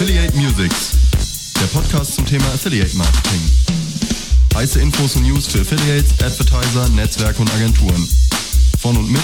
Affiliate 0.00 0.36
Musics, 0.36 0.92
der 1.54 1.66
Podcast 1.76 2.14
zum 2.14 2.24
Thema 2.24 2.44
Affiliate 2.54 2.96
Marketing. 2.96 3.40
Heiße 4.54 4.80
Infos 4.80 5.16
und 5.16 5.24
News 5.24 5.48
für 5.48 5.62
Affiliates, 5.62 6.12
Advertiser, 6.22 6.88
Netzwerke 6.90 7.40
und 7.40 7.52
Agenturen. 7.52 8.08
Von 8.78 8.96
und 8.96 9.10
mit 9.10 9.20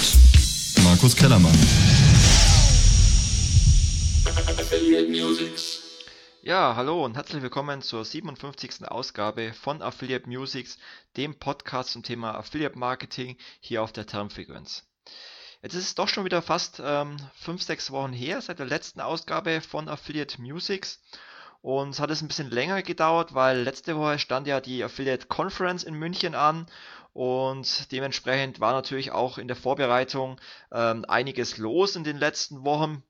Markus 0.82 1.14
Kellermann. 1.14 1.54
Affiliate 4.58 5.06
Musics. 5.10 5.78
Ja, 6.42 6.74
hallo 6.74 7.04
und 7.04 7.14
herzlich 7.14 7.40
willkommen 7.40 7.80
zur 7.80 8.04
57. 8.04 8.88
Ausgabe 8.88 9.52
von 9.52 9.80
Affiliate 9.80 10.28
Musics, 10.28 10.78
dem 11.16 11.36
Podcast 11.36 11.90
zum 11.90 12.02
Thema 12.02 12.34
Affiliate 12.34 12.76
Marketing 12.76 13.36
hier 13.60 13.80
auf 13.80 13.92
der 13.92 14.06
Termfrequenz. 14.06 14.82
Jetzt 15.64 15.76
ist 15.76 15.86
es 15.86 15.94
doch 15.94 16.08
schon 16.08 16.26
wieder 16.26 16.42
fast 16.42 16.76
5, 16.76 16.86
ähm, 17.46 17.58
6 17.58 17.90
Wochen 17.90 18.12
her 18.12 18.42
seit 18.42 18.58
der 18.58 18.66
letzten 18.66 19.00
Ausgabe 19.00 19.62
von 19.62 19.88
Affiliate 19.88 20.38
Musics. 20.38 21.02
Und 21.62 21.88
es 21.88 22.00
hat 22.00 22.10
es 22.10 22.20
ein 22.20 22.28
bisschen 22.28 22.50
länger 22.50 22.82
gedauert, 22.82 23.32
weil 23.32 23.62
letzte 23.62 23.96
Woche 23.96 24.18
stand 24.18 24.46
ja 24.46 24.60
die 24.60 24.84
Affiliate 24.84 25.26
Conference 25.26 25.82
in 25.82 25.94
München 25.94 26.34
an 26.34 26.66
und 27.14 27.90
dementsprechend 27.92 28.60
war 28.60 28.74
natürlich 28.74 29.12
auch 29.12 29.38
in 29.38 29.48
der 29.48 29.56
Vorbereitung 29.56 30.38
ähm, 30.70 31.06
einiges 31.08 31.56
los 31.56 31.96
in 31.96 32.04
den 32.04 32.18
letzten 32.18 32.66
Wochen. 32.66 33.02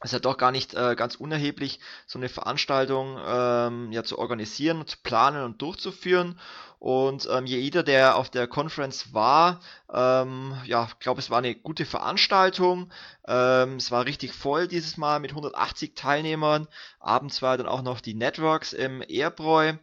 Es 0.00 0.06
ist 0.06 0.12
ja 0.12 0.18
doch 0.18 0.38
gar 0.38 0.50
nicht 0.50 0.74
äh, 0.74 0.96
ganz 0.96 1.14
unerheblich, 1.14 1.78
so 2.06 2.18
eine 2.18 2.28
Veranstaltung 2.28 3.18
ähm, 3.24 3.92
ja 3.92 4.02
zu 4.02 4.18
organisieren, 4.18 4.86
zu 4.86 4.96
planen 5.02 5.44
und 5.44 5.60
durchzuführen. 5.60 6.38
Und 6.78 7.28
ähm, 7.30 7.44
jeder, 7.44 7.82
der 7.82 8.16
auf 8.16 8.30
der 8.30 8.46
Conference 8.46 9.12
war, 9.12 9.60
ähm, 9.92 10.54
ja, 10.64 10.88
ich 10.88 10.98
glaube, 10.98 11.20
es 11.20 11.28
war 11.28 11.36
eine 11.36 11.54
gute 11.54 11.84
Veranstaltung. 11.84 12.90
Ähm, 13.28 13.76
es 13.76 13.90
war 13.90 14.06
richtig 14.06 14.32
voll 14.32 14.66
dieses 14.66 14.96
Mal 14.96 15.20
mit 15.20 15.32
180 15.32 15.94
Teilnehmern. 15.94 16.66
Abends 16.98 17.42
war 17.42 17.58
dann 17.58 17.66
auch 17.66 17.82
noch 17.82 18.00
die 18.00 18.14
Networks 18.14 18.72
im 18.72 19.02
Airbräu 19.06 19.74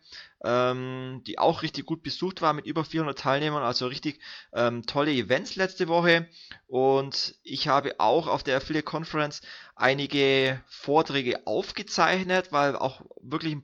ähm, 0.44 1.22
die 1.26 1.40
auch 1.40 1.62
richtig 1.62 1.86
gut 1.86 2.04
besucht 2.04 2.42
war 2.42 2.54
mit 2.54 2.66
über 2.66 2.86
400 2.86 3.18
Teilnehmern, 3.18 3.64
also 3.64 3.88
richtig 3.88 4.20
ähm, 4.54 4.86
tolle 4.86 5.12
Events 5.12 5.56
letzte 5.56 5.88
Woche. 5.88 6.28
Und 6.68 7.36
ich 7.44 7.68
habe 7.68 7.96
auch 8.00 8.28
auf 8.28 8.44
der 8.44 8.58
Affiliate 8.58 8.86
Conference 8.86 9.42
einige 9.78 10.62
Vorträge 10.68 11.46
aufgezeichnet, 11.46 12.52
weil 12.52 12.76
auch 12.76 13.02
wirklich 13.22 13.58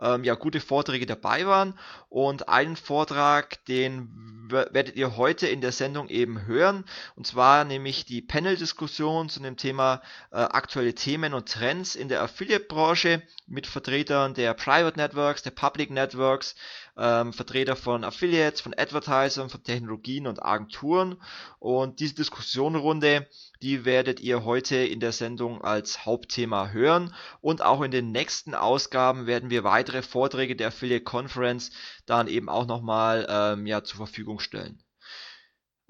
ähm, 0.00 0.24
ja, 0.24 0.34
gute 0.34 0.60
Vorträge 0.60 1.06
dabei 1.06 1.46
waren. 1.46 1.78
Und 2.08 2.48
einen 2.48 2.76
Vortrag, 2.76 3.64
den 3.66 4.48
werdet 4.50 4.96
ihr 4.96 5.16
heute 5.16 5.46
in 5.46 5.60
der 5.60 5.72
Sendung 5.72 6.08
eben 6.08 6.46
hören. 6.46 6.84
Und 7.14 7.26
zwar 7.26 7.64
nämlich 7.64 8.04
die 8.04 8.22
Panel-Diskussion 8.22 9.28
zu 9.28 9.40
dem 9.40 9.56
Thema 9.56 10.02
äh, 10.32 10.38
aktuelle 10.38 10.94
Themen 10.94 11.34
und 11.34 11.48
Trends 11.48 11.94
in 11.94 12.08
der 12.08 12.22
Affiliate-Branche 12.22 13.22
mit 13.46 13.66
Vertretern 13.66 14.34
der 14.34 14.54
Private 14.54 14.98
Networks, 14.98 15.42
der 15.42 15.52
Public 15.52 15.90
Networks, 15.90 16.56
ähm, 17.00 17.32
Vertreter 17.32 17.74
von 17.74 18.04
Affiliates, 18.04 18.60
von 18.60 18.74
Advertisern, 18.76 19.48
von 19.48 19.62
Technologien 19.64 20.26
und 20.26 20.42
Agenturen. 20.42 21.16
Und 21.58 21.98
diese 22.00 22.14
Diskussionrunde, 22.14 23.26
die 23.62 23.84
werdet 23.84 24.20
ihr 24.20 24.44
heute 24.44 24.76
in 24.76 25.00
der 25.00 25.12
Sendung 25.12 25.62
als 25.62 26.04
Hauptthema 26.04 26.68
hören. 26.68 27.14
Und 27.40 27.62
auch 27.62 27.82
in 27.82 27.90
den 27.90 28.12
nächsten 28.12 28.54
Ausgaben 28.54 29.26
werden 29.26 29.50
wir 29.50 29.64
weitere 29.64 30.02
Vorträge 30.02 30.54
der 30.56 30.68
Affiliate 30.68 31.04
Conference 31.04 31.70
dann 32.06 32.28
eben 32.28 32.48
auch 32.48 32.66
nochmal 32.66 33.26
ähm, 33.28 33.66
ja, 33.66 33.82
zur 33.82 33.96
Verfügung 33.96 34.38
stellen. 34.38 34.82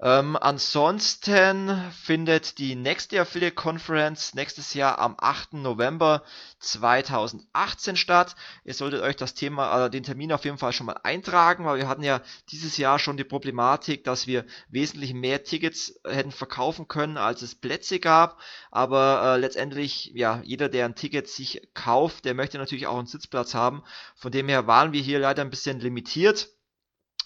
Ähm, 0.03 0.35
ansonsten 0.35 1.91
findet 1.91 2.57
die 2.57 2.73
nächste 2.75 3.21
Affiliate 3.21 3.53
Conference 3.53 4.33
nächstes 4.33 4.73
Jahr 4.73 4.97
am 4.97 5.15
8. 5.19 5.53
November 5.53 6.23
2018 6.57 7.95
statt. 7.95 8.35
Ihr 8.63 8.73
solltet 8.73 9.03
euch 9.03 9.15
das 9.15 9.35
Thema, 9.35 9.85
äh, 9.85 9.89
den 9.91 10.01
Termin 10.01 10.33
auf 10.33 10.43
jeden 10.43 10.57
Fall 10.57 10.73
schon 10.73 10.87
mal 10.87 10.99
eintragen, 11.03 11.65
weil 11.65 11.77
wir 11.77 11.87
hatten 11.87 12.01
ja 12.01 12.21
dieses 12.49 12.77
Jahr 12.77 12.97
schon 12.97 13.15
die 13.15 13.23
Problematik, 13.23 14.03
dass 14.03 14.25
wir 14.25 14.45
wesentlich 14.69 15.13
mehr 15.13 15.43
Tickets 15.43 15.99
hätten 16.03 16.31
verkaufen 16.31 16.87
können, 16.87 17.17
als 17.17 17.43
es 17.43 17.53
Plätze 17.53 17.99
gab. 17.99 18.39
Aber 18.71 19.35
äh, 19.35 19.37
letztendlich, 19.39 20.11
ja, 20.15 20.41
jeder, 20.43 20.67
der 20.67 20.85
ein 20.85 20.95
Ticket 20.95 21.27
sich 21.27 21.69
kauft, 21.75 22.25
der 22.25 22.33
möchte 22.33 22.57
natürlich 22.57 22.87
auch 22.87 22.97
einen 22.97 23.05
Sitzplatz 23.05 23.53
haben. 23.53 23.83
Von 24.15 24.31
dem 24.31 24.49
her 24.49 24.65
waren 24.65 24.93
wir 24.93 25.01
hier 25.01 25.19
leider 25.19 25.43
ein 25.43 25.51
bisschen 25.51 25.79
limitiert. 25.79 26.49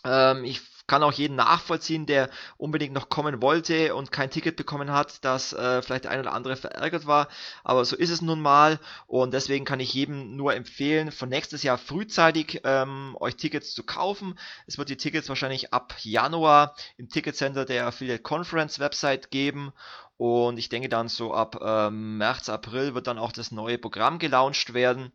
Ähm, 0.03 0.43
ich 0.43 0.74
kann 0.87 1.03
auch 1.03 1.13
jeden 1.13 1.35
nachvollziehen, 1.35 2.05
der 2.05 2.29
unbedingt 2.57 2.93
noch 2.93 3.09
kommen 3.09 3.41
wollte 3.41 3.95
und 3.95 4.11
kein 4.11 4.29
Ticket 4.29 4.55
bekommen 4.55 4.91
hat, 4.91 5.23
dass 5.25 5.53
äh, 5.53 5.81
vielleicht 5.81 6.03
der 6.05 6.11
ein 6.11 6.19
oder 6.19 6.33
andere 6.33 6.55
verärgert 6.55 7.07
war. 7.07 7.27
Aber 7.63 7.85
so 7.85 7.95
ist 7.95 8.09
es 8.09 8.21
nun 8.21 8.41
mal 8.41 8.79
und 9.07 9.33
deswegen 9.33 9.65
kann 9.65 9.79
ich 9.79 9.93
jedem 9.93 10.35
nur 10.35 10.53
empfehlen, 10.53 11.11
von 11.11 11.29
nächstes 11.29 11.63
Jahr 11.63 11.77
frühzeitig 11.77 12.61
ähm, 12.63 13.17
euch 13.19 13.35
Tickets 13.35 13.73
zu 13.73 13.83
kaufen. 13.83 14.37
Es 14.67 14.77
wird 14.77 14.89
die 14.89 14.97
Tickets 14.97 15.29
wahrscheinlich 15.29 15.73
ab 15.73 15.95
Januar 16.01 16.75
im 16.97 17.09
Ticketcenter 17.09 17.65
der 17.65 17.87
Affiliate 17.87 18.21
Conference 18.21 18.79
Website 18.79 19.31
geben 19.31 19.73
und 20.17 20.57
ich 20.57 20.69
denke 20.69 20.87
dann 20.87 21.09
so 21.09 21.33
ab 21.33 21.59
ähm, 21.61 22.17
März, 22.17 22.47
April 22.47 22.95
wird 22.95 23.07
dann 23.07 23.19
auch 23.19 23.33
das 23.33 23.51
neue 23.51 23.77
Programm 23.77 24.17
gelauncht 24.17 24.73
werden. 24.73 25.11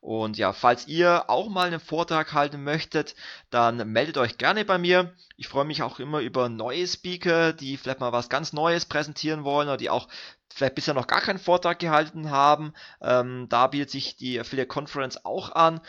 Und 0.00 0.38
ja, 0.38 0.52
falls 0.54 0.86
ihr 0.86 1.28
auch 1.28 1.50
mal 1.50 1.66
einen 1.66 1.80
Vortrag 1.80 2.32
halten 2.32 2.64
möchtet, 2.64 3.14
dann 3.50 3.92
meldet 3.92 4.16
euch 4.16 4.38
gerne 4.38 4.64
bei 4.64 4.78
mir. 4.78 5.14
Ich 5.36 5.48
freue 5.48 5.66
mich 5.66 5.82
auch 5.82 5.98
immer 5.98 6.20
über 6.20 6.48
neue 6.48 6.86
Speaker, 6.86 7.52
die 7.52 7.76
vielleicht 7.76 8.00
mal 8.00 8.12
was 8.12 8.30
ganz 8.30 8.52
Neues 8.54 8.86
präsentieren 8.86 9.44
wollen 9.44 9.68
oder 9.68 9.76
die 9.76 9.90
auch 9.90 10.08
vielleicht 10.52 10.74
bisher 10.74 10.94
noch 10.94 11.06
gar 11.06 11.20
keinen 11.20 11.38
Vortrag 11.38 11.78
gehalten 11.78 12.30
haben. 12.30 12.72
Ähm, 13.02 13.46
da 13.50 13.66
bietet 13.66 13.90
sich 13.90 14.16
die 14.16 14.40
Affiliate 14.40 14.68
Conference 14.68 15.24
auch 15.24 15.52
an, 15.52 15.80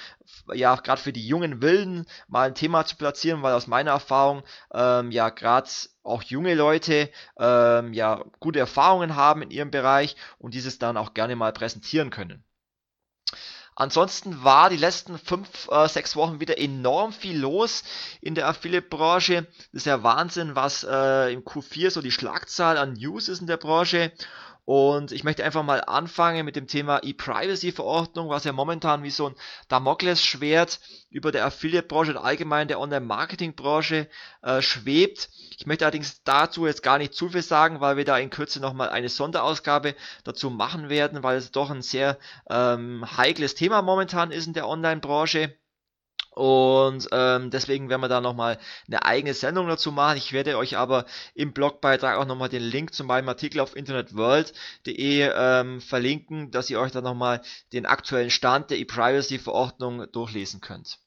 ja, 0.53 0.75
gerade 0.75 1.01
für 1.01 1.13
die 1.13 1.25
jungen 1.25 1.61
Wilden 1.61 2.05
mal 2.27 2.47
ein 2.47 2.55
Thema 2.55 2.85
zu 2.85 2.97
platzieren, 2.97 3.41
weil 3.43 3.53
aus 3.53 3.67
meiner 3.67 3.91
Erfahrung, 3.91 4.43
ähm, 4.73 5.11
ja, 5.11 5.29
gerade 5.29 5.69
auch 6.03 6.23
junge 6.23 6.53
Leute, 6.53 7.09
ähm, 7.39 7.93
ja, 7.93 8.23
gute 8.39 8.59
Erfahrungen 8.59 9.15
haben 9.15 9.41
in 9.41 9.51
ihrem 9.51 9.71
Bereich 9.71 10.15
und 10.37 10.53
dieses 10.53 10.79
dann 10.79 10.97
auch 10.97 11.13
gerne 11.13 11.35
mal 11.35 11.53
präsentieren 11.53 12.09
können. 12.09 12.43
Ansonsten 13.81 14.43
war 14.43 14.69
die 14.69 14.77
letzten 14.77 15.17
fünf, 15.17 15.67
äh, 15.71 15.87
sechs 15.87 16.15
Wochen 16.15 16.39
wieder 16.39 16.59
enorm 16.59 17.13
viel 17.13 17.39
los 17.39 17.83
in 18.21 18.35
der 18.35 18.47
Affiliate-Branche. 18.47 19.47
Das 19.73 19.81
ist 19.81 19.85
ja 19.87 20.03
Wahnsinn, 20.03 20.53
was 20.53 20.83
äh, 20.83 21.33
im 21.33 21.41
Q4 21.41 21.89
so 21.89 21.99
die 21.99 22.11
Schlagzahl 22.11 22.77
an 22.77 22.93
News 22.93 23.27
ist 23.27 23.41
in 23.41 23.47
der 23.47 23.57
Branche. 23.57 24.11
Und 24.65 25.11
ich 25.11 25.23
möchte 25.23 25.43
einfach 25.43 25.63
mal 25.63 25.81
anfangen 25.81 26.45
mit 26.45 26.55
dem 26.55 26.67
Thema 26.67 26.99
E-Privacy-Verordnung, 27.03 28.29
was 28.29 28.43
ja 28.43 28.51
momentan 28.51 29.03
wie 29.03 29.09
so 29.09 29.29
ein 29.29 29.35
Damoklesschwert 29.69 30.79
über 31.09 31.31
der 31.31 31.45
Affiliate-Branche 31.45 32.11
und 32.11 32.17
allgemein 32.17 32.67
der 32.67 32.79
Online-Marketing-Branche 32.79 34.07
äh, 34.43 34.61
schwebt. 34.61 35.29
Ich 35.57 35.65
möchte 35.65 35.85
allerdings 35.85 36.23
dazu 36.23 36.67
jetzt 36.67 36.83
gar 36.83 36.99
nicht 36.99 37.13
zu 37.13 37.29
viel 37.29 37.41
sagen, 37.41 37.81
weil 37.81 37.97
wir 37.97 38.05
da 38.05 38.17
in 38.17 38.29
Kürze 38.29 38.59
nochmal 38.59 38.89
eine 38.89 39.09
Sonderausgabe 39.09 39.95
dazu 40.23 40.49
machen 40.49 40.89
werden, 40.89 41.23
weil 41.23 41.37
es 41.37 41.51
doch 41.51 41.71
ein 41.71 41.81
sehr 41.81 42.17
ähm, 42.49 43.05
heikles 43.17 43.55
Thema 43.55 43.81
momentan 43.81 44.31
ist 44.31 44.47
in 44.47 44.53
der 44.53 44.67
Online-Branche. 44.67 45.55
Und 46.31 47.09
ähm, 47.11 47.49
deswegen 47.49 47.89
werden 47.89 48.01
wir 48.01 48.07
da 48.07 48.21
nochmal 48.21 48.57
eine 48.87 49.03
eigene 49.03 49.33
Sendung 49.33 49.67
dazu 49.67 49.91
machen. 49.91 50.17
Ich 50.17 50.31
werde 50.31 50.57
euch 50.57 50.77
aber 50.77 51.05
im 51.35 51.51
Blogbeitrag 51.51 52.17
auch 52.17 52.25
nochmal 52.25 52.47
den 52.47 52.63
Link 52.63 52.93
zu 52.93 53.03
meinem 53.03 53.27
Artikel 53.27 53.59
auf 53.59 53.75
internetworld.de 53.75 55.31
ähm, 55.35 55.81
verlinken, 55.81 56.49
dass 56.51 56.69
ihr 56.69 56.79
euch 56.79 56.93
dann 56.93 57.03
nochmal 57.03 57.41
den 57.73 57.85
aktuellen 57.85 58.29
Stand 58.29 58.69
der 58.69 58.79
E-Privacy-Verordnung 58.79 60.09
durchlesen 60.11 60.61
könnt. 60.61 60.99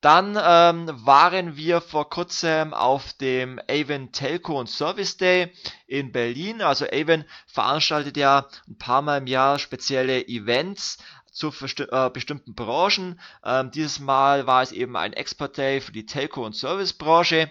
Dann 0.00 0.38
ähm, 0.42 0.90
waren 1.04 1.56
wir 1.56 1.82
vor 1.82 2.08
kurzem 2.08 2.72
auf 2.72 3.12
dem 3.12 3.60
Avon 3.68 4.12
Telco 4.12 4.58
und 4.58 4.70
Service 4.70 5.18
Day 5.18 5.52
in 5.86 6.10
Berlin. 6.10 6.62
Also 6.62 6.86
Avon 6.86 7.26
veranstaltet 7.46 8.16
ja 8.16 8.48
ein 8.66 8.78
paar 8.78 9.02
Mal 9.02 9.18
im 9.18 9.26
Jahr 9.26 9.58
spezielle 9.58 10.26
Events 10.26 10.96
zu 11.30 11.48
äh, 11.48 12.10
bestimmten 12.10 12.54
Branchen. 12.54 13.20
Ähm, 13.44 13.70
dieses 13.70 14.00
Mal 14.00 14.46
war 14.46 14.62
es 14.62 14.72
eben 14.72 14.96
ein 14.96 15.12
Expert 15.12 15.56
Day 15.56 15.80
für 15.80 15.92
die 15.92 16.06
Telco- 16.06 16.44
und 16.44 16.54
Servicebranche. 16.54 17.50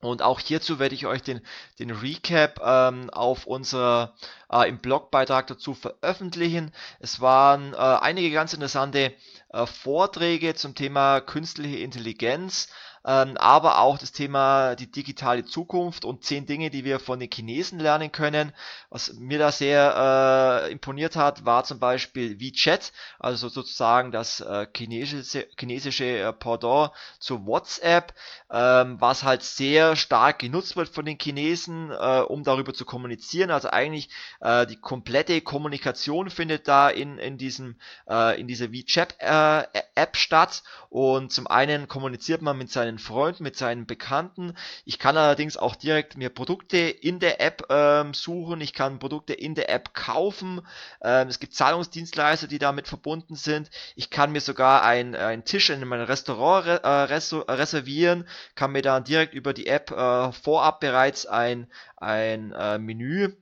Und 0.00 0.22
auch 0.22 0.40
hierzu 0.40 0.78
werde 0.78 0.94
ich 0.94 1.06
euch 1.06 1.22
den, 1.22 1.42
den 1.78 1.90
Recap 1.90 2.58
ähm, 2.64 3.10
auf 3.10 3.46
unser 3.46 4.14
äh, 4.50 4.66
im 4.66 4.78
Blogbeitrag 4.78 5.46
dazu 5.46 5.74
veröffentlichen. 5.74 6.72
Es 7.00 7.20
waren 7.20 7.74
äh, 7.74 7.76
einige 7.76 8.30
ganz 8.30 8.54
interessante 8.54 9.12
äh, 9.50 9.66
Vorträge 9.66 10.54
zum 10.54 10.74
Thema 10.74 11.20
künstliche 11.20 11.78
Intelligenz 11.78 12.68
ähm, 13.04 13.36
aber 13.36 13.78
auch 13.78 13.98
das 13.98 14.12
Thema 14.12 14.74
die 14.74 14.90
digitale 14.90 15.44
Zukunft 15.44 16.04
und 16.04 16.24
zehn 16.24 16.46
Dinge, 16.46 16.70
die 16.70 16.84
wir 16.84 17.00
von 17.00 17.18
den 17.18 17.30
Chinesen 17.30 17.78
lernen 17.78 18.12
können. 18.12 18.52
Was 18.90 19.14
mir 19.14 19.38
da 19.38 19.52
sehr 19.52 20.66
äh, 20.66 20.72
imponiert 20.72 21.16
hat, 21.16 21.44
war 21.44 21.64
zum 21.64 21.78
Beispiel 21.78 22.40
WeChat, 22.40 22.92
also 23.18 23.48
sozusagen 23.48 24.12
das 24.12 24.40
äh, 24.40 24.66
chinesische, 24.76 25.46
chinesische 25.58 26.04
äh, 26.04 26.32
Pendant 26.32 26.92
zu 27.18 27.46
WhatsApp, 27.46 28.14
ähm, 28.50 29.00
was 29.00 29.22
halt 29.22 29.42
sehr 29.42 29.96
stark 29.96 30.40
genutzt 30.40 30.76
wird 30.76 30.88
von 30.88 31.04
den 31.04 31.18
Chinesen, 31.18 31.90
äh, 31.90 32.20
um 32.20 32.44
darüber 32.44 32.74
zu 32.74 32.84
kommunizieren. 32.84 33.50
Also 33.50 33.70
eigentlich 33.70 34.10
äh, 34.40 34.66
die 34.66 34.76
komplette 34.76 35.40
Kommunikation 35.40 36.30
findet 36.30 36.68
da 36.68 36.90
in, 36.90 37.18
in 37.18 37.38
diesem 37.38 37.76
äh, 38.08 38.40
in 38.40 38.46
dieser 38.46 38.72
WeChat 38.72 39.16
äh, 39.20 39.64
App 39.94 40.16
statt 40.16 40.62
und 40.88 41.32
zum 41.32 41.46
einen 41.46 41.88
kommuniziert 41.88 42.42
man 42.42 42.58
mit 42.58 42.70
seinen 42.70 42.89
Freunden, 42.98 43.42
mit 43.42 43.56
seinen 43.56 43.86
Bekannten. 43.86 44.54
Ich 44.84 44.98
kann 44.98 45.16
allerdings 45.16 45.56
auch 45.56 45.76
direkt 45.76 46.16
mir 46.16 46.30
Produkte 46.30 46.78
in 46.78 47.18
der 47.18 47.40
App 47.40 47.66
ähm, 47.70 48.14
suchen. 48.14 48.60
Ich 48.60 48.72
kann 48.72 48.98
Produkte 48.98 49.32
in 49.32 49.54
der 49.54 49.70
App 49.70 49.94
kaufen. 49.94 50.60
Ähm, 51.02 51.28
es 51.28 51.38
gibt 51.40 51.54
Zahlungsdienstleister, 51.54 52.46
die 52.48 52.58
damit 52.58 52.88
verbunden 52.88 53.34
sind. 53.34 53.70
Ich 53.96 54.10
kann 54.10 54.32
mir 54.32 54.40
sogar 54.40 54.82
einen, 54.82 55.14
einen 55.14 55.44
Tisch 55.44 55.70
in 55.70 55.86
meinem 55.86 56.06
Restaurant 56.06 56.66
re 56.66 56.82
äh, 56.82 57.52
reservieren, 57.52 58.26
kann 58.54 58.72
mir 58.72 58.82
dann 58.82 59.04
direkt 59.04 59.34
über 59.34 59.52
die 59.52 59.66
App 59.66 59.90
äh, 59.90 60.32
vorab 60.32 60.80
bereits 60.80 61.26
ein, 61.26 61.70
ein 61.96 62.52
äh, 62.52 62.78
Menü 62.78 63.34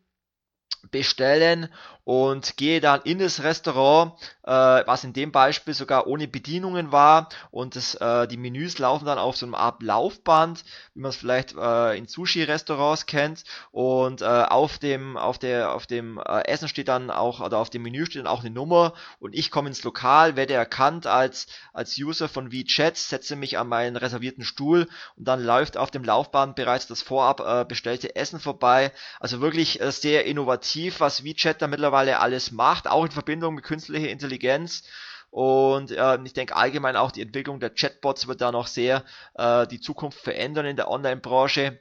bestellen 0.91 1.73
und 2.09 2.57
gehe 2.57 2.81
dann 2.81 3.03
in 3.03 3.19
das 3.19 3.43
Restaurant, 3.43 4.15
äh, 4.45 4.51
was 4.51 5.05
in 5.05 5.13
dem 5.13 5.31
Beispiel 5.31 5.75
sogar 5.75 6.07
ohne 6.07 6.27
Bedienungen 6.27 6.91
war. 6.91 7.29
Und 7.51 7.77
das, 7.77 7.97
äh, 7.97 8.27
die 8.27 8.39
Menüs 8.39 8.79
laufen 8.79 9.05
dann 9.05 9.19
auf 9.19 9.37
so 9.37 9.45
einem 9.45 9.55
Art 9.55 9.83
Laufband, 9.83 10.65
wie 10.95 11.01
man 11.01 11.11
es 11.11 11.17
vielleicht 11.17 11.55
äh, 11.55 11.99
in 11.99 12.07
Sushi-Restaurants 12.07 13.05
kennt. 13.05 13.45
Und 13.73 14.23
äh, 14.23 14.25
auf 14.25 14.79
dem 14.79 15.19
auf 15.19 15.37
der 15.37 15.75
auf 15.75 15.87
dem 15.87 16.17
äh, 16.17 16.47
Essen 16.47 16.69
steht 16.69 16.89
dann 16.89 17.11
auch 17.11 17.41
oder 17.41 17.59
auf 17.59 17.69
dem 17.69 17.83
Menü 17.83 18.07
steht 18.07 18.21
dann 18.21 18.33
auch 18.33 18.41
eine 18.41 18.55
Nummer. 18.55 18.95
Und 19.19 19.35
ich 19.35 19.51
komme 19.51 19.69
ins 19.69 19.85
Lokal, 19.85 20.35
werde 20.35 20.55
erkannt 20.55 21.07
als 21.07 21.47
als 21.75 21.99
User 21.99 22.31
von 22.31 22.51
WeChat, 22.51 22.97
setze 22.97 23.37
mich 23.37 23.59
an 23.59 23.69
meinen 23.69 23.97
reservierten 23.97 24.45
Stuhl 24.45 24.89
und 25.17 25.29
dann 25.29 25.45
läuft 25.45 25.77
auf 25.77 25.91
dem 25.91 26.05
Laufband 26.05 26.57
bereits 26.57 26.87
das 26.87 27.03
vorab 27.03 27.41
äh, 27.41 27.67
bestellte 27.67 28.17
Essen 28.17 28.41
vorbei. 28.41 28.93
Also 29.21 29.43
wirklich 29.43 29.83
äh, 29.83 29.93
sehr 29.93 30.25
innovativ, 30.25 31.01
was 31.01 31.23
WeChat 31.23 31.61
da 31.61 31.67
mittlerweile 31.67 31.98
mittlerweile 31.99 32.21
alles 32.21 32.53
macht, 32.53 32.89
auch 32.89 33.05
in 33.05 33.11
Verbindung 33.11 33.55
mit 33.55 33.65
künstlicher 33.65 34.09
Intelligenz. 34.09 34.85
Und 35.31 35.91
äh, 35.91 36.19
ich 36.25 36.33
denke 36.33 36.57
allgemein 36.57 36.97
auch 36.97 37.11
die 37.11 37.23
Entwicklung 37.23 37.61
der 37.61 37.71
Chatbots 37.71 38.29
wird 38.29 38.41
da 38.41 38.51
noch 38.53 38.67
sehr 38.67 39.05
äh, 39.35 39.67
die 39.67 39.81
Zukunft 39.81 40.21
verändern 40.21 40.67
in 40.67 40.77
der 40.77 40.91
Online-Branche. 40.91 41.79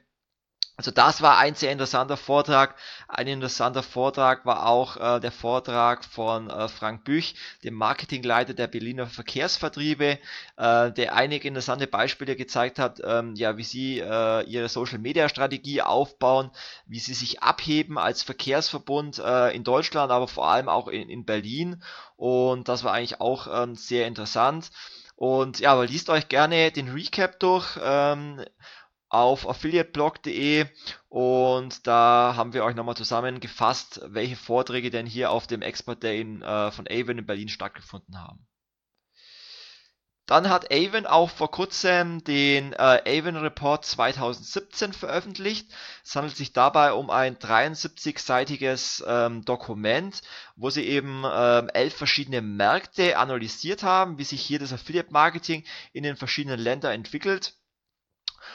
Also 0.78 0.92
das 0.92 1.22
war 1.22 1.38
ein 1.38 1.56
sehr 1.56 1.72
interessanter 1.72 2.16
Vortrag. 2.16 2.76
Ein 3.08 3.26
interessanter 3.26 3.82
Vortrag 3.82 4.46
war 4.46 4.64
auch 4.66 4.96
äh, 4.96 5.18
der 5.18 5.32
Vortrag 5.32 6.04
von 6.04 6.48
äh, 6.48 6.68
Frank 6.68 7.02
Büch, 7.02 7.34
dem 7.64 7.74
Marketingleiter 7.74 8.54
der 8.54 8.68
Berliner 8.68 9.08
Verkehrsvertriebe, 9.08 10.20
äh, 10.56 10.92
der 10.92 11.16
einige 11.16 11.48
interessante 11.48 11.88
Beispiele 11.88 12.36
gezeigt 12.36 12.78
hat, 12.78 13.00
ähm, 13.04 13.34
ja, 13.34 13.56
wie 13.56 13.64
sie 13.64 13.98
äh, 13.98 14.44
ihre 14.44 14.68
Social 14.68 14.98
Media 14.98 15.28
Strategie 15.28 15.82
aufbauen, 15.82 16.52
wie 16.86 17.00
sie 17.00 17.14
sich 17.14 17.42
abheben 17.42 17.98
als 17.98 18.22
Verkehrsverbund 18.22 19.18
äh, 19.18 19.50
in 19.56 19.64
Deutschland, 19.64 20.12
aber 20.12 20.28
vor 20.28 20.46
allem 20.48 20.68
auch 20.68 20.86
in, 20.86 21.08
in 21.08 21.24
Berlin. 21.24 21.82
Und 22.16 22.68
das 22.68 22.84
war 22.84 22.92
eigentlich 22.92 23.20
auch 23.20 23.48
ähm, 23.52 23.74
sehr 23.74 24.06
interessant. 24.06 24.70
Und 25.16 25.58
ja, 25.58 25.72
aber 25.72 25.84
liest 25.84 26.10
euch 26.10 26.28
gerne 26.28 26.70
den 26.70 26.90
Recap 26.90 27.40
durch. 27.40 27.76
Ähm, 27.82 28.44
auf 29.08 29.48
affiliateblog.de 29.48 30.66
und 31.08 31.86
da 31.86 32.34
haben 32.36 32.52
wir 32.52 32.64
euch 32.64 32.74
nochmal 32.74 32.96
zusammengefasst, 32.96 34.00
welche 34.04 34.36
Vorträge 34.36 34.90
denn 34.90 35.06
hier 35.06 35.30
auf 35.30 35.46
dem 35.46 35.62
Expert 35.62 36.02
Day 36.02 36.20
in, 36.20 36.42
äh, 36.42 36.70
von 36.70 36.86
Avon 36.88 37.18
in 37.18 37.26
Berlin 37.26 37.48
stattgefunden 37.48 38.18
haben. 38.18 38.46
Dann 40.26 40.50
hat 40.50 40.70
Avon 40.70 41.06
auch 41.06 41.30
vor 41.30 41.50
kurzem 41.50 42.22
den 42.22 42.74
äh, 42.74 43.18
Avon 43.18 43.36
Report 43.36 43.82
2017 43.82 44.92
veröffentlicht. 44.92 45.72
Es 46.04 46.14
handelt 46.14 46.36
sich 46.36 46.52
dabei 46.52 46.92
um 46.92 47.08
ein 47.08 47.38
73-seitiges 47.38 49.02
ähm, 49.08 49.42
Dokument, 49.46 50.20
wo 50.54 50.68
sie 50.68 50.84
eben 50.84 51.24
ähm, 51.24 51.70
elf 51.72 51.96
verschiedene 51.96 52.42
Märkte 52.42 53.16
analysiert 53.16 53.82
haben, 53.82 54.18
wie 54.18 54.24
sich 54.24 54.42
hier 54.42 54.58
das 54.58 54.74
Affiliate 54.74 55.14
Marketing 55.14 55.64
in 55.94 56.02
den 56.02 56.16
verschiedenen 56.16 56.60
Ländern 56.60 56.92
entwickelt 56.92 57.54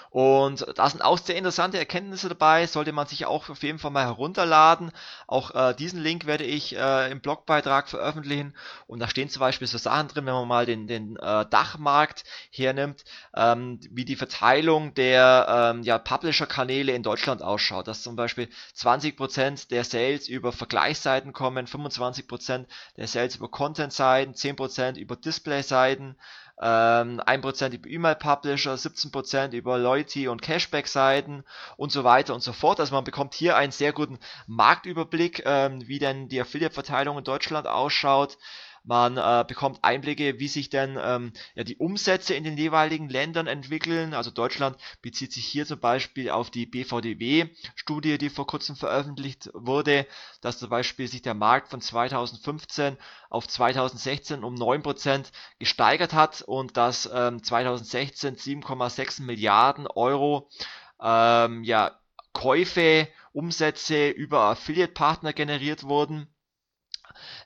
und 0.09 0.65
da 0.75 0.89
sind 0.89 1.01
auch 1.03 1.17
sehr 1.17 1.35
interessante 1.35 1.77
Erkenntnisse 1.77 2.29
dabei, 2.29 2.67
sollte 2.67 2.91
man 2.91 3.07
sich 3.07 3.25
auch 3.25 3.49
auf 3.49 3.63
jeden 3.63 3.79
Fall 3.79 3.91
mal 3.91 4.05
herunterladen. 4.05 4.91
Auch 5.27 5.55
äh, 5.55 5.73
diesen 5.73 6.01
Link 6.01 6.25
werde 6.25 6.43
ich 6.43 6.75
äh, 6.75 7.11
im 7.11 7.19
Blogbeitrag 7.19 7.89
veröffentlichen. 7.89 8.53
Und 8.87 8.99
da 8.99 9.07
stehen 9.07 9.29
zum 9.29 9.39
Beispiel 9.39 9.67
so 9.67 9.77
Sachen 9.77 10.09
drin, 10.09 10.25
wenn 10.25 10.33
man 10.33 10.47
mal 10.47 10.65
den, 10.65 10.87
den 10.87 11.17
äh, 11.17 11.45
Dachmarkt 11.49 12.23
hernimmt, 12.51 13.03
ähm, 13.35 13.79
wie 13.91 14.05
die 14.05 14.15
Verteilung 14.15 14.93
der 14.93 15.73
ähm, 15.73 15.83
ja, 15.83 15.97
Publisher-Kanäle 15.97 16.91
in 16.91 17.03
Deutschland 17.03 17.41
ausschaut. 17.41 17.87
Dass 17.87 18.03
zum 18.03 18.15
Beispiel 18.15 18.49
20% 18.75 19.69
der 19.69 19.83
Sales 19.83 20.27
über 20.27 20.51
Vergleichsseiten 20.51 21.33
kommen, 21.33 21.65
25% 21.65 22.65
der 22.97 23.07
Sales 23.07 23.35
über 23.35 23.49
Content-Seiten, 23.49 24.33
10% 24.33 24.97
über 24.97 25.15
Display-Seiten, 25.15 26.15
ähm, 26.63 27.19
1% 27.19 27.73
über 27.73 27.89
E-Mail-Publisher, 27.89 28.75
17% 28.75 29.51
über 29.51 29.77
Loyalty- 29.77 30.29
und 30.29 30.41
Cashback-Seiten 30.41 31.43
und 31.75 31.91
so 31.91 32.05
weiter 32.05 32.33
und 32.33 32.41
so 32.41 32.53
fort. 32.53 32.79
Also 32.79 32.95
man 32.95 33.03
bekommt 33.03 33.33
hier 33.33 33.57
einen 33.57 33.73
sehr 33.73 33.91
guten 33.91 34.17
Marktüberblick, 34.47 35.43
ähm, 35.45 35.85
wie 35.87 35.99
denn 35.99 36.29
die 36.29 36.39
Affiliate-Verteilung 36.39 37.17
in 37.17 37.25
Deutschland 37.25 37.67
ausschaut. 37.67 38.37
Man 38.85 39.15
äh, 39.15 39.45
bekommt 39.47 39.79
Einblicke, 39.81 40.39
wie 40.39 40.49
sich 40.49 40.69
denn 40.69 40.99
ähm, 41.01 41.31
ja, 41.55 41.63
die 41.63 41.77
Umsätze 41.77 42.33
in 42.33 42.43
den 42.43 42.57
jeweiligen 42.57 43.07
Ländern 43.07 43.47
entwickeln. 43.47 44.13
Also 44.13 44.29
Deutschland 44.29 44.75
bezieht 45.01 45.31
sich 45.31 45.45
hier 45.45 45.65
zum 45.65 45.79
Beispiel 45.79 46.29
auf 46.29 46.51
die 46.51 46.65
BVDW-Studie, 46.65 48.17
die 48.17 48.29
vor 48.29 48.45
kurzem 48.45 48.75
veröffentlicht 48.75 49.49
wurde, 49.53 50.05
dass 50.41 50.59
zum 50.59 50.69
Beispiel 50.69 51.07
sich 51.07 51.21
der 51.21 51.33
Markt 51.33 51.69
von 51.69 51.79
2015 51.79 52.97
auf 53.29 53.47
2016 53.47 54.43
um 54.43 54.55
9% 54.55 55.31
gesteigert 55.59 56.13
hat 56.13 56.41
und 56.41 56.75
dass 56.75 57.09
ähm, 57.13 57.41
2016 57.41 58.35
7,6 58.35 59.23
Milliarden 59.23 59.87
Euro 59.87 60.49
ähm, 61.01 61.63
ja, 61.63 61.99
Käufe, 62.33 63.07
Umsätze 63.31 64.09
über 64.09 64.41
Affiliate-Partner 64.41 65.31
generiert 65.31 65.83
wurden. 65.83 66.27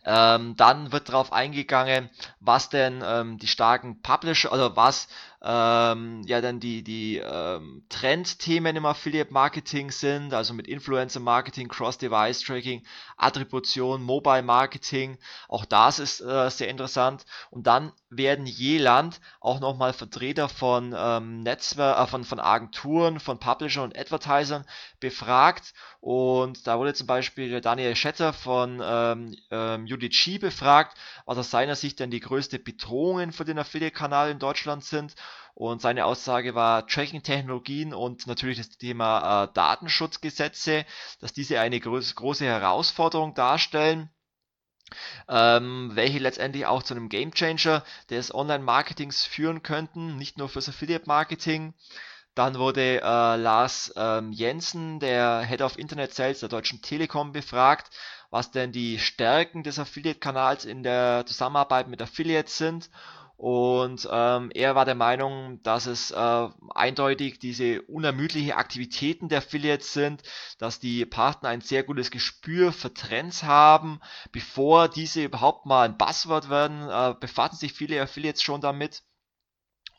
Ähm, 0.10 0.56
dann 0.56 0.94
wird 0.94 1.10
darauf 1.10 1.34
eingegangen, 1.34 2.10
was 2.40 2.70
denn 2.70 3.04
ähm, 3.06 3.38
die 3.38 3.48
starken 3.48 4.02
Publisher, 4.02 4.54
oder 4.54 4.78
was 4.78 5.10
ähm, 5.42 6.24
ja 6.26 6.42
dann 6.42 6.60
die, 6.60 6.84
die 6.84 7.18
ähm, 7.18 7.86
Trendthemen 7.90 8.76
im 8.76 8.86
Affiliate 8.86 9.32
Marketing 9.32 9.92
sind, 9.92 10.34
also 10.34 10.54
mit 10.54 10.68
Influencer 10.68 11.20
Marketing, 11.20 11.68
Cross-Device 11.68 12.42
Tracking, 12.42 12.84
Attribution, 13.18 14.02
Mobile 14.02 14.42
Marketing. 14.42 15.18
Auch 15.48 15.66
das 15.66 16.00
ist 16.00 16.22
äh, 16.22 16.50
sehr 16.50 16.70
interessant. 16.70 17.26
Und 17.52 17.68
dann 17.68 17.92
werden 18.10 18.46
je 18.46 18.78
Land 18.78 19.20
auch 19.40 19.60
nochmal 19.60 19.94
Vertreter 19.94 20.50
von 20.50 20.96
ähm, 20.98 21.44
Netzwerk, 21.44 22.00
äh, 22.00 22.08
von, 22.08 22.24
von 22.24 22.40
Agenturen, 22.40 23.20
von 23.20 23.40
Publishern 23.40 23.84
und 23.84 23.98
Advertisern 23.98 24.66
befragt. 25.00 25.74
Und 26.00 26.66
da 26.68 26.80
wurde 26.80 26.94
zum 26.94 27.06
Beispiel 27.06 27.60
Daniel 27.62 27.96
Schetter 27.96 28.34
von 28.34 28.82
ähm, 28.84 29.36
ähm, 29.52 29.86
UDG 29.86 30.38
befragt, 30.40 30.98
was 31.26 31.38
aus 31.38 31.52
seiner 31.52 31.76
Sicht 31.76 32.00
denn 32.00 32.12
die 32.12 32.20
größte 32.22 32.60
Bedrohungen 32.60 33.32
für 33.32 33.46
den 33.46 33.60
Affiliate-Kanal 33.60 34.32
in 34.32 34.40
Deutschland 34.40 34.84
sind. 34.84 35.16
Und 35.58 35.82
seine 35.82 36.06
Aussage 36.06 36.54
war 36.54 36.86
Tracking-Technologien 36.86 37.92
und 37.92 38.28
natürlich 38.28 38.60
das 38.60 38.70
Thema 38.70 39.46
äh, 39.46 39.54
Datenschutzgesetze, 39.56 40.86
dass 41.20 41.34
diese 41.34 41.60
eine 41.60 41.80
groß, 41.80 42.14
große 42.14 42.46
Herausforderung 42.46 43.34
darstellen. 43.34 44.12
Ähm, 45.28 45.92
welche 45.96 46.20
letztendlich 46.20 46.68
auch 46.68 46.84
zu 46.84 46.94
einem 46.94 47.10
Gamechanger 47.10 47.84
des 48.12 48.34
Online-Marketings 48.34 49.26
führen 49.26 49.64
könnten, 49.64 50.16
nicht 50.18 50.38
nur 50.38 50.48
fürs 50.48 50.70
Affiliate-Marketing. 50.70 51.74
Dann 52.36 52.60
wurde 52.60 53.02
äh, 53.02 53.36
Lars 53.36 53.92
ähm, 53.96 54.32
Jensen, 54.32 55.00
der 55.00 55.42
Head 55.42 55.64
of 55.64 55.80
Internet 55.80 56.14
Sales 56.14 56.42
der 56.42 56.50
Deutschen 56.50 56.84
Telekom, 56.84 57.32
befragt, 57.32 57.90
was 58.30 58.52
denn 58.52 58.72
die 58.72 59.00
Stärken 59.00 59.64
des 59.64 59.80
Affiliate-Kanals 59.80 60.66
in 60.66 60.84
der 60.84 61.26
Zusammenarbeit 61.26 61.88
mit 61.88 62.00
Affiliates 62.00 62.60
sind 62.60 62.92
und 63.38 64.10
ähm, 64.12 64.50
er 64.56 64.74
war 64.74 64.86
der 64.86 64.96
Meinung, 64.96 65.62
dass 65.62 65.86
es 65.86 66.10
äh, 66.10 66.48
eindeutig 66.74 67.38
diese 67.38 67.84
unermüdliche 67.84 68.56
Aktivitäten 68.56 69.30
der 69.30 69.40
Affiliates 69.40 69.94
sind, 69.94 70.24
dass 70.58 70.80
die 70.80 71.06
Partner 71.06 71.50
ein 71.50 71.62
sehr 71.62 71.84
gutes 71.84 72.10
Gespür 72.10 72.74
für 72.74 72.92
Trends 72.94 73.44
haben. 73.44 74.00
Bevor 74.32 74.90
diese 74.90 75.24
überhaupt 75.24 75.68
mal 75.68 75.88
ein 75.88 75.98
Buzzword 75.98 76.50
werden, 76.50 76.90
äh, 76.90 77.14
befassen 77.20 77.58
sich 77.58 77.74
viele 77.74 78.02
Affiliates 78.02 78.42
schon 78.42 78.60
damit. 78.62 79.04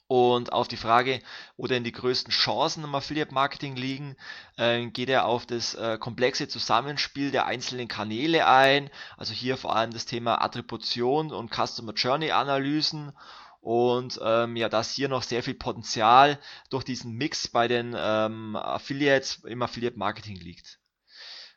Und 0.09 0.55
auf 0.55 0.69
die 0.69 0.79
Frage, 0.79 1.21
wo 1.59 1.67
denn 1.67 1.85
die 1.85 1.93
größten 1.93 2.33
Chancen 2.33 2.83
im 2.83 2.95
Affiliate 2.95 3.33
Marketing 3.35 3.77
liegen, 3.77 4.17
äh, 4.57 4.87
geht 4.87 5.11
er 5.11 5.27
auf 5.27 5.45
das 5.45 5.75
äh, 5.75 5.99
komplexe 5.99 6.49
Zusammenspiel 6.49 7.31
der 7.31 7.45
einzelnen 7.45 7.89
Kanäle 7.89 8.47
ein. 8.47 8.89
Also 9.19 9.35
hier 9.35 9.59
vor 9.59 9.77
allem 9.77 9.91
das 9.91 10.07
Thema 10.07 10.41
Attribution 10.41 11.31
und 11.31 11.53
Customer 11.55 11.93
Journey 11.93 12.31
Analysen. 12.31 13.13
Und 13.61 14.19
ähm, 14.23 14.57
ja, 14.57 14.71
dass 14.71 14.93
hier 14.93 15.11
noch 15.11 15.23
sehr 15.23 15.43
viel 15.43 15.55
Potenzial 15.55 16.39
durch 16.71 16.85
diesen 16.85 17.13
Mix 17.13 17.47
bei 17.49 17.69
den 17.69 17.95
ähm, 17.95 18.57
Affiliates 18.57 19.45
im 19.45 19.61
Affiliate 19.61 19.99
Marketing 19.99 20.37
liegt. 20.37 20.78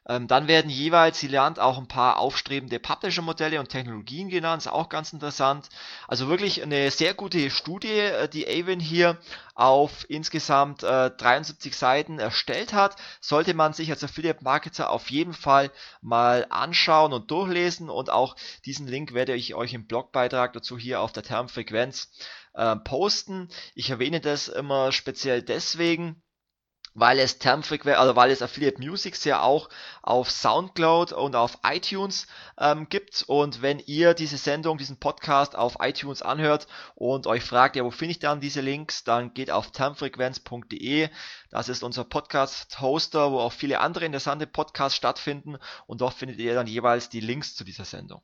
Ähm, 0.08 0.28
dann 0.28 0.48
werden 0.48 0.72
jeweils, 0.72 1.20
sie 1.20 1.28
lernt 1.28 1.60
auch 1.60 1.78
ein 1.78 1.88
paar 1.88 2.18
aufstrebende 2.18 2.80
Publisher-Modelle 2.80 3.60
und 3.60 3.70
Technologien 3.70 4.30
genannt, 4.30 4.64
ist 4.64 4.68
auch 4.68 4.90
ganz 4.90 5.14
interessant. 5.14 5.70
Also 6.08 6.28
wirklich 6.28 6.64
eine 6.64 6.90
sehr 6.90 7.14
gute 7.14 7.52
Studie, 7.52 8.00
äh, 8.00 8.28
die 8.28 8.48
Avon 8.48 8.80
hier 8.80 9.20
auf 9.54 10.06
insgesamt 10.10 10.82
äh, 10.82 11.12
73 11.12 11.76
Seiten 11.78 12.18
erstellt 12.18 12.74
hat. 12.74 12.96
Sollte 13.20 13.54
man 13.54 13.74
sich 13.74 13.92
als 13.92 14.04
Affiliate-Marketer 14.04 14.90
auf 14.90 15.12
jeden 15.12 15.34
Fall 15.34 15.72
mal 16.02 16.48
anschauen 16.50 17.14
und 17.14 17.30
durchlesen 17.30 17.90
und 17.90 18.10
auch 18.10 18.36
diesen 18.66 18.88
Link 18.88 19.14
werde 19.14 19.36
ich 19.36 19.54
euch 19.54 19.74
im 19.74 19.86
Blogbeitrag 19.86 20.54
dazu 20.54 20.80
hier 20.80 21.02
auf 21.02 21.12
der 21.12 21.24
Termfrequenz 21.24 22.12
äh, 22.54 22.76
posten. 22.76 23.50
Ich 23.76 23.92
erwähne 23.92 24.20
das 24.20 24.48
immer 24.48 24.92
speziell 24.92 25.44
deswegen, 25.44 26.24
weil 26.94 27.20
es 27.20 27.40
Termfrequenz, 27.40 27.98
also 27.98 28.16
weil 28.16 28.32
es 28.32 28.42
Affiliate 28.42 28.82
Musics 28.82 29.24
ja 29.24 29.42
auch 29.42 29.70
auf 30.02 30.30
Soundcloud 30.30 31.14
und 31.14 31.36
auf 31.36 31.60
iTunes 31.64 32.28
ähm, 32.58 32.90
gibt. 32.90 33.24
Und 33.28 33.62
wenn 33.62 33.80
ihr 33.80 34.14
diese 34.14 34.38
Sendung, 34.38 34.78
diesen 34.78 34.98
Podcast 34.98 35.56
auf 35.56 35.78
iTunes 35.80 36.22
anhört 36.22 36.68
und 36.96 37.28
euch 37.28 37.44
fragt, 37.44 37.76
ja, 37.76 37.84
wo 37.84 37.92
finde 37.92 38.12
ich 38.12 38.20
dann 38.20 38.42
diese 38.42 38.62
Links, 38.62 39.04
dann 39.04 39.34
geht 39.34 39.52
auf 39.52 39.72
termfrequenz.de. 39.72 41.10
Das 41.50 41.70
ist 41.70 41.84
unser 41.84 42.04
Podcast-Hoster, 42.04 43.32
wo 43.32 43.40
auch 43.40 43.54
viele 43.54 43.80
andere 43.80 44.06
interessante 44.06 44.48
Podcasts 44.48 44.98
stattfinden 44.98 45.58
und 45.88 46.02
dort 46.02 46.14
findet 46.14 46.40
ihr 46.40 46.56
dann 46.56 46.68
jeweils 46.68 47.10
die 47.10 47.22
Links 47.22 47.56
zu 47.56 47.64
dieser 47.64 47.86
Sendung. 47.86 48.22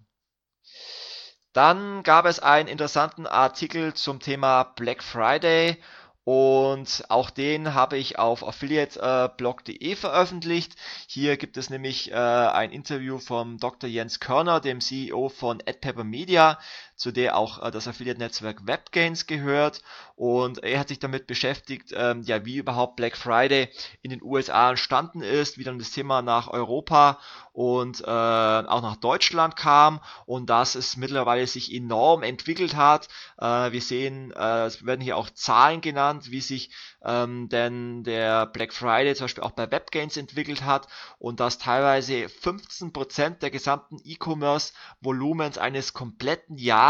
Dann 1.53 2.03
gab 2.03 2.25
es 2.25 2.39
einen 2.39 2.67
interessanten 2.67 3.25
Artikel 3.25 3.93
zum 3.95 4.19
Thema 4.19 4.63
Black 4.63 5.01
Friday 5.01 5.81
und 6.27 7.05
auch 7.07 7.29
den 7.29 7.73
habe 7.73 7.97
ich 7.97 8.19
auf 8.19 8.45
affiliateblog.de 8.45 9.95
veröffentlicht. 9.95 10.75
Hier 11.07 11.37
gibt 11.37 11.55
es 11.55 11.69
nämlich 11.69 12.11
äh, 12.11 12.15
ein 12.15 12.71
Interview 12.71 13.17
vom 13.17 13.59
Dr. 13.59 13.89
Jens 13.89 14.19
Körner, 14.19 14.59
dem 14.59 14.81
CEO 14.81 15.29
von 15.29 15.61
AdPepper 15.65 16.03
Media, 16.03 16.59
zu 16.97 17.11
der 17.11 17.37
auch 17.37 17.63
äh, 17.63 17.71
das 17.71 17.87
Affiliate-Netzwerk 17.87 18.67
WebGains 18.67 19.27
gehört. 19.27 19.81
Und 20.15 20.63
er 20.63 20.79
hat 20.79 20.89
sich 20.89 20.99
damit 20.99 21.27
beschäftigt, 21.27 21.93
ähm, 21.95 22.23
ja, 22.23 22.43
wie 22.43 22.57
überhaupt 22.57 22.95
Black 22.95 23.15
Friday 23.15 23.69
in 24.01 24.09
den 24.09 24.23
USA 24.23 24.71
entstanden 24.71 25.21
ist, 25.21 25.57
wie 25.57 25.63
dann 25.63 25.79
das 25.79 25.91
Thema 25.91 26.21
nach 26.23 26.47
Europa 26.49 27.19
und 27.53 28.01
äh, 28.01 28.05
auch 28.05 28.81
nach 28.81 28.97
Deutschland 28.97 29.55
kam 29.55 29.99
und 30.25 30.49
dass 30.49 30.75
es 30.75 30.97
mittlerweile 30.97 31.45
sich 31.47 31.73
enorm 31.73 32.23
entwickelt 32.23 32.75
hat. 32.75 33.07
Äh, 33.37 33.71
wir 33.71 33.81
sehen, 33.81 34.31
äh, 34.31 34.65
es 34.65 34.85
werden 34.85 35.01
hier 35.01 35.17
auch 35.17 35.29
Zahlen 35.29 35.81
genannt, 35.81 36.31
wie 36.31 36.41
sich 36.41 36.71
ähm, 37.03 37.47
denn 37.49 38.03
der 38.03 38.47
Black 38.47 38.73
Friday 38.73 39.15
zum 39.15 39.25
Beispiel 39.25 39.43
auch 39.43 39.51
bei 39.51 39.71
WebGains 39.71 40.17
entwickelt 40.17 40.63
hat 40.65 40.87
und 41.19 41.39
dass 41.39 41.57
teilweise 41.57 42.25
15% 42.25 43.39
der 43.39 43.51
gesamten 43.51 43.97
E-Commerce-Volumens 44.03 45.57
eines 45.57 45.93
kompletten 45.93 46.57
Jahres 46.57 46.86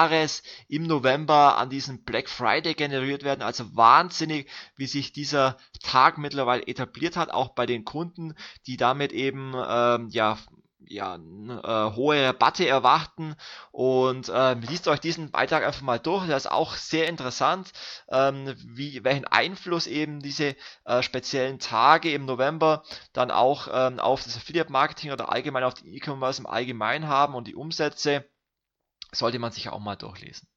im 0.68 0.84
November 0.84 1.58
an 1.58 1.70
diesem 1.70 2.04
Black 2.04 2.30
Friday 2.30 2.74
generiert 2.74 3.24
werden. 3.24 3.42
Also 3.42 3.75
wahnsinnig, 3.75 4.50
wie 4.75 4.88
sich 4.88 5.12
dieser 5.12 5.58
Tag 5.84 6.18
mittlerweile 6.18 6.68
etabliert 6.68 7.18
hat, 7.18 7.32
auch 7.32 7.50
bei 7.50 7.66
den 7.66 7.86
Kunden, 7.86 8.36
die 8.66 8.77
damit 8.77 9.12
eben 9.12 9.54
ähm, 9.56 10.10
ja 10.10 10.38
ja, 10.89 11.16
äh, 11.16 11.96
hohe 11.96 12.25
Rabatte 12.27 12.68
erwarten 12.68 13.36
und 13.72 14.30
äh, 14.30 14.54
liest 14.54 14.88
euch 14.88 15.00
diesen 15.00 15.32
Beitrag 15.32 15.66
einfach 15.66 15.82
mal 15.82 16.00
durch. 16.00 16.27
Der 16.27 16.38
ist 16.38 16.50
auch 16.50 16.75
sehr 16.75 17.08
interessant, 17.08 17.72
ähm, 18.10 18.56
wie, 18.66 19.04
welchen 19.04 19.25
Einfluss 19.25 19.88
eben 19.88 20.22
diese 20.22 20.56
äh, 20.86 21.01
speziellen 21.01 21.60
Tage 21.60 22.12
im 22.12 22.25
November 22.25 22.84
dann 23.13 23.32
auch 23.32 23.68
ähm, 23.72 24.00
auf 24.00 24.24
das 24.24 24.38
Affiliate 24.38 24.72
Marketing 24.72 25.12
oder 25.12 25.32
allgemein 25.32 25.63
auf 25.63 25.74
den 25.75 25.94
E-Commerce 25.94 26.42
im 26.42 26.48
Allgemeinen 26.48 27.08
haben 27.08 27.36
und 27.36 27.48
die 27.48 27.56
Umsätze 27.56 28.25
sollte 29.12 29.40
man 29.40 29.52
sich 29.52 29.70
auch 29.70 29.80
mal 29.80 29.96
durchlesen. 29.96 30.48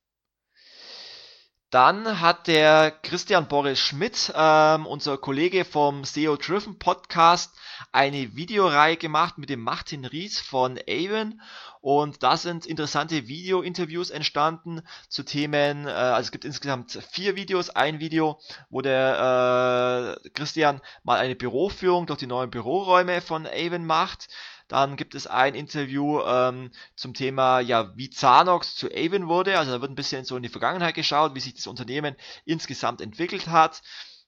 Dann 1.71 2.21
hat 2.21 2.49
der 2.49 2.90
Christian 2.90 3.47
Boris 3.47 3.78
Schmidt, 3.78 4.33
ähm, 4.35 4.87
unser 4.87 5.19
Kollege 5.19 5.64
vom 5.64 6.04
SEO 6.04 6.35
Driven 6.35 6.80
Podcast, 6.80 7.57
eine 7.92 8.35
Videoreihe 8.35 8.97
gemacht 8.97 9.38
mit 9.38 9.50
dem 9.50 9.61
Martin 9.61 10.04
Ries 10.04 10.40
von 10.40 10.80
Avon 10.88 11.40
und 11.80 12.25
da 12.25 12.37
sind 12.37 12.66
interessante 12.66 13.28
Video-Interviews 13.28 14.11
entstanden 14.11 14.83
zu 15.09 15.23
Themen, 15.23 15.87
äh, 15.87 15.90
also 15.90 16.26
es 16.26 16.33
gibt 16.33 16.45
insgesamt 16.45 16.99
vier 17.09 17.37
Videos, 17.37 17.71
ein 17.71 18.00
Video, 18.00 18.40
wo 18.69 18.80
der 18.80 20.19
äh, 20.25 20.30
Christian 20.30 20.80
mal 21.04 21.21
eine 21.21 21.37
Büroführung 21.37 22.07
durch 22.07 22.19
die 22.19 22.26
neuen 22.26 22.50
Büroräume 22.50 23.21
von 23.21 23.47
Avon 23.47 23.87
macht. 23.87 24.26
Dann 24.70 24.96
gibt 24.96 25.16
es 25.16 25.26
ein 25.26 25.56
Interview 25.56 26.20
ähm, 26.20 26.70
zum 26.94 27.12
Thema, 27.12 27.58
ja, 27.58 27.92
wie 27.96 28.08
Zanox 28.08 28.76
zu 28.76 28.86
Avon 28.86 29.26
wurde. 29.26 29.58
Also 29.58 29.72
da 29.72 29.80
wird 29.80 29.90
ein 29.90 29.96
bisschen 29.96 30.24
so 30.24 30.36
in 30.36 30.44
die 30.44 30.48
Vergangenheit 30.48 30.94
geschaut, 30.94 31.34
wie 31.34 31.40
sich 31.40 31.54
das 31.54 31.66
Unternehmen 31.66 32.14
insgesamt 32.44 33.00
entwickelt 33.00 33.48
hat. 33.48 33.82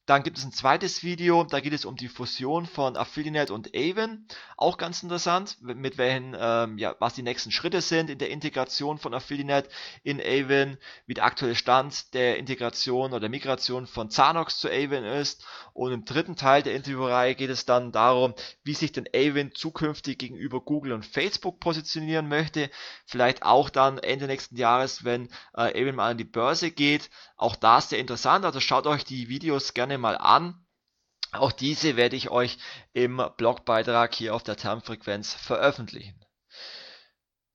Dann 0.04 0.24
gibt 0.24 0.36
es 0.36 0.44
ein 0.44 0.50
zweites 0.50 1.04
Video, 1.04 1.44
da 1.44 1.60
geht 1.60 1.72
es 1.72 1.84
um 1.84 1.94
die 1.94 2.08
Fusion 2.08 2.66
von 2.66 2.96
Affiliate 2.96 3.54
und 3.54 3.70
Avon. 3.72 4.26
Auch 4.56 4.76
ganz 4.76 5.00
interessant, 5.04 5.58
mit 5.60 5.96
welchen, 5.96 6.36
ähm, 6.36 6.76
ja, 6.76 6.96
was 6.98 7.14
die 7.14 7.22
nächsten 7.22 7.52
Schritte 7.52 7.80
sind 7.80 8.10
in 8.10 8.18
der 8.18 8.30
Integration 8.30 8.98
von 8.98 9.14
Affiliate 9.14 9.68
in 10.02 10.20
Avon, 10.20 10.76
wie 11.06 11.14
der 11.14 11.24
aktuelle 11.24 11.54
Stand 11.54 12.14
der 12.14 12.36
Integration 12.38 13.12
oder 13.12 13.28
Migration 13.28 13.86
von 13.86 14.10
Zanox 14.10 14.58
zu 14.58 14.68
Avon 14.68 15.04
ist. 15.04 15.46
Und 15.72 15.92
im 15.92 16.04
dritten 16.04 16.34
Teil 16.34 16.64
der 16.64 16.74
Interviewreihe 16.74 17.36
geht 17.36 17.50
es 17.50 17.64
dann 17.64 17.92
darum, 17.92 18.34
wie 18.64 18.74
sich 18.74 18.90
denn 18.90 19.08
Avon 19.14 19.52
zukünftig 19.54 20.18
gegenüber 20.18 20.60
Google 20.60 20.94
und 20.94 21.06
Facebook 21.06 21.60
positionieren 21.60 22.28
möchte. 22.28 22.70
Vielleicht 23.06 23.44
auch 23.44 23.70
dann 23.70 23.98
Ende 23.98 24.26
nächsten 24.26 24.56
Jahres, 24.56 25.04
wenn 25.04 25.28
äh, 25.54 25.80
Avon 25.80 25.94
mal 25.94 26.10
an 26.10 26.18
die 26.18 26.24
Börse 26.24 26.72
geht. 26.72 27.08
Auch 27.42 27.56
da 27.56 27.78
ist 27.78 27.88
sehr 27.88 27.98
interessant, 27.98 28.44
also 28.44 28.60
schaut 28.60 28.86
euch 28.86 29.04
die 29.04 29.28
Videos 29.28 29.74
gerne 29.74 29.98
mal 29.98 30.16
an. 30.16 30.64
Auch 31.32 31.50
diese 31.50 31.96
werde 31.96 32.14
ich 32.14 32.30
euch 32.30 32.56
im 32.92 33.20
Blogbeitrag 33.36 34.14
hier 34.14 34.32
auf 34.36 34.44
der 34.44 34.56
Termfrequenz 34.56 35.34
veröffentlichen. 35.34 36.24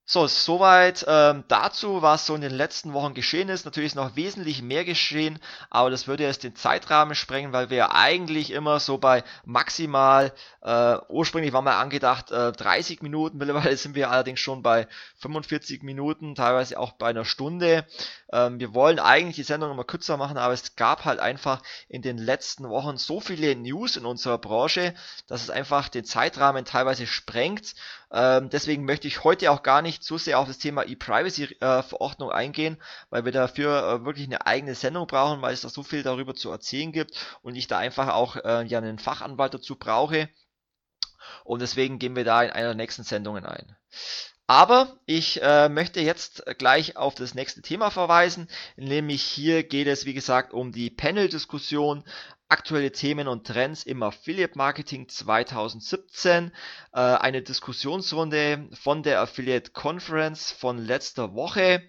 So, 0.10 0.26
soweit 0.26 1.04
ähm, 1.06 1.44
dazu, 1.50 2.02
was 2.02 2.26
so 2.26 2.34
in 2.34 2.40
den 2.40 2.54
letzten 2.54 2.94
Wochen 2.94 3.14
geschehen 3.14 3.50
ist. 3.50 3.66
Natürlich 3.66 3.88
ist 3.88 3.96
noch 3.96 4.16
wesentlich 4.16 4.62
mehr 4.62 4.86
geschehen, 4.86 5.38
aber 5.70 5.90
das 5.90 6.08
würde 6.08 6.24
jetzt 6.24 6.46
den 6.46 6.56
Zeitrahmen 6.56 7.14
sprengen, 7.14 7.52
weil 7.52 7.70
wir 7.70 7.76
ja 7.76 7.92
eigentlich 7.92 8.52
immer 8.52 8.80
so 8.80 8.98
bei 8.98 9.26
maximal, 9.44 10.32
äh, 10.62 10.96
ursprünglich 11.10 11.52
war 11.52 11.62
mal 11.62 11.78
angedacht 11.82 12.32
äh, 12.32 12.54
30 12.54 13.02
Minuten, 13.02 13.38
mittlerweile 13.40 13.76
sind 13.76 13.96
wir 13.96 14.10
allerdings 14.10 14.40
schon 14.40 14.64
bei 14.64 14.88
45 15.18 15.84
Minuten, 15.84 16.36
teilweise 16.36 16.80
auch 16.80 16.94
bei 16.94 17.08
einer 17.08 17.26
Stunde. 17.26 17.86
Ähm, 18.32 18.62
wir 18.62 18.74
wollen 18.74 19.00
eigentlich 19.00 19.36
die 19.36 19.44
Sendung 19.44 19.72
immer 19.72 19.84
kürzer 19.84 20.16
machen, 20.16 20.38
aber 20.38 20.54
es 20.54 20.78
gab 20.78 21.04
halt 21.04 21.20
einfach 21.20 21.62
in 21.90 22.02
den 22.02 22.18
letzten 22.18 22.70
Wochen 22.70 22.96
so 22.96 23.20
viele 23.20 23.58
News 23.58 23.98
in 23.98 24.06
unserer 24.06 24.38
Branche, 24.38 24.94
dass 25.28 25.44
es 25.44 25.50
einfach 25.50 25.90
den 25.90 26.06
Zeitrahmen 26.06 26.64
teilweise 26.64 27.08
sprengt 27.08 27.76
ähm, 28.10 28.50
deswegen 28.50 28.86
möchte 28.86 29.08
ich 29.08 29.24
heute 29.26 29.52
auch 29.52 29.64
gar 29.64 29.82
nicht 29.82 29.97
zu 30.00 30.18
sehr 30.18 30.40
auf 30.40 30.48
das 30.48 30.58
Thema 30.58 30.84
E-Privacy-Verordnung 30.84 32.32
eingehen, 32.32 32.82
weil 33.10 33.26
wir 33.26 33.32
dafür 33.32 33.84
äh, 33.84 34.06
wirklich 34.06 34.26
eine 34.26 34.46
eigene 34.46 34.76
Sendung 34.76 35.08
brauchen, 35.08 35.42
weil 35.42 35.54
es 35.54 35.62
da 35.62 35.70
so 35.70 35.84
viel 35.84 36.04
darüber 36.04 36.36
zu 36.36 36.52
erzählen 36.52 36.92
gibt 36.92 37.40
und 37.42 37.56
ich 37.56 37.68
da 37.68 37.78
einfach 37.78 38.10
auch 38.14 38.36
äh, 38.38 38.64
ja 38.66 38.78
einen 38.80 39.00
Fachanwalt 39.00 39.54
dazu 39.54 39.76
brauche. 39.76 40.30
Und 41.44 41.62
deswegen 41.62 42.00
gehen 42.00 42.16
wir 42.16 42.24
da 42.24 42.44
in 42.44 42.52
einer 42.52 42.68
der 42.68 42.76
nächsten 42.76 43.04
Sendungen 43.04 43.46
ein. 43.46 43.76
Aber 44.48 44.96
ich 45.06 45.42
äh, 45.44 45.68
möchte 45.68 46.00
jetzt 46.00 46.46
gleich 46.58 46.96
auf 46.96 47.16
das 47.16 47.36
nächste 47.36 47.62
Thema 47.62 47.92
verweisen, 47.92 48.48
nämlich 48.78 49.22
hier 49.22 49.64
geht 49.64 49.88
es, 49.88 50.06
wie 50.06 50.14
gesagt, 50.14 50.54
um 50.54 50.72
die 50.72 50.90
Panel-Diskussion 50.90 52.06
Aktuelle 52.50 52.94
Themen 52.94 53.28
und 53.28 53.46
Trends 53.46 53.84
im 53.84 54.02
Affiliate 54.04 54.58
Marketing 54.58 55.10
2017. 55.10 56.54
Äh, 56.94 57.00
eine 57.00 57.42
Diskussionsrunde 57.42 58.70
von 58.72 59.04
der 59.04 59.20
Affiliate 59.20 59.72
Conference 59.72 60.54
von 60.54 60.78
letzter 60.78 61.34
Woche. 61.34 61.84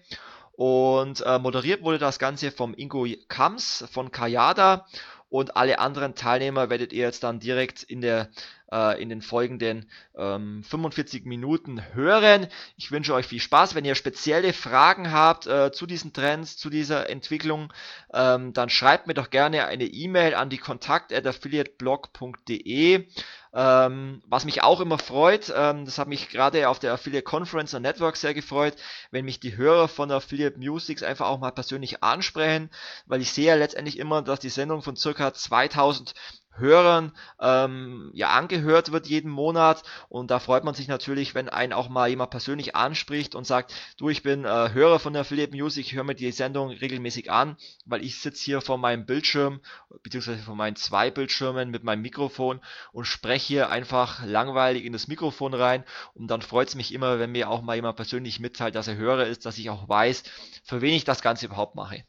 Und 0.51 1.21
äh, 1.21 1.39
moderiert 1.39 1.81
wurde 1.81 1.97
das 1.97 2.19
Ganze 2.19 2.51
vom 2.51 2.73
Ingo 2.73 3.07
Kams 3.29 3.85
von 3.89 4.11
Kayada. 4.11 4.85
Und 5.29 5.55
alle 5.55 5.79
anderen 5.79 6.15
Teilnehmer 6.15 6.69
werdet 6.69 6.91
ihr 6.91 7.05
jetzt 7.05 7.23
dann 7.23 7.39
direkt 7.39 7.83
in 7.83 8.01
der 8.01 8.29
äh, 8.71 9.01
in 9.01 9.09
den 9.09 9.21
folgenden 9.21 9.89
ähm, 10.17 10.63
45 10.63 11.25
Minuten 11.25 11.81
hören. 11.93 12.47
Ich 12.77 12.91
wünsche 12.91 13.13
euch 13.13 13.25
viel 13.25 13.39
Spaß. 13.39 13.75
Wenn 13.75 13.85
ihr 13.85 13.95
spezielle 13.95 14.51
Fragen 14.53 15.11
habt 15.11 15.47
äh, 15.47 15.71
zu 15.71 15.85
diesen 15.85 16.13
Trends, 16.13 16.57
zu 16.57 16.69
dieser 16.69 17.09
Entwicklung, 17.09 17.73
ähm, 18.13 18.53
dann 18.53 18.69
schreibt 18.69 19.07
mir 19.07 19.13
doch 19.13 19.29
gerne 19.29 19.65
eine 19.65 19.85
E-Mail 19.85 20.35
an 20.35 20.49
die 20.49 20.57
kontakt@affiliateblog.de. 20.57 23.07
Ähm, 23.51 24.21
was 24.27 24.45
mich 24.45 24.61
auch 24.61 24.79
immer 24.79 24.99
freut, 24.99 25.51
ähm, 25.55 25.85
das 25.85 25.97
hat 25.97 26.07
mich 26.07 26.29
gerade 26.29 26.69
auf 26.69 26.77
der 26.77 26.93
Affiliate 26.93 27.23
Conference 27.23 27.73
und 27.73 27.81
Network 27.81 28.15
sehr 28.15 28.35
gefreut, 28.35 28.75
wenn 29.09 29.25
mich 29.25 29.39
die 29.39 29.57
Hörer 29.57 29.87
von 29.87 30.11
Affiliate 30.11 30.59
Musics 30.59 31.01
einfach 31.01 31.27
auch 31.27 31.39
mal 31.39 31.49
persönlich 31.49 32.03
ansprechen, 32.03 32.69
weil 33.07 33.21
ich 33.21 33.31
sehe 33.31 33.47
ja 33.47 33.55
letztendlich 33.55 33.97
immer, 33.97 34.21
dass 34.21 34.39
die 34.39 34.49
Sendung 34.49 34.83
von 34.83 34.95
circa 34.95 35.33
2000 35.33 36.13
Hörern 36.59 37.11
ähm, 37.39 38.11
ja 38.13 38.29
angehört 38.29 38.91
wird 38.91 39.07
jeden 39.07 39.31
Monat 39.31 39.83
und 40.09 40.31
da 40.31 40.39
freut 40.39 40.63
man 40.63 40.73
sich 40.73 40.87
natürlich, 40.87 41.35
wenn 41.35 41.49
einen 41.49 41.73
auch 41.73 41.89
mal 41.89 42.09
jemand 42.09 42.31
persönlich 42.31 42.75
anspricht 42.75 43.35
und 43.35 43.45
sagt, 43.45 43.73
du, 43.97 44.09
ich 44.09 44.23
bin 44.23 44.45
äh, 44.45 44.69
Hörer 44.73 44.99
von 44.99 45.13
der 45.13 45.21
Affiliate 45.21 45.55
Music, 45.55 45.85
ich 45.85 45.95
höre 45.95 46.03
mir 46.03 46.15
die 46.15 46.31
Sendung 46.31 46.69
regelmäßig 46.69 47.31
an, 47.31 47.57
weil 47.85 48.03
ich 48.03 48.19
sitze 48.19 48.43
hier 48.43 48.61
vor 48.61 48.77
meinem 48.77 49.05
Bildschirm, 49.05 49.59
beziehungsweise 50.03 50.43
vor 50.43 50.55
meinen 50.55 50.75
zwei 50.75 51.11
Bildschirmen 51.11 51.69
mit 51.69 51.83
meinem 51.83 52.01
Mikrofon 52.01 52.59
und 52.91 53.05
spreche 53.05 53.47
hier 53.47 53.69
einfach 53.69 54.25
langweilig 54.25 54.85
in 54.85 54.93
das 54.93 55.07
Mikrofon 55.07 55.53
rein 55.53 55.83
und 56.13 56.27
dann 56.27 56.41
freut 56.41 56.67
es 56.67 56.75
mich 56.75 56.93
immer, 56.93 57.19
wenn 57.19 57.31
mir 57.31 57.49
auch 57.49 57.61
mal 57.61 57.75
jemand 57.75 57.95
persönlich 57.95 58.39
mitteilt, 58.39 58.75
dass 58.75 58.87
er 58.87 58.95
Hörer 58.95 59.27
ist, 59.27 59.45
dass 59.45 59.57
ich 59.57 59.69
auch 59.69 59.87
weiß, 59.87 60.23
für 60.63 60.81
wen 60.81 60.93
ich 60.93 61.03
das 61.03 61.21
Ganze 61.21 61.45
überhaupt 61.45 61.75
mache. 61.75 62.03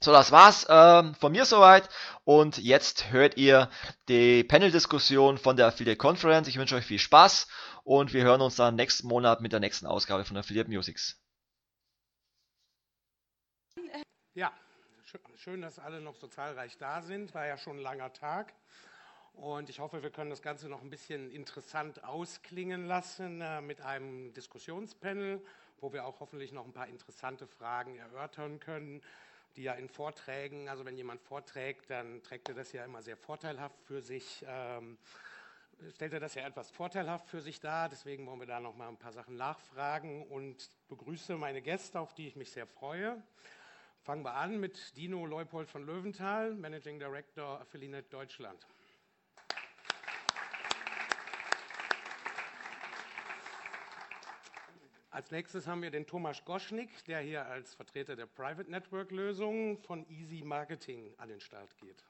So, 0.00 0.12
das 0.12 0.30
war's 0.30 0.64
ähm, 0.68 1.16
von 1.16 1.32
mir 1.32 1.44
soweit. 1.44 1.88
Und 2.22 2.58
jetzt 2.58 3.10
hört 3.10 3.36
ihr 3.36 3.68
die 4.08 4.44
Panel-Diskussion 4.44 5.38
von 5.38 5.56
der 5.56 5.66
Affiliate 5.66 5.98
Conference. 5.98 6.46
Ich 6.46 6.56
wünsche 6.56 6.76
euch 6.76 6.84
viel 6.84 7.00
Spaß 7.00 7.48
und 7.82 8.12
wir 8.12 8.22
hören 8.22 8.40
uns 8.40 8.54
dann 8.54 8.76
nächsten 8.76 9.08
Monat 9.08 9.40
mit 9.40 9.52
der 9.52 9.58
nächsten 9.58 9.86
Ausgabe 9.86 10.24
von 10.24 10.36
Affiliate 10.36 10.70
Musics. 10.70 11.20
Ja, 14.34 14.52
schön, 15.34 15.62
dass 15.62 15.80
alle 15.80 16.00
noch 16.00 16.14
so 16.14 16.28
zahlreich 16.28 16.78
da 16.78 17.02
sind. 17.02 17.34
War 17.34 17.46
ja 17.46 17.58
schon 17.58 17.78
ein 17.78 17.82
langer 17.82 18.12
Tag. 18.12 18.54
Und 19.32 19.68
ich 19.68 19.80
hoffe, 19.80 20.04
wir 20.04 20.10
können 20.10 20.30
das 20.30 20.42
Ganze 20.42 20.68
noch 20.68 20.82
ein 20.82 20.90
bisschen 20.90 21.28
interessant 21.32 22.04
ausklingen 22.04 22.86
lassen 22.86 23.40
äh, 23.40 23.60
mit 23.60 23.80
einem 23.80 24.32
Diskussionspanel, 24.32 25.44
wo 25.80 25.92
wir 25.92 26.04
auch 26.06 26.20
hoffentlich 26.20 26.52
noch 26.52 26.64
ein 26.64 26.72
paar 26.72 26.86
interessante 26.86 27.48
Fragen 27.48 27.96
erörtern 27.96 28.60
können 28.60 29.02
die 29.58 29.64
ja 29.64 29.72
in 29.72 29.88
Vorträgen, 29.88 30.68
also 30.68 30.84
wenn 30.84 30.96
jemand 30.96 31.20
vorträgt, 31.20 31.90
dann 31.90 32.22
trägt 32.22 32.48
er 32.48 32.54
das 32.54 32.70
ja 32.72 32.84
immer 32.84 33.02
sehr 33.02 33.16
vorteilhaft 33.16 33.76
für 33.82 34.00
sich, 34.00 34.44
ähm, 34.46 34.96
stellt 35.94 36.12
er 36.12 36.20
das 36.20 36.36
ja 36.36 36.46
etwas 36.46 36.70
vorteilhaft 36.70 37.28
für 37.28 37.40
sich 37.40 37.58
dar. 37.58 37.88
Deswegen 37.88 38.24
wollen 38.26 38.38
wir 38.38 38.46
da 38.46 38.60
noch 38.60 38.76
mal 38.76 38.88
ein 38.88 38.96
paar 38.96 39.12
Sachen 39.12 39.36
nachfragen 39.36 40.24
und 40.28 40.70
begrüße 40.88 41.36
meine 41.36 41.60
Gäste, 41.60 41.98
auf 41.98 42.14
die 42.14 42.28
ich 42.28 42.36
mich 42.36 42.52
sehr 42.52 42.68
freue. 42.68 43.20
Fangen 44.00 44.24
wir 44.24 44.34
an 44.34 44.60
mit 44.60 44.96
Dino 44.96 45.26
Leupold 45.26 45.68
von 45.68 45.84
Löwenthal, 45.84 46.54
Managing 46.54 47.00
Director 47.00 47.60
Affiliate 47.60 48.08
Deutschland. 48.10 48.64
Als 55.18 55.32
nächstes 55.32 55.66
haben 55.66 55.82
wir 55.82 55.90
den 55.90 56.06
Thomas 56.06 56.44
Goschnik, 56.44 57.04
der 57.06 57.18
hier 57.18 57.44
als 57.44 57.74
Vertreter 57.74 58.14
der 58.14 58.26
Private 58.26 58.70
Network 58.70 59.10
Lösung 59.10 59.76
von 59.78 60.08
Easy 60.08 60.44
Marketing 60.44 61.12
an 61.18 61.28
den 61.28 61.40
Start 61.40 61.76
geht. 61.76 62.04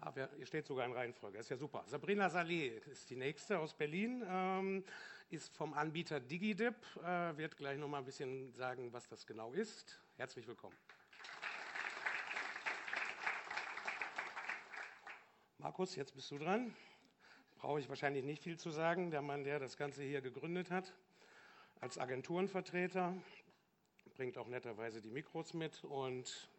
Ah, 0.00 0.12
ihr 0.36 0.46
steht 0.46 0.66
sogar 0.66 0.84
in 0.84 0.92
Reihenfolge, 0.94 1.38
ist 1.38 1.48
ja 1.48 1.56
super. 1.56 1.84
Sabrina 1.86 2.28
Saleh 2.28 2.82
ist 2.90 3.08
die 3.08 3.14
nächste 3.14 3.60
aus 3.60 3.72
Berlin, 3.72 4.24
ähm, 4.26 4.84
ist 5.30 5.54
vom 5.56 5.74
Anbieter 5.74 6.18
DigiDip, 6.18 6.74
äh, 7.04 7.36
wird 7.36 7.56
gleich 7.56 7.78
noch 7.78 7.86
mal 7.86 7.98
ein 7.98 8.04
bisschen 8.04 8.52
sagen, 8.52 8.92
was 8.92 9.06
das 9.06 9.24
genau 9.24 9.52
ist. 9.52 10.02
Herzlich 10.16 10.48
willkommen. 10.48 10.76
Markus, 15.58 15.94
jetzt 15.94 16.16
bist 16.16 16.28
du 16.32 16.38
dran 16.38 16.74
brauche 17.62 17.78
ich 17.78 17.88
wahrscheinlich 17.88 18.24
nicht 18.24 18.42
viel 18.42 18.58
zu 18.58 18.70
sagen. 18.70 19.12
Der 19.12 19.22
Mann, 19.22 19.44
der 19.44 19.60
das 19.60 19.76
Ganze 19.76 20.02
hier 20.02 20.20
gegründet 20.20 20.72
hat, 20.72 20.92
als 21.80 21.96
Agenturenvertreter, 21.96 23.14
bringt 24.16 24.36
auch 24.36 24.48
netterweise 24.48 25.00
die 25.00 25.10
Mikros 25.10 25.54
mit 25.54 25.84
und 25.84 26.50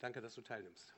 danke, 0.00 0.20
dass 0.20 0.34
du 0.34 0.42
teilnimmst. 0.42 0.94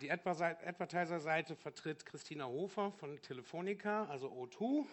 Die 0.00 0.10
Advertiser-Seite 0.12 1.56
vertritt 1.56 2.06
Christina 2.06 2.46
Hofer 2.46 2.92
von 2.92 3.20
Telefonica, 3.22 4.04
also 4.04 4.28
O2. 4.30 4.86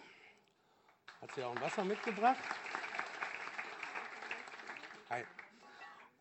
Hat 1.20 1.32
sie 1.36 1.44
auch 1.44 1.54
ein 1.54 1.62
Wasser 1.62 1.84
mitgebracht. 1.84 2.42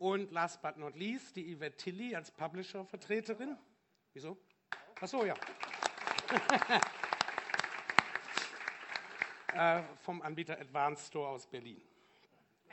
Und 0.01 0.31
last 0.31 0.63
but 0.63 0.77
not 0.77 0.95
least, 0.95 1.35
die 1.35 1.55
Yvette 1.55 1.77
Tilly 1.77 2.15
als 2.15 2.31
Publisher-Vertreterin. 2.31 3.55
Wieso? 4.13 4.35
Ach 4.99 5.07
so, 5.07 5.23
ja. 5.23 5.35
äh, 9.53 9.83
vom 10.01 10.23
Anbieter 10.23 10.59
Advanced 10.59 11.05
Store 11.05 11.29
aus 11.29 11.45
Berlin. 11.45 11.79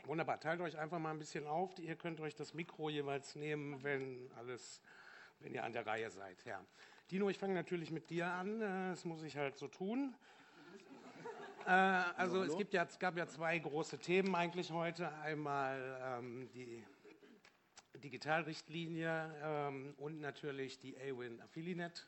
Wunderbar, 0.06 0.40
teilt 0.40 0.62
euch 0.62 0.78
einfach 0.78 0.98
mal 0.98 1.10
ein 1.10 1.18
bisschen 1.18 1.46
auf. 1.46 1.78
Ihr 1.78 1.96
könnt 1.96 2.18
euch 2.22 2.34
das 2.34 2.54
Mikro 2.54 2.88
jeweils 2.88 3.34
nehmen, 3.34 3.82
wenn 3.82 4.30
alles, 4.38 4.80
wenn 5.40 5.52
ihr 5.52 5.64
an 5.64 5.74
der 5.74 5.86
Reihe 5.86 6.10
seid. 6.10 6.42
Ja. 6.46 6.64
Dino, 7.10 7.28
ich 7.28 7.36
fange 7.36 7.52
natürlich 7.52 7.90
mit 7.90 8.08
dir 8.08 8.28
an. 8.28 8.62
Äh, 8.62 8.88
das 8.88 9.04
muss 9.04 9.22
ich 9.22 9.36
halt 9.36 9.58
so 9.58 9.68
tun. 9.68 10.14
Äh, 11.66 11.72
also 11.72 12.42
es, 12.42 12.56
gibt 12.56 12.72
ja, 12.72 12.84
es 12.84 12.98
gab 12.98 13.18
ja 13.18 13.26
zwei 13.26 13.58
große 13.58 13.98
Themen 13.98 14.34
eigentlich 14.34 14.72
heute. 14.72 15.12
Einmal 15.18 16.00
ähm, 16.02 16.48
die 16.54 16.82
Digitalrichtlinie 17.98 19.34
ähm, 19.42 19.94
und 19.98 20.20
natürlich 20.20 20.78
die 20.78 20.96
AWIN 20.96 21.40
Affiliate 21.40 22.02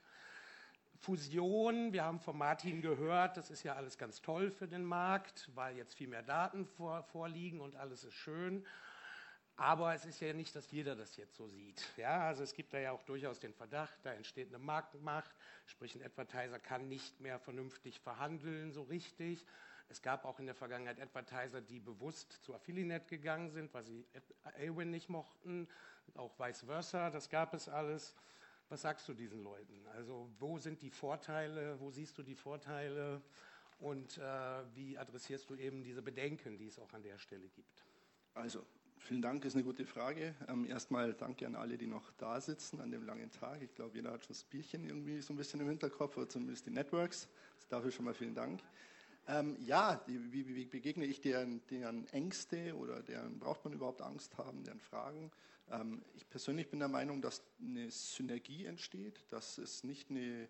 Fusion. 1.00 1.92
Wir 1.92 2.04
haben 2.04 2.20
von 2.20 2.36
Martin 2.36 2.82
gehört, 2.82 3.36
das 3.36 3.50
ist 3.50 3.62
ja 3.62 3.74
alles 3.74 3.96
ganz 3.96 4.20
toll 4.20 4.50
für 4.50 4.68
den 4.68 4.84
Markt, 4.84 5.50
weil 5.54 5.76
jetzt 5.76 5.94
viel 5.94 6.08
mehr 6.08 6.22
Daten 6.22 6.66
vor, 6.66 7.02
vorliegen 7.04 7.60
und 7.60 7.74
alles 7.76 8.04
ist 8.04 8.14
schön. 8.14 8.66
Aber 9.56 9.94
es 9.94 10.06
ist 10.06 10.20
ja 10.20 10.32
nicht, 10.32 10.56
dass 10.56 10.70
jeder 10.70 10.96
das 10.96 11.16
jetzt 11.16 11.36
so 11.36 11.46
sieht. 11.48 11.82
Ja, 11.96 12.28
also 12.28 12.42
es 12.42 12.54
gibt 12.54 12.72
da 12.72 12.78
ja 12.78 12.92
auch 12.92 13.02
durchaus 13.02 13.40
den 13.40 13.52
Verdacht, 13.52 13.98
da 14.02 14.12
entsteht 14.12 14.48
eine 14.48 14.58
Marktmacht, 14.58 15.30
sprich 15.66 15.94
ein 15.94 16.02
Advertiser 16.02 16.58
kann 16.58 16.88
nicht 16.88 17.20
mehr 17.20 17.38
vernünftig 17.38 18.00
verhandeln, 18.00 18.72
so 18.72 18.82
richtig. 18.82 19.44
Es 19.90 20.00
gab 20.00 20.24
auch 20.24 20.38
in 20.38 20.46
der 20.46 20.54
Vergangenheit 20.54 21.00
Advertiser, 21.00 21.60
die 21.60 21.80
bewusst 21.80 22.32
zu 22.44 22.54
Affiliate 22.54 23.06
gegangen 23.06 23.50
sind, 23.50 23.74
weil 23.74 23.82
sie 23.82 24.06
Awin 24.56 24.90
nicht 24.90 25.08
mochten, 25.08 25.68
auch 26.14 26.38
vice 26.38 26.62
versa, 26.62 27.10
das 27.10 27.28
gab 27.28 27.54
es 27.54 27.68
alles. 27.68 28.14
Was 28.68 28.82
sagst 28.82 29.08
du 29.08 29.14
diesen 29.14 29.42
Leuten? 29.42 29.84
Also 29.88 30.30
wo 30.38 30.58
sind 30.58 30.80
die 30.80 30.90
Vorteile, 30.90 31.78
wo 31.80 31.90
siehst 31.90 32.16
du 32.16 32.22
die 32.22 32.36
Vorteile 32.36 33.20
und 33.80 34.16
äh, 34.18 34.22
wie 34.74 34.96
adressierst 34.96 35.50
du 35.50 35.56
eben 35.56 35.82
diese 35.82 36.02
Bedenken, 36.02 36.56
die 36.56 36.68
es 36.68 36.78
auch 36.78 36.92
an 36.92 37.02
der 37.02 37.18
Stelle 37.18 37.48
gibt? 37.48 37.84
Also 38.34 38.64
Vielen 39.00 39.22
Dank, 39.22 39.44
ist 39.46 39.54
eine 39.54 39.64
gute 39.64 39.86
Frage. 39.86 40.34
Ähm, 40.46 40.66
erstmal 40.66 41.14
danke 41.14 41.46
an 41.46 41.56
alle, 41.56 41.78
die 41.78 41.86
noch 41.86 42.12
da 42.18 42.38
sitzen 42.38 42.80
an 42.80 42.90
dem 42.90 43.02
langen 43.04 43.30
Tag. 43.30 43.62
Ich 43.62 43.74
glaube, 43.74 43.96
jeder 43.96 44.12
hat 44.12 44.24
schon 44.24 44.34
das 44.34 44.44
Bierchen 44.44 44.84
irgendwie 44.84 45.22
so 45.22 45.32
ein 45.32 45.36
bisschen 45.36 45.58
im 45.60 45.68
Hinterkopf 45.68 46.18
oder 46.18 46.28
zumindest 46.28 46.66
die 46.66 46.70
Networks. 46.70 47.26
Dafür 47.70 47.90
schon 47.90 48.04
mal 48.04 48.14
vielen 48.14 48.34
Dank. 48.34 48.60
Ähm, 49.28 49.56
ja, 49.60 49.96
die, 50.06 50.32
wie, 50.32 50.46
wie, 50.54 50.64
begegne 50.64 51.04
ich 51.04 51.20
deren, 51.20 51.60
deren, 51.68 52.06
Ängste 52.08 52.74
oder 52.76 53.02
deren 53.02 53.38
braucht 53.38 53.64
man 53.64 53.72
überhaupt 53.72 54.02
Angst 54.02 54.36
haben, 54.38 54.64
deren 54.64 54.80
Fragen? 54.80 55.30
Ähm, 55.70 56.02
ich 56.14 56.28
persönlich 56.28 56.68
bin 56.68 56.80
der 56.80 56.88
Meinung, 56.88 57.22
dass 57.22 57.42
eine 57.60 57.90
Synergie 57.90 58.66
entsteht, 58.66 59.20
dass 59.30 59.58
es 59.58 59.84
nicht 59.84 60.10
eine 60.10 60.48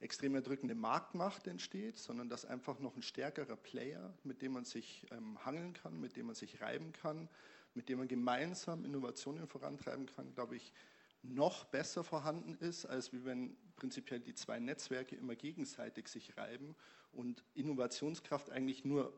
extrem 0.00 0.34
erdrückende 0.34 0.74
Marktmacht 0.74 1.46
entsteht, 1.46 1.98
sondern 1.98 2.28
dass 2.28 2.44
einfach 2.44 2.80
noch 2.80 2.96
ein 2.96 3.02
stärkerer 3.02 3.56
Player, 3.56 4.12
mit 4.24 4.42
dem 4.42 4.52
man 4.52 4.64
sich 4.64 5.06
ähm, 5.10 5.42
hangeln 5.44 5.72
kann, 5.72 6.00
mit 6.00 6.16
dem 6.16 6.26
man 6.26 6.34
sich 6.34 6.60
reiben 6.60 6.92
kann, 6.92 7.28
mit 7.74 7.88
dem 7.88 7.98
man 7.98 8.08
gemeinsam 8.08 8.84
Innovationen 8.84 9.46
vorantreiben 9.46 10.06
kann, 10.06 10.34
glaube 10.34 10.56
ich, 10.56 10.72
noch 11.34 11.64
besser 11.64 12.04
vorhanden 12.04 12.54
ist, 12.54 12.86
als 12.86 13.12
wie 13.12 13.24
wenn 13.24 13.56
prinzipiell 13.76 14.20
die 14.20 14.34
zwei 14.34 14.58
Netzwerke 14.58 15.16
immer 15.16 15.36
gegenseitig 15.36 16.08
sich 16.08 16.36
reiben 16.36 16.74
und 17.12 17.44
Innovationskraft 17.54 18.50
eigentlich 18.50 18.84
nur 18.84 19.12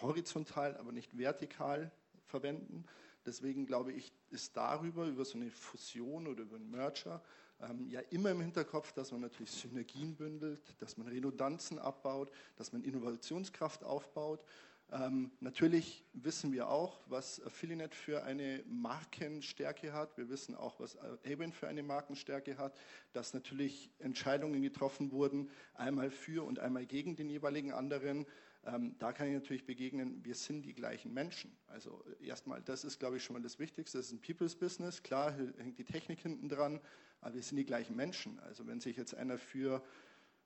horizontal, 0.00 0.76
aber 0.76 0.92
nicht 0.92 1.16
vertikal 1.16 1.90
verwenden. 2.26 2.84
Deswegen 3.26 3.66
glaube 3.66 3.92
ich, 3.92 4.12
ist 4.30 4.56
darüber, 4.56 5.06
über 5.06 5.24
so 5.24 5.38
eine 5.38 5.50
Fusion 5.50 6.26
oder 6.26 6.42
über 6.42 6.56
einen 6.56 6.70
Merger, 6.70 7.22
ähm, 7.60 7.88
ja 7.88 8.00
immer 8.10 8.30
im 8.30 8.40
Hinterkopf, 8.40 8.92
dass 8.92 9.12
man 9.12 9.20
natürlich 9.20 9.50
Synergien 9.50 10.16
bündelt, 10.16 10.60
dass 10.78 10.96
man 10.96 11.06
Redundanzen 11.08 11.78
abbaut, 11.78 12.30
dass 12.56 12.72
man 12.72 12.82
Innovationskraft 12.82 13.84
aufbaut. 13.84 14.44
Ähm, 14.92 15.32
natürlich 15.40 16.04
wissen 16.12 16.52
wir 16.52 16.68
auch, 16.68 17.00
was 17.08 17.42
Affiliate 17.44 17.96
für 17.96 18.22
eine 18.22 18.62
Markenstärke 18.66 19.92
hat. 19.92 20.16
Wir 20.16 20.28
wissen 20.28 20.54
auch, 20.54 20.78
was 20.78 20.96
Awin 21.24 21.52
für 21.52 21.68
eine 21.68 21.82
Markenstärke 21.82 22.58
hat, 22.58 22.78
dass 23.12 23.34
natürlich 23.34 23.90
Entscheidungen 23.98 24.62
getroffen 24.62 25.10
wurden, 25.10 25.50
einmal 25.74 26.10
für 26.10 26.44
und 26.44 26.58
einmal 26.58 26.86
gegen 26.86 27.16
den 27.16 27.28
jeweiligen 27.28 27.72
anderen. 27.72 28.26
Ähm, 28.66 28.94
da 28.98 29.12
kann 29.12 29.26
ich 29.28 29.34
natürlich 29.34 29.66
begegnen, 29.66 30.24
wir 30.24 30.34
sind 30.34 30.64
die 30.64 30.74
gleichen 30.74 31.12
Menschen. 31.12 31.56
Also 31.66 32.04
erstmal, 32.20 32.62
das 32.62 32.84
ist, 32.84 32.98
glaube 32.98 33.16
ich, 33.16 33.24
schon 33.24 33.34
mal 33.34 33.42
das 33.42 33.58
Wichtigste. 33.58 33.98
Das 33.98 34.06
ist 34.06 34.12
ein 34.12 34.20
People's 34.20 34.54
Business. 34.54 35.02
Klar 35.02 35.34
hängt 35.58 35.78
die 35.78 35.84
Technik 35.84 36.20
hinten 36.20 36.48
dran, 36.48 36.80
aber 37.20 37.34
wir 37.34 37.42
sind 37.42 37.56
die 37.56 37.64
gleichen 37.64 37.96
Menschen. 37.96 38.38
Also 38.40 38.66
wenn 38.66 38.80
sich 38.80 38.96
jetzt 38.96 39.14
einer 39.14 39.38
für 39.38 39.82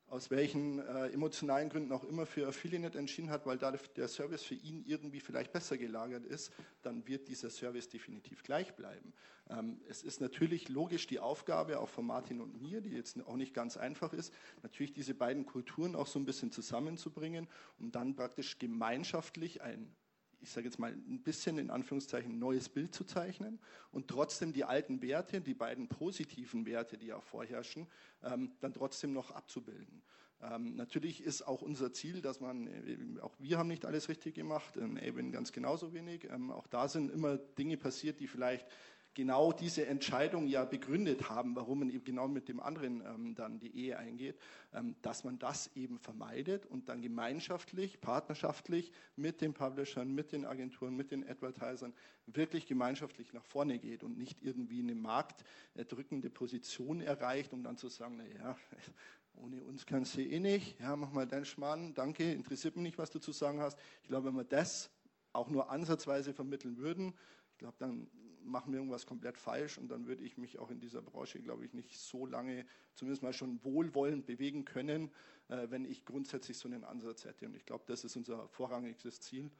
aus 0.09 0.31
welchen 0.31 0.79
äh, 0.79 1.07
emotionalen 1.07 1.69
Gründen 1.69 1.91
auch 1.91 2.03
immer 2.03 2.25
für 2.25 2.47
Affiliate 2.47 2.97
entschieden 2.97 3.29
hat, 3.29 3.45
weil 3.45 3.57
da 3.57 3.71
der 3.71 4.07
Service 4.07 4.43
für 4.43 4.55
ihn 4.55 4.83
irgendwie 4.85 5.19
vielleicht 5.19 5.51
besser 5.51 5.77
gelagert 5.77 6.25
ist, 6.25 6.51
dann 6.81 7.07
wird 7.07 7.27
dieser 7.27 7.49
Service 7.49 7.89
definitiv 7.89 8.43
gleich 8.43 8.75
bleiben. 8.75 9.13
Ähm, 9.49 9.81
es 9.87 10.03
ist 10.03 10.21
natürlich 10.21 10.69
logisch 10.69 11.07
die 11.07 11.19
Aufgabe 11.19 11.79
auch 11.79 11.89
von 11.89 12.05
Martin 12.05 12.41
und 12.41 12.61
mir, 12.61 12.81
die 12.81 12.91
jetzt 12.91 13.19
auch 13.25 13.35
nicht 13.35 13.53
ganz 13.53 13.77
einfach 13.77 14.13
ist, 14.13 14.33
natürlich 14.63 14.93
diese 14.93 15.13
beiden 15.13 15.45
Kulturen 15.45 15.95
auch 15.95 16.07
so 16.07 16.19
ein 16.19 16.25
bisschen 16.25 16.51
zusammenzubringen, 16.51 17.47
um 17.77 17.91
dann 17.91 18.15
praktisch 18.15 18.59
gemeinschaftlich 18.59 19.61
ein 19.61 19.95
ich 20.41 20.51
sage 20.51 20.67
jetzt 20.67 20.79
mal, 20.79 20.91
ein 20.91 21.21
bisschen 21.23 21.57
in 21.57 21.69
Anführungszeichen 21.69 22.33
ein 22.33 22.39
neues 22.39 22.69
Bild 22.69 22.93
zu 22.93 23.03
zeichnen 23.03 23.59
und 23.91 24.07
trotzdem 24.07 24.53
die 24.53 24.63
alten 24.63 25.01
Werte, 25.01 25.41
die 25.41 25.53
beiden 25.53 25.87
positiven 25.87 26.65
Werte, 26.65 26.97
die 26.97 27.07
ja 27.07 27.19
vorherrschen, 27.19 27.87
ähm, 28.23 28.51
dann 28.59 28.73
trotzdem 28.73 29.13
noch 29.13 29.31
abzubilden. 29.31 30.01
Ähm, 30.41 30.75
natürlich 30.75 31.21
ist 31.21 31.41
auch 31.41 31.61
unser 31.61 31.91
Ziel, 31.91 32.21
dass 32.21 32.39
man, 32.39 32.67
äh, 32.67 33.19
auch 33.21 33.35
wir 33.39 33.57
haben 33.57 33.67
nicht 33.67 33.85
alles 33.85 34.07
richtig 34.07 34.35
gemacht, 34.35 34.77
ähm, 34.77 34.97
Eben 34.97 35.31
ganz 35.31 35.51
genauso 35.51 35.93
wenig. 35.93 36.29
Ähm, 36.29 36.51
auch 36.51 36.67
da 36.67 36.87
sind 36.87 37.11
immer 37.11 37.37
Dinge 37.37 37.77
passiert, 37.77 38.19
die 38.19 38.27
vielleicht 38.27 38.65
genau 39.13 39.51
diese 39.51 39.85
Entscheidung 39.85 40.47
ja 40.47 40.65
begründet 40.65 41.29
haben, 41.29 41.55
warum 41.55 41.79
man 41.79 41.89
eben 41.89 42.03
genau 42.03 42.27
mit 42.27 42.47
dem 42.47 42.59
anderen 42.59 43.01
ähm, 43.05 43.35
dann 43.35 43.59
die 43.59 43.75
Ehe 43.75 43.97
eingeht, 43.97 44.39
ähm, 44.73 44.95
dass 45.01 45.23
man 45.23 45.39
das 45.39 45.75
eben 45.75 45.99
vermeidet 45.99 46.65
und 46.65 46.89
dann 46.89 47.01
gemeinschaftlich, 47.01 47.99
partnerschaftlich 48.01 48.91
mit 49.15 49.41
den 49.41 49.53
Publishern, 49.53 50.13
mit 50.13 50.31
den 50.31 50.45
Agenturen, 50.45 50.95
mit 50.95 51.11
den 51.11 51.27
Advertisern 51.27 51.93
wirklich 52.27 52.67
gemeinschaftlich 52.67 53.33
nach 53.33 53.45
vorne 53.45 53.79
geht 53.79 54.03
und 54.03 54.17
nicht 54.17 54.41
irgendwie 54.41 54.79
eine 54.79 54.95
markterdrückende 54.95 56.29
Position 56.29 57.01
erreicht, 57.01 57.53
um 57.53 57.63
dann 57.63 57.77
zu 57.77 57.89
sagen, 57.89 58.17
naja, 58.17 58.57
ohne 59.33 59.63
uns 59.63 59.85
kannst 59.85 60.15
du 60.17 60.21
eh 60.21 60.39
nicht, 60.39 60.79
ja, 60.79 60.95
mach 60.95 61.11
mal 61.11 61.27
deinen 61.27 61.45
Schmarrn, 61.45 61.93
danke, 61.93 62.31
interessiert 62.31 62.75
mich 62.75 62.83
nicht, 62.83 62.97
was 62.97 63.09
du 63.09 63.19
zu 63.19 63.31
sagen 63.31 63.59
hast. 63.61 63.77
Ich 64.03 64.09
glaube, 64.09 64.27
wenn 64.27 64.35
wir 64.35 64.43
das 64.43 64.91
auch 65.33 65.49
nur 65.49 65.69
ansatzweise 65.69 66.33
vermitteln 66.33 66.77
würden, 66.77 67.13
ich 67.51 67.57
glaube, 67.57 67.75
dann 67.79 68.09
machen 68.49 68.71
wir 68.71 68.79
irgendwas 68.79 69.05
komplett 69.05 69.37
falsch 69.37 69.77
und 69.77 69.89
dann 69.89 70.07
würde 70.07 70.23
ich 70.23 70.37
mich 70.37 70.59
auch 70.59 70.69
in 70.69 70.79
dieser 70.79 71.01
Branche, 71.01 71.39
glaube 71.39 71.65
ich, 71.65 71.73
nicht 71.73 71.97
so 71.97 72.25
lange, 72.25 72.65
zumindest 72.95 73.23
mal 73.23 73.33
schon 73.33 73.63
wohlwollend 73.63 74.25
bewegen 74.25 74.65
können, 74.65 75.11
äh, 75.47 75.67
wenn 75.69 75.85
ich 75.85 76.05
grundsätzlich 76.05 76.57
so 76.57 76.67
einen 76.67 76.83
Ansatz 76.83 77.25
hätte. 77.25 77.45
Und 77.45 77.55
ich 77.55 77.65
glaube, 77.65 77.83
das 77.87 78.03
ist 78.03 78.15
unser 78.15 78.47
vorrangiges 78.49 79.21
Ziel, 79.21 79.51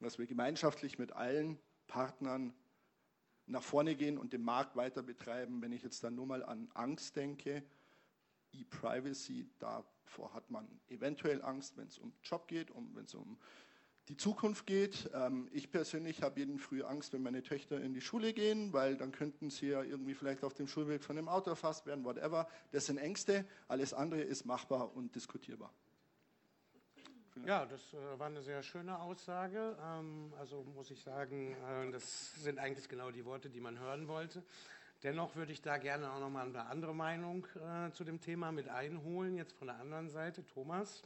dass 0.00 0.18
wir 0.18 0.26
gemeinschaftlich 0.26 0.98
mit 0.98 1.12
allen 1.12 1.58
Partnern 1.86 2.54
nach 3.46 3.62
vorne 3.62 3.94
gehen 3.94 4.18
und 4.18 4.32
den 4.32 4.42
Markt 4.42 4.76
weiter 4.76 5.02
betreiben. 5.02 5.62
Wenn 5.62 5.72
ich 5.72 5.82
jetzt 5.82 6.02
dann 6.02 6.14
nur 6.14 6.26
mal 6.26 6.42
an 6.42 6.68
Angst 6.74 7.16
denke, 7.16 7.62
E-Privacy, 8.52 9.48
davor 9.58 10.32
hat 10.34 10.50
man 10.50 10.68
eventuell 10.88 11.42
Angst, 11.42 11.76
wenn 11.76 11.86
es 11.86 11.98
um 11.98 12.12
Job 12.22 12.48
geht, 12.48 12.70
um, 12.70 12.94
wenn 12.94 13.04
es 13.04 13.14
um 13.14 13.38
die 14.08 14.16
Zukunft 14.16 14.66
geht. 14.66 15.10
Ähm, 15.14 15.48
ich 15.52 15.70
persönlich 15.70 16.22
habe 16.22 16.38
jeden 16.40 16.58
Früh 16.58 16.82
Angst, 16.82 17.12
wenn 17.12 17.22
meine 17.22 17.42
Töchter 17.42 17.80
in 17.80 17.94
die 17.94 18.00
Schule 18.00 18.32
gehen, 18.32 18.72
weil 18.72 18.96
dann 18.96 19.12
könnten 19.12 19.50
sie 19.50 19.68
ja 19.68 19.82
irgendwie 19.82 20.14
vielleicht 20.14 20.44
auf 20.44 20.54
dem 20.54 20.68
Schulweg 20.68 21.02
von 21.02 21.18
einem 21.18 21.28
Auto 21.28 21.50
erfasst 21.50 21.86
werden, 21.86 22.04
whatever. 22.04 22.48
Das 22.72 22.86
sind 22.86 22.98
Ängste. 22.98 23.44
Alles 23.68 23.92
andere 23.92 24.20
ist 24.20 24.44
machbar 24.44 24.94
und 24.94 25.14
diskutierbar. 25.14 25.72
Ja, 27.44 27.66
das 27.66 27.92
äh, 27.92 28.18
war 28.18 28.28
eine 28.28 28.42
sehr 28.42 28.62
schöne 28.62 28.98
Aussage. 28.98 29.76
Ähm, 29.84 30.32
also 30.38 30.64
muss 30.74 30.90
ich 30.90 31.00
sagen, 31.00 31.52
äh, 31.52 31.90
das 31.90 32.34
sind 32.42 32.58
eigentlich 32.58 32.88
genau 32.88 33.10
die 33.10 33.24
Worte, 33.24 33.50
die 33.50 33.60
man 33.60 33.78
hören 33.78 34.08
wollte. 34.08 34.42
Dennoch 35.02 35.36
würde 35.36 35.52
ich 35.52 35.60
da 35.60 35.76
gerne 35.76 36.10
auch 36.10 36.20
noch 36.20 36.30
mal 36.30 36.46
eine 36.46 36.66
andere 36.66 36.94
Meinung 36.94 37.46
äh, 37.56 37.90
zu 37.92 38.04
dem 38.04 38.20
Thema 38.20 38.52
mit 38.52 38.68
einholen, 38.68 39.36
jetzt 39.36 39.52
von 39.52 39.66
der 39.66 39.78
anderen 39.78 40.08
Seite. 40.08 40.44
Thomas, 40.46 41.04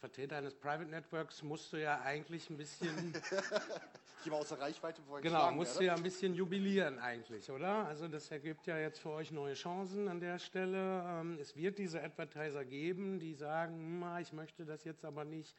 Vertreter 0.00 0.36
eines 0.38 0.54
Private 0.54 0.88
Networks 0.88 1.42
musst 1.42 1.72
du 1.72 1.76
ja 1.76 2.00
eigentlich 2.00 2.48
ein 2.48 2.56
bisschen. 2.56 3.12
ich 4.24 4.30
war 4.30 4.38
außer 4.38 4.58
Reichweite, 4.58 5.02
bevor 5.02 5.18
ich 5.18 5.24
Genau, 5.24 5.52
musst 5.52 5.78
du 5.78 5.84
ja 5.84 5.94
ein 5.94 6.02
bisschen 6.02 6.34
jubilieren 6.34 6.98
eigentlich, 6.98 7.50
oder? 7.50 7.86
Also 7.86 8.08
das 8.08 8.30
ergibt 8.30 8.66
ja 8.66 8.78
jetzt 8.78 9.00
für 9.00 9.10
euch 9.10 9.30
neue 9.30 9.52
Chancen 9.52 10.08
an 10.08 10.18
der 10.18 10.38
Stelle. 10.38 11.04
Ähm, 11.06 11.38
es 11.38 11.54
wird 11.54 11.78
diese 11.78 12.02
Advertiser 12.02 12.64
geben, 12.64 13.18
die 13.18 13.34
sagen, 13.34 13.74
hm, 13.74 14.02
ah, 14.02 14.20
ich 14.20 14.32
möchte 14.32 14.64
das 14.64 14.84
jetzt 14.84 15.04
aber 15.04 15.26
nicht. 15.26 15.54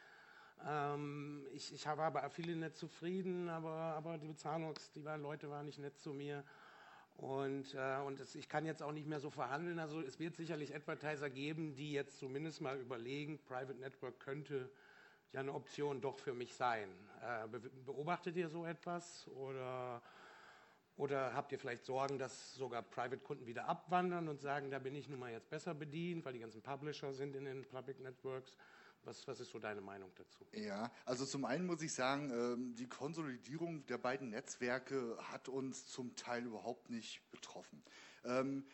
Ähm, 0.67 1.45
ich, 1.53 1.71
ich 1.71 1.85
war 1.85 2.11
bei 2.11 2.27
viele 2.29 2.55
nicht 2.55 2.75
zufrieden, 2.75 3.47
aber, 3.47 3.69
aber 3.69 4.17
die 4.17 4.27
Bezahlung, 4.27 4.73
die 4.95 5.05
waren, 5.05 5.21
Leute 5.21 5.51
waren 5.51 5.67
nicht 5.67 5.79
nett 5.79 5.99
zu 5.99 6.13
mir. 6.13 6.43
Und, 7.17 7.75
äh, 7.75 7.97
und 8.05 8.19
es, 8.19 8.35
ich 8.35 8.49
kann 8.49 8.65
jetzt 8.65 8.81
auch 8.81 8.91
nicht 8.91 9.07
mehr 9.07 9.19
so 9.19 9.29
verhandeln. 9.29 9.79
Also 9.79 10.01
es 10.01 10.19
wird 10.19 10.35
sicherlich 10.35 10.73
Advertiser 10.73 11.29
geben, 11.29 11.75
die 11.75 11.91
jetzt 11.91 12.17
zumindest 12.17 12.61
mal 12.61 12.79
überlegen, 12.79 13.39
Private 13.39 13.75
Network 13.75 14.19
könnte 14.19 14.69
ja 15.31 15.39
eine 15.39 15.53
Option 15.53 16.01
doch 16.01 16.17
für 16.17 16.33
mich 16.33 16.53
sein. 16.53 16.89
Äh, 17.21 17.47
be 17.47 17.59
beobachtet 17.85 18.35
ihr 18.35 18.49
so 18.49 18.65
etwas 18.65 19.27
oder, 19.29 20.01
oder 20.97 21.33
habt 21.33 21.51
ihr 21.51 21.59
vielleicht 21.59 21.85
Sorgen, 21.85 22.17
dass 22.17 22.55
sogar 22.55 22.81
Private-Kunden 22.81 23.45
wieder 23.45 23.67
abwandern 23.67 24.27
und 24.27 24.41
sagen, 24.41 24.71
da 24.71 24.79
bin 24.79 24.95
ich 24.95 25.07
nun 25.07 25.19
mal 25.19 25.31
jetzt 25.31 25.49
besser 25.49 25.73
bedient, 25.73 26.25
weil 26.25 26.33
die 26.33 26.39
ganzen 26.39 26.61
Publisher 26.61 27.13
sind 27.13 27.35
in 27.35 27.45
den 27.45 27.65
Public 27.65 27.99
Networks? 27.99 28.57
Was, 29.03 29.27
was, 29.27 29.39
ist 29.39 29.51
so 29.51 29.59
deine 29.59 29.81
Meinung 29.81 30.11
dazu? 30.15 30.45
Ja, 30.53 30.91
also 31.05 31.25
zum 31.25 31.45
einen 31.45 31.65
muss 31.65 31.81
ich 31.81 31.93
sagen, 31.93 32.31
ähm, 32.31 32.75
die 32.75 32.87
Konsolidierung 32.87 33.85
der 33.87 33.97
beiden 33.97 34.29
Netzwerke 34.29 35.17
hat 35.31 35.49
uns 35.49 35.87
zum 35.87 36.15
Teil 36.15 36.45
überhaupt 36.45 36.89
nicht 36.89 37.21
betroffen. 37.31 37.83
Ähm, 38.23 38.65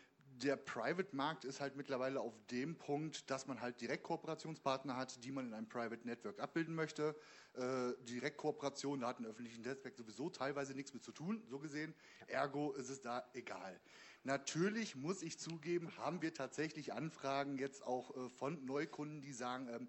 der 0.42 0.56
Private-Markt 0.56 1.44
ist 1.44 1.60
halt 1.60 1.76
mittlerweile 1.76 2.20
auf 2.20 2.34
dem 2.50 2.76
Punkt, 2.76 3.30
dass 3.30 3.46
man 3.46 3.60
halt 3.60 3.80
Direktkooperationspartner 3.80 4.96
hat, 4.96 5.24
die 5.24 5.32
man 5.32 5.46
in 5.46 5.54
einem 5.54 5.68
Private 5.68 6.06
Network 6.06 6.38
abbilden 6.40 6.74
möchte. 6.74 7.16
Äh, 7.54 7.92
Direktkooperation, 8.04 9.00
da 9.00 9.08
hat 9.08 9.18
ein 9.18 9.26
öffentliches 9.26 9.64
Netzwerk 9.64 9.96
sowieso 9.96 10.30
teilweise 10.30 10.74
nichts 10.74 10.94
mit 10.94 11.02
zu 11.02 11.12
tun, 11.12 11.42
so 11.48 11.58
gesehen. 11.58 11.94
Ergo 12.26 12.72
ist 12.72 12.88
es 12.88 13.00
da 13.00 13.28
egal. 13.32 13.80
Natürlich 14.28 14.94
muss 14.94 15.22
ich 15.22 15.38
zugeben, 15.38 15.96
haben 15.96 16.20
wir 16.20 16.34
tatsächlich 16.34 16.92
Anfragen 16.92 17.56
jetzt 17.56 17.82
auch 17.82 18.14
äh, 18.14 18.28
von 18.28 18.62
Neukunden, 18.66 19.22
die 19.22 19.32
sagen, 19.32 19.70
ähm, 19.70 19.88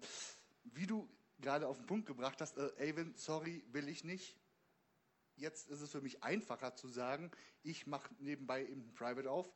wie 0.64 0.86
du 0.86 1.06
gerade 1.42 1.68
auf 1.68 1.76
den 1.76 1.84
Punkt 1.84 2.06
gebracht 2.06 2.40
hast, 2.40 2.56
äh, 2.56 2.70
Avon, 2.78 3.12
sorry, 3.16 3.62
will 3.70 3.86
ich 3.86 4.02
nicht. 4.02 4.38
Jetzt 5.36 5.68
ist 5.68 5.82
es 5.82 5.90
für 5.90 6.00
mich 6.00 6.22
einfacher 6.22 6.74
zu 6.74 6.88
sagen, 6.88 7.30
ich 7.62 7.86
mache 7.86 8.14
nebenbei 8.18 8.64
eben 8.64 8.94
Private 8.94 9.30
auf 9.30 9.46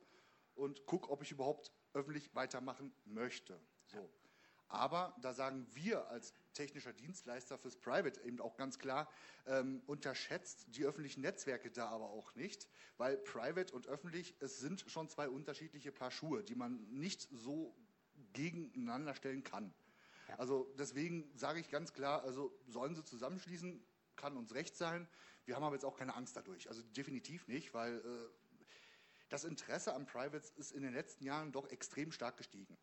und 0.54 0.84
gucke, 0.84 1.08
ob 1.08 1.22
ich 1.22 1.30
überhaupt 1.30 1.72
öffentlich 1.94 2.34
weitermachen 2.34 2.92
möchte. 3.06 3.58
So. 3.86 4.06
Aber 4.74 5.14
da 5.20 5.32
sagen 5.32 5.66
wir 5.72 6.08
als 6.08 6.32
technischer 6.52 6.92
Dienstleister 6.92 7.58
fürs 7.58 7.76
Private 7.76 8.20
eben 8.22 8.40
auch 8.40 8.56
ganz 8.56 8.78
klar, 8.78 9.08
ähm, 9.46 9.82
unterschätzt 9.86 10.66
die 10.68 10.84
öffentlichen 10.84 11.20
Netzwerke 11.20 11.70
da 11.70 11.88
aber 11.88 12.10
auch 12.10 12.34
nicht, 12.34 12.68
weil 12.96 13.16
Private 13.16 13.74
und 13.74 13.86
öffentlich, 13.86 14.34
es 14.40 14.58
sind 14.58 14.84
schon 14.88 15.08
zwei 15.08 15.28
unterschiedliche 15.28 15.92
Paar 15.92 16.10
Schuhe, 16.10 16.42
die 16.42 16.54
man 16.54 16.84
nicht 16.90 17.28
so 17.30 17.76
gegeneinander 18.32 19.14
stellen 19.14 19.44
kann. 19.44 19.72
Ja. 20.28 20.38
Also 20.38 20.72
deswegen 20.78 21.30
sage 21.36 21.60
ich 21.60 21.70
ganz 21.70 21.92
klar, 21.92 22.22
also 22.22 22.56
sollen 22.66 22.94
sie 22.94 23.04
zusammenschließen, 23.04 23.84
kann 24.16 24.36
uns 24.36 24.54
recht 24.54 24.76
sein. 24.76 25.08
Wir 25.44 25.56
haben 25.56 25.64
aber 25.64 25.74
jetzt 25.74 25.84
auch 25.84 25.96
keine 25.96 26.14
Angst 26.14 26.36
dadurch. 26.36 26.68
Also 26.68 26.82
definitiv 26.82 27.48
nicht, 27.48 27.74
weil 27.74 27.98
äh, 27.98 28.64
das 29.28 29.44
Interesse 29.44 29.94
an 29.94 30.06
Privates 30.06 30.50
ist 30.50 30.72
in 30.72 30.82
den 30.82 30.94
letzten 30.94 31.24
Jahren 31.24 31.52
doch 31.52 31.68
extrem 31.68 32.12
stark 32.12 32.36
gestiegen 32.36 32.78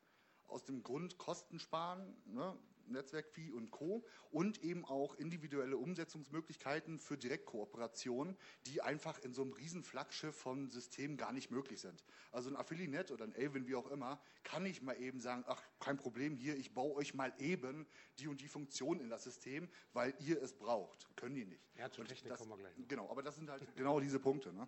aus 0.51 0.65
dem 0.65 0.83
Grund 0.83 1.17
Kosten 1.17 1.59
sparen, 1.59 2.15
ne, 2.25 2.57
Netzwerkvieh 2.91 3.51
und 3.51 3.71
Co. 3.71 4.05
und 4.31 4.63
eben 4.63 4.85
auch 4.85 5.15
individuelle 5.15 5.77
Umsetzungsmöglichkeiten 5.77 6.99
für 6.99 7.17
Direktkooperation, 7.17 8.37
die 8.67 8.81
einfach 8.81 9.19
in 9.19 9.33
so 9.33 9.41
einem 9.41 9.53
riesen 9.53 9.83
Flaggschiff 9.83 10.35
von 10.35 10.69
Systemen 10.69 11.17
gar 11.17 11.31
nicht 11.31 11.51
möglich 11.51 11.79
sind. 11.79 12.03
Also 12.31 12.49
ein 12.49 12.55
Affiliate 12.55 13.13
oder 13.13 13.25
ein 13.25 13.33
Elvin, 13.33 13.67
wie 13.67 13.75
auch 13.75 13.89
immer, 13.89 14.19
kann 14.43 14.65
ich 14.65 14.81
mal 14.81 14.99
eben 14.99 15.19
sagen, 15.19 15.43
ach, 15.47 15.61
kein 15.79 15.97
Problem 15.97 16.35
hier, 16.35 16.55
ich 16.57 16.73
baue 16.73 16.95
euch 16.95 17.13
mal 17.13 17.33
eben 17.39 17.87
die 18.19 18.27
und 18.27 18.41
die 18.41 18.47
Funktion 18.47 18.99
in 18.99 19.09
das 19.09 19.23
System, 19.23 19.69
weil 19.93 20.13
ihr 20.19 20.41
es 20.41 20.53
braucht. 20.53 21.07
Können 21.15 21.35
die 21.35 21.45
nicht. 21.45 21.63
Ja, 21.77 21.89
zur 21.89 22.05
Technik 22.05 22.29
das, 22.29 22.39
kommen 22.39 22.51
wir 22.51 22.57
gleich. 22.57 22.77
Noch. 22.77 22.87
Genau, 22.87 23.09
aber 23.09 23.23
das 23.23 23.35
sind 23.35 23.49
halt 23.49 23.75
genau 23.75 23.99
diese 23.99 24.19
Punkte. 24.19 24.53
Ne? 24.53 24.67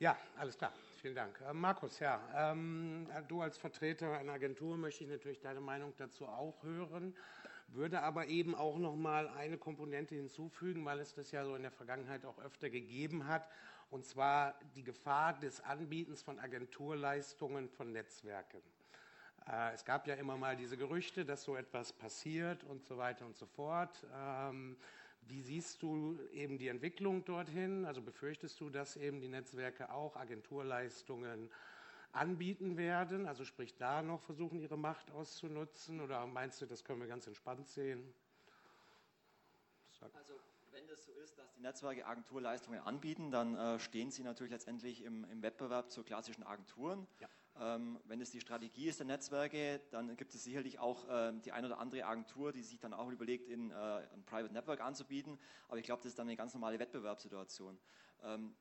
Ja, 0.00 0.16
alles 0.38 0.56
klar. 0.56 0.72
Vielen 1.02 1.16
Dank. 1.16 1.40
Äh, 1.40 1.52
Markus, 1.52 1.98
ja, 1.98 2.20
ähm, 2.36 3.08
du 3.26 3.42
als 3.42 3.58
Vertreter 3.58 4.16
einer 4.16 4.34
Agentur 4.34 4.76
möchte 4.76 5.02
ich 5.02 5.10
natürlich 5.10 5.40
deine 5.40 5.60
Meinung 5.60 5.92
dazu 5.96 6.26
auch 6.26 6.62
hören. 6.62 7.16
würde 7.66 8.00
aber 8.02 8.28
eben 8.28 8.54
auch 8.54 8.78
noch 8.78 8.94
mal 8.94 9.28
eine 9.28 9.58
Komponente 9.58 10.14
hinzufügen, 10.14 10.84
weil 10.84 11.00
es 11.00 11.14
das 11.14 11.32
ja 11.32 11.44
so 11.44 11.56
in 11.56 11.62
der 11.62 11.72
Vergangenheit 11.72 12.24
auch 12.24 12.38
öfter 12.38 12.70
gegeben 12.70 13.26
hat, 13.26 13.48
und 13.90 14.06
zwar 14.06 14.54
die 14.76 14.84
Gefahr 14.84 15.38
des 15.38 15.60
Anbietens 15.62 16.22
von 16.22 16.38
Agenturleistungen 16.38 17.68
von 17.68 17.90
Netzwerken. 17.90 18.62
Äh, 19.50 19.74
es 19.74 19.84
gab 19.84 20.06
ja 20.06 20.14
immer 20.14 20.36
mal 20.36 20.56
diese 20.56 20.76
Gerüchte, 20.76 21.24
dass 21.24 21.42
so 21.42 21.56
etwas 21.56 21.92
passiert 21.92 22.62
und 22.64 22.84
so 22.86 22.98
weiter 22.98 23.26
und 23.26 23.36
so 23.36 23.46
fort. 23.46 24.06
Ähm, 24.14 24.76
wie 25.28 25.42
siehst 25.42 25.82
du 25.82 26.18
eben 26.32 26.58
die 26.58 26.68
Entwicklung 26.68 27.24
dorthin? 27.24 27.84
Also 27.84 28.00
befürchtest 28.02 28.58
du, 28.60 28.70
dass 28.70 28.96
eben 28.96 29.20
die 29.20 29.28
Netzwerke 29.28 29.92
auch 29.92 30.16
Agenturleistungen 30.16 31.50
anbieten 32.12 32.76
werden? 32.76 33.26
Also 33.26 33.44
sprich 33.44 33.76
da 33.76 34.02
noch 34.02 34.22
versuchen, 34.22 34.58
ihre 34.58 34.78
Macht 34.78 35.10
auszunutzen? 35.10 36.00
Oder 36.00 36.26
meinst 36.26 36.60
du, 36.60 36.66
das 36.66 36.84
können 36.84 37.00
wir 37.00 37.08
ganz 37.08 37.26
entspannt 37.26 37.68
sehen? 37.68 38.14
Sag. 40.00 40.14
Also 40.14 40.34
wenn 40.70 40.86
das 40.86 41.04
so 41.04 41.12
ist, 41.12 41.36
dass 41.38 41.52
die 41.52 41.60
Netzwerke 41.60 42.06
Agenturleistungen 42.06 42.80
anbieten, 42.80 43.30
dann 43.30 43.56
äh, 43.56 43.78
stehen 43.80 44.10
sie 44.10 44.22
natürlich 44.22 44.52
letztendlich 44.52 45.02
im, 45.04 45.24
im, 45.24 45.42
Wettbewerb 45.42 45.90
zu 45.90 46.04
klassischen 46.04 46.44
Agenturen. 46.44 47.06
Ja. 47.20 47.28
Ähm, 47.60 47.98
wenn 48.04 48.20
es 48.20 48.30
die 48.30 48.40
Strategie 48.40 48.88
ist 48.88 49.00
der 49.00 49.06
Netzwerke, 49.06 49.80
dann 49.90 50.16
gibt 50.16 50.34
es 50.34 50.44
sicherlich 50.44 50.78
auch 50.78 51.08
äh, 51.08 51.32
die 51.44 51.52
eine 51.52 51.66
oder 51.66 51.78
andere 51.78 52.04
Agentur, 52.04 52.52
die 52.52 52.62
sich 52.62 52.78
dann 52.78 52.94
auch 52.94 53.10
überlegt, 53.10 53.48
in, 53.48 53.70
äh, 53.70 53.74
ein 53.74 54.24
Private 54.24 54.52
Network 54.52 54.80
anzubieten. 54.80 55.38
Aber 55.68 55.78
ich 55.78 55.84
glaube, 55.84 56.02
das 56.02 56.10
ist 56.10 56.18
dann 56.18 56.28
eine 56.28 56.36
ganz 56.36 56.54
normale 56.54 56.78
Wettbewerbssituation. 56.78 57.78
Ähm, 58.22 58.54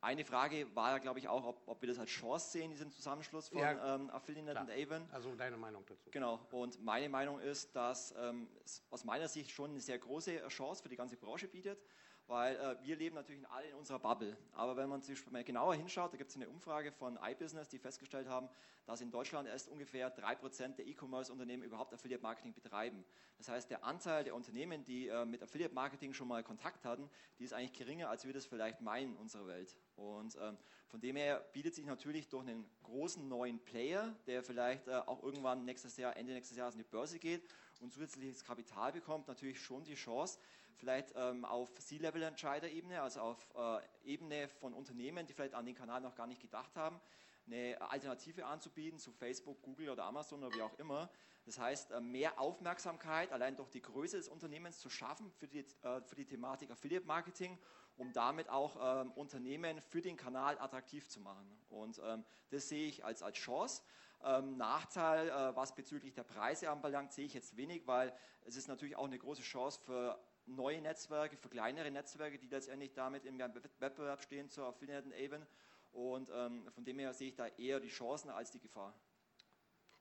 eine 0.00 0.24
Frage 0.24 0.66
war 0.74 0.90
ja, 0.90 0.98
glaube 0.98 1.18
ich, 1.18 1.28
auch, 1.28 1.46
ob, 1.46 1.62
ob, 1.66 1.80
wir 1.80 1.88
das 1.88 1.98
als 1.98 2.10
Chance 2.10 2.50
sehen, 2.50 2.70
diesen 2.70 2.90
Zusammenschluss 2.90 3.48
von 3.48 3.58
ja, 3.58 3.94
ähm, 3.94 4.10
Affiliate 4.10 4.60
und 4.60 4.70
Avon. 4.70 5.08
Also 5.10 5.34
deine 5.34 5.56
Meinung 5.56 5.82
dazu. 5.86 6.10
Genau. 6.10 6.46
Und 6.50 6.82
meine 6.84 7.08
Meinung 7.08 7.40
ist, 7.40 7.74
dass 7.74 8.14
ähm, 8.18 8.48
es 8.62 8.82
aus 8.90 9.04
meiner 9.04 9.28
Sicht 9.28 9.50
schon 9.50 9.70
eine 9.70 9.80
sehr 9.80 9.98
große 9.98 10.46
Chance 10.48 10.82
für 10.82 10.90
die 10.90 10.96
ganze 10.96 11.16
Branche 11.16 11.48
bietet 11.48 11.78
weil 12.26 12.56
äh, 12.56 12.76
wir 12.82 12.96
leben 12.96 13.14
natürlich 13.14 13.46
alle 13.50 13.68
in 13.68 13.74
unserer 13.74 13.98
Bubble. 13.98 14.36
Aber 14.52 14.76
wenn 14.76 14.88
man 14.88 15.02
sich 15.02 15.30
mal 15.30 15.44
genauer 15.44 15.74
hinschaut, 15.74 16.12
da 16.12 16.16
gibt 16.16 16.30
es 16.30 16.36
eine 16.36 16.48
Umfrage 16.48 16.92
von 16.92 17.18
iBusiness, 17.22 17.68
die 17.68 17.78
festgestellt 17.78 18.28
haben, 18.28 18.48
dass 18.86 19.00
in 19.00 19.10
Deutschland 19.10 19.48
erst 19.48 19.68
ungefähr 19.68 20.14
3% 20.14 20.76
der 20.76 20.86
E-Commerce-Unternehmen 20.86 21.62
überhaupt 21.62 21.92
Affiliate-Marketing 21.92 22.54
betreiben. 22.54 23.04
Das 23.38 23.48
heißt, 23.48 23.70
der 23.70 23.84
Anteil 23.84 24.24
der 24.24 24.34
Unternehmen, 24.34 24.84
die 24.84 25.08
äh, 25.08 25.24
mit 25.24 25.42
Affiliate-Marketing 25.42 26.14
schon 26.14 26.28
mal 26.28 26.42
Kontakt 26.42 26.84
hatten, 26.84 27.10
die 27.38 27.44
ist 27.44 27.52
eigentlich 27.52 27.72
geringer, 27.72 28.08
als 28.08 28.26
wir 28.26 28.32
das 28.32 28.46
vielleicht 28.46 28.80
meinen 28.80 29.12
in 29.12 29.16
unserer 29.16 29.46
Welt. 29.46 29.76
Und 29.96 30.36
ähm, 30.40 30.56
von 30.88 31.00
dem 31.00 31.16
her 31.16 31.44
bietet 31.52 31.74
sich 31.74 31.86
natürlich 31.86 32.28
durch 32.28 32.46
einen 32.46 32.64
großen 32.82 33.26
neuen 33.28 33.58
Player, 33.58 34.14
der 34.26 34.42
vielleicht 34.42 34.86
äh, 34.88 34.92
auch 34.92 35.22
irgendwann 35.22 35.64
nächstes 35.64 35.96
Jahr, 35.96 36.16
Ende 36.16 36.32
nächstes 36.32 36.56
Jahres 36.56 36.74
an 36.74 36.78
die 36.78 36.84
Börse 36.84 37.18
geht 37.18 37.42
und 37.80 37.92
zusätzliches 37.92 38.44
Kapital 38.44 38.92
bekommt, 38.92 39.28
natürlich 39.28 39.60
schon 39.60 39.84
die 39.84 39.94
Chance, 39.94 40.38
vielleicht 40.76 41.12
ähm, 41.16 41.44
auf 41.44 41.78
C-Level-Entscheider-Ebene, 41.78 43.00
also 43.00 43.20
auf 43.20 43.48
äh, 43.56 43.80
Ebene 44.04 44.48
von 44.48 44.74
Unternehmen, 44.74 45.26
die 45.26 45.32
vielleicht 45.32 45.54
an 45.54 45.66
den 45.66 45.74
Kanal 45.74 46.00
noch 46.00 46.14
gar 46.14 46.26
nicht 46.26 46.40
gedacht 46.40 46.76
haben, 46.76 47.00
eine 47.46 47.80
Alternative 47.80 48.46
anzubieten 48.46 48.98
zu 48.98 49.12
Facebook, 49.12 49.60
Google 49.62 49.90
oder 49.90 50.04
Amazon 50.04 50.42
oder 50.42 50.54
wie 50.56 50.62
auch 50.62 50.78
immer. 50.78 51.10
Das 51.44 51.58
heißt, 51.58 51.90
äh, 51.90 52.00
mehr 52.00 52.38
Aufmerksamkeit 52.38 53.32
allein 53.32 53.56
durch 53.56 53.70
die 53.70 53.82
Größe 53.82 54.16
des 54.16 54.28
Unternehmens 54.28 54.78
zu 54.78 54.88
schaffen 54.88 55.30
für 55.30 55.46
die, 55.46 55.60
äh, 55.82 56.00
für 56.02 56.14
die 56.14 56.24
Thematik 56.24 56.70
Affiliate 56.70 57.06
Marketing, 57.06 57.58
um 57.96 58.12
damit 58.12 58.48
auch 58.48 59.02
ähm, 59.02 59.12
Unternehmen 59.12 59.80
für 59.82 60.00
den 60.00 60.16
Kanal 60.16 60.58
attraktiv 60.58 61.08
zu 61.08 61.20
machen. 61.20 61.46
Und 61.68 62.00
ähm, 62.04 62.24
das 62.50 62.68
sehe 62.68 62.88
ich 62.88 63.04
als, 63.04 63.22
als 63.22 63.36
Chance. 63.36 63.82
Ähm, 64.24 64.56
Nachteil, 64.56 65.28
äh, 65.28 65.54
was 65.54 65.74
bezüglich 65.74 66.14
der 66.14 66.24
Preise 66.24 66.70
anbelangt, 66.70 67.12
sehe 67.12 67.26
ich 67.26 67.34
jetzt 67.34 67.56
wenig, 67.58 67.86
weil 67.86 68.14
es 68.46 68.56
ist 68.56 68.68
natürlich 68.68 68.96
auch 68.96 69.04
eine 69.04 69.18
große 69.18 69.42
Chance 69.42 69.78
für 69.84 70.18
neue 70.46 70.80
Netzwerke, 70.80 71.36
für 71.36 71.48
kleinere 71.48 71.90
Netzwerke, 71.90 72.38
die 72.38 72.46
letztendlich 72.46 72.92
damit 72.92 73.24
im 73.24 73.38
Wettbewerb 73.38 74.22
stehen 74.22 74.48
zur 74.48 74.66
Affiliate 74.66 75.08
Avon. 75.14 75.46
Und 75.92 76.30
ähm, 76.34 76.68
von 76.72 76.84
dem 76.84 76.98
her 76.98 77.14
sehe 77.14 77.28
ich 77.28 77.36
da 77.36 77.46
eher 77.46 77.80
die 77.80 77.88
Chancen 77.88 78.30
als 78.30 78.50
die 78.50 78.58
Gefahr. 78.58 78.92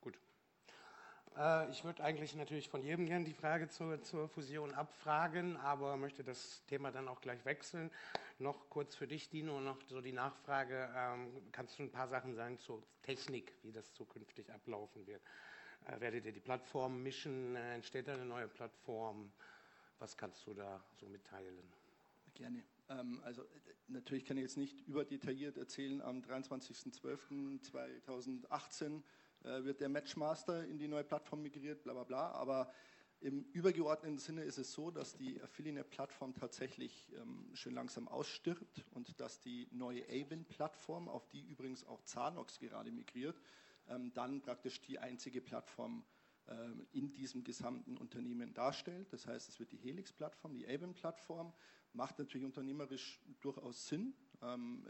Gut. 0.02 0.18
Äh, 1.38 1.70
ich 1.70 1.84
würde 1.84 2.04
eigentlich 2.04 2.36
natürlich 2.36 2.68
von 2.68 2.82
jedem 2.82 3.06
gerne 3.06 3.26
die 3.26 3.34
Frage 3.34 3.70
zur, 3.70 4.02
zur, 4.02 4.28
Fusion 4.28 4.74
abfragen, 4.74 5.56
aber 5.58 5.96
möchte 5.98 6.24
das 6.24 6.66
Thema 6.66 6.92
dann 6.92 7.08
auch 7.08 7.22
gleich 7.22 7.46
wechseln. 7.46 7.92
Noch 8.40 8.70
kurz 8.70 8.96
für 8.96 9.08
dich, 9.08 9.30
Dino, 9.30 9.60
noch 9.60 9.78
so 9.88 10.02
die 10.02 10.12
Nachfrage. 10.12 10.90
Ähm, 10.96 11.52
kannst 11.52 11.78
du 11.78 11.84
ein 11.84 11.92
paar 11.92 12.08
Sachen 12.08 12.34
sagen 12.34 12.58
zur 12.58 12.82
Technik, 13.04 13.54
wie 13.62 13.72
das 13.72 13.94
zukünftig 13.94 14.52
ablaufen 14.52 15.06
wird? 15.06 15.22
Äh, 15.86 16.00
werdet 16.00 16.26
ihr 16.26 16.32
die 16.32 16.40
Plattform 16.40 17.04
mischen? 17.04 17.56
Äh, 17.56 17.76
entsteht 17.76 18.08
da 18.08 18.14
eine 18.14 18.26
neue 18.26 18.48
Plattform? 18.48 19.32
Was 20.04 20.18
kannst 20.18 20.46
du 20.46 20.54
da 20.54 20.84
so 21.00 21.08
mitteilen? 21.08 21.58
Gerne. 22.34 22.62
Ähm, 22.90 23.22
also 23.24 23.46
natürlich 23.88 24.26
kann 24.26 24.36
ich 24.36 24.44
jetzt 24.44 24.58
nicht 24.58 24.82
überdetailliert 24.82 25.56
erzählen. 25.56 26.02
Am 26.02 26.20
23.12.2018 26.20 29.02
äh, 29.46 29.64
wird 29.64 29.80
der 29.80 29.88
Matchmaster 29.88 30.66
in 30.66 30.78
die 30.78 30.90
neue 30.90 31.06
Plattform 31.06 31.42
migriert, 31.42 31.84
bla 31.84 31.94
bla 31.94 32.04
bla. 32.04 32.34
Aber 32.34 32.70
im 33.22 33.46
übergeordneten 33.54 34.18
Sinne 34.18 34.44
ist 34.44 34.58
es 34.58 34.74
so, 34.74 34.92
dass 34.92 35.16
die 35.16 35.42
Affiliate-Plattform 35.42 36.36
tatsächlich 36.36 37.10
ähm, 37.16 37.50
schön 37.54 37.74
langsam 37.74 38.10
ausstirbt 38.10 38.84
und 38.92 39.22
dass 39.22 39.40
die 39.40 39.70
neue 39.72 40.04
Avon-Plattform, 40.10 41.08
auf 41.08 41.30
die 41.30 41.46
übrigens 41.46 41.86
auch 41.86 42.04
Zanox 42.04 42.60
gerade 42.60 42.92
migriert, 42.92 43.40
ähm, 43.88 44.12
dann 44.14 44.42
praktisch 44.42 44.82
die 44.82 45.00
einzige 45.00 45.40
Plattform 45.40 45.94
ähm, 45.94 46.04
in 46.92 47.14
diesem 47.14 47.44
gesamten 47.44 47.98
Unternehmen 47.98 48.54
darstellt. 48.54 49.12
Das 49.14 49.28
heißt, 49.28 49.50
es 49.50 49.60
wird 49.60 49.72
die 49.72 49.78
Helix-Plattform, 49.78 50.56
die 50.56 50.68
Avon-Plattform, 50.68 51.54
macht 51.94 52.20
natürlich 52.20 52.46
unternehmerisch 52.46 53.22
durchaus 53.40 53.88
Sinn. 53.88 54.14
Ähm, 54.42 54.86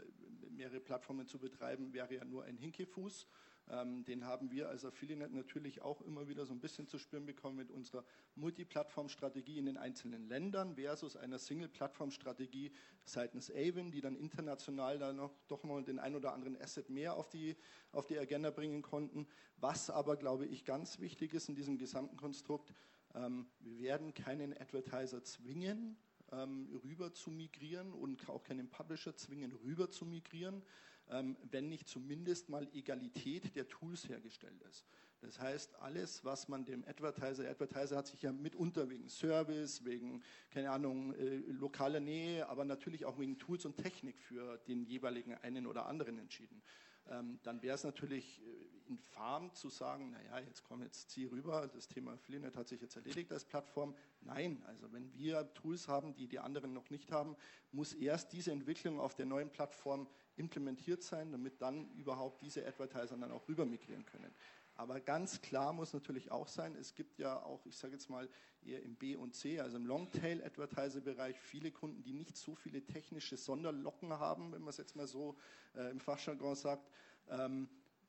mehrere 0.50 0.80
Plattformen 0.80 1.26
zu 1.26 1.38
betreiben 1.38 1.92
wäre 1.92 2.14
ja 2.14 2.24
nur 2.24 2.44
ein 2.44 2.56
Hinkefuß. 2.56 3.28
Ähm, 3.68 4.04
den 4.04 4.24
haben 4.24 4.50
wir 4.50 4.68
als 4.68 4.84
Affiliate 4.84 5.34
natürlich 5.34 5.80
auch 5.80 6.02
immer 6.02 6.28
wieder 6.28 6.44
so 6.44 6.52
ein 6.52 6.60
bisschen 6.60 6.86
zu 6.86 6.98
spüren 6.98 7.24
bekommen 7.24 7.56
mit 7.56 7.70
unserer 7.70 8.04
Multiplattform-Strategie 8.34 9.58
in 9.58 9.64
den 9.64 9.78
einzelnen 9.78 10.28
Ländern 10.28 10.74
versus 10.74 11.16
einer 11.16 11.38
Single-Plattform-Strategie 11.38 12.72
seitens 13.04 13.50
Avon, 13.50 13.90
die 13.90 14.02
dann 14.02 14.16
international 14.16 14.98
da 14.98 15.12
noch 15.14 15.32
doch 15.48 15.62
mal 15.64 15.82
den 15.82 15.98
ein 15.98 16.14
oder 16.14 16.34
anderen 16.34 16.60
Asset 16.60 16.90
mehr 16.90 17.16
auf 17.16 17.30
die, 17.30 17.56
auf 17.92 18.06
die 18.06 18.18
Agenda 18.18 18.50
bringen 18.50 18.82
konnten. 18.82 19.26
Was 19.56 19.88
aber, 19.88 20.16
glaube 20.16 20.44
ich, 20.44 20.66
ganz 20.66 21.00
wichtig 21.00 21.32
ist 21.32 21.48
in 21.48 21.54
diesem 21.54 21.78
gesamten 21.78 22.16
Konstrukt, 22.16 22.74
ähm, 23.14 23.46
wir 23.60 23.78
werden 23.80 24.12
keinen 24.12 24.52
Advertiser 24.52 25.22
zwingen, 25.22 25.96
ähm, 26.32 26.68
rüber 26.84 27.14
zu 27.14 27.30
migrieren 27.30 27.92
und 27.94 28.28
auch 28.28 28.42
keinen 28.42 28.68
Publisher 28.68 29.16
zwingen, 29.16 29.52
rüber 29.52 29.90
zu 29.90 30.04
migrieren 30.04 30.62
wenn 31.06 31.68
nicht 31.68 31.88
zumindest 31.88 32.48
mal 32.48 32.66
Egalität 32.74 33.54
der 33.56 33.68
Tools 33.68 34.08
hergestellt 34.08 34.60
ist. 34.70 34.86
Das 35.24 35.40
heißt, 35.40 35.76
alles, 35.76 36.24
was 36.24 36.48
man 36.48 36.64
dem 36.64 36.84
Advertiser, 36.86 37.44
der 37.44 37.52
Advertiser 37.52 37.96
hat 37.96 38.06
sich 38.06 38.22
ja 38.22 38.32
mitunter 38.32 38.90
wegen 38.90 39.08
Service, 39.08 39.84
wegen, 39.84 40.22
keine 40.50 40.70
Ahnung, 40.70 41.14
äh, 41.14 41.36
lokaler 41.36 42.00
Nähe, 42.00 42.46
aber 42.48 42.64
natürlich 42.64 43.04
auch 43.06 43.18
wegen 43.18 43.38
Tools 43.38 43.64
und 43.64 43.76
Technik 43.76 44.18
für 44.20 44.58
den 44.68 44.84
jeweiligen 44.84 45.34
einen 45.34 45.66
oder 45.66 45.86
anderen 45.86 46.18
entschieden. 46.18 46.62
Ähm, 47.06 47.38
dann 47.42 47.62
wäre 47.62 47.74
es 47.74 47.84
natürlich 47.84 48.42
äh, 48.42 48.90
infam 48.90 49.52
zu 49.54 49.70
sagen, 49.70 50.10
naja, 50.10 50.40
jetzt 50.46 50.62
komm, 50.64 50.82
jetzt 50.82 51.10
zieh 51.10 51.26
rüber, 51.26 51.68
das 51.68 51.88
Thema 51.88 52.12
Affiliate 52.12 52.58
hat 52.58 52.68
sich 52.68 52.80
jetzt 52.80 52.96
erledigt 52.96 53.32
als 53.32 53.44
Plattform. 53.44 53.94
Nein, 54.20 54.62
also 54.66 54.92
wenn 54.92 55.12
wir 55.14 55.52
Tools 55.54 55.88
haben, 55.88 56.14
die 56.14 56.28
die 56.28 56.38
anderen 56.38 56.72
noch 56.74 56.90
nicht 56.90 57.12
haben, 57.12 57.36
muss 57.72 57.94
erst 57.94 58.32
diese 58.32 58.52
Entwicklung 58.52 59.00
auf 59.00 59.14
der 59.14 59.26
neuen 59.26 59.50
Plattform 59.50 60.06
implementiert 60.36 61.02
sein, 61.02 61.32
damit 61.32 61.60
dann 61.62 61.90
überhaupt 61.92 62.42
diese 62.42 62.66
Advertiser 62.66 63.16
dann 63.16 63.30
auch 63.30 63.48
rüber 63.48 63.64
migrieren 63.64 64.04
können. 64.04 64.34
Aber 64.76 65.00
ganz 65.00 65.40
klar 65.40 65.72
muss 65.72 65.92
natürlich 65.92 66.32
auch 66.32 66.48
sein, 66.48 66.74
es 66.74 66.94
gibt 66.94 67.18
ja 67.18 67.40
auch, 67.42 67.64
ich 67.64 67.76
sage 67.76 67.92
jetzt 67.92 68.10
mal 68.10 68.28
eher 68.62 68.82
im 68.82 68.96
B 68.96 69.14
und 69.14 69.34
C, 69.34 69.60
also 69.60 69.76
im 69.76 69.86
Longtail-Advertiser-Bereich, 69.86 71.38
viele 71.38 71.70
Kunden, 71.70 72.02
die 72.02 72.12
nicht 72.12 72.36
so 72.36 72.56
viele 72.56 72.84
technische 72.84 73.36
Sonderlocken 73.36 74.12
haben, 74.14 74.52
wenn 74.52 74.62
man 74.62 74.70
es 74.70 74.78
jetzt 74.78 74.96
mal 74.96 75.06
so 75.06 75.36
äh, 75.76 75.90
im 75.90 76.00
Fachjargon 76.00 76.56
sagt, 76.56 76.90
ähm, 77.28 77.68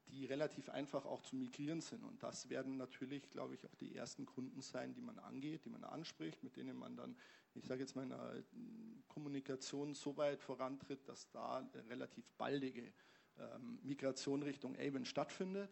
die 0.10 0.26
relativ 0.26 0.70
einfach 0.70 1.06
auch 1.06 1.22
zu 1.22 1.36
migrieren 1.36 1.82
sind. 1.82 2.04
Und 2.04 2.22
das 2.24 2.50
werden 2.50 2.78
natürlich, 2.78 3.30
glaube 3.30 3.56
ich, 3.56 3.65
auch 3.65 3.76
die 3.76 3.96
ersten 3.96 4.26
Kunden 4.26 4.62
sein, 4.62 4.94
die 4.94 5.02
man 5.02 5.20
angeht, 5.20 5.65
die 5.65 5.70
man 5.70 5.84
anspricht, 5.84 6.44
mit 6.44 6.56
denen 6.56 6.78
man 6.78 6.96
dann, 6.96 7.15
ich 7.54 7.65
sage 7.65 7.82
jetzt 7.82 7.96
mal, 7.96 8.04
in 8.04 8.10
der 8.10 8.44
Kommunikation 9.08 9.94
so 9.94 10.15
weit 10.18 10.41
vorantritt, 10.41 11.08
dass 11.08 11.30
da 11.32 11.68
relativ 11.89 12.32
baldige 12.34 12.94
ähm, 13.38 13.80
Migration 13.84 14.44
Richtung 14.44 14.78
Avon 14.78 15.06
stattfindet. 15.06 15.70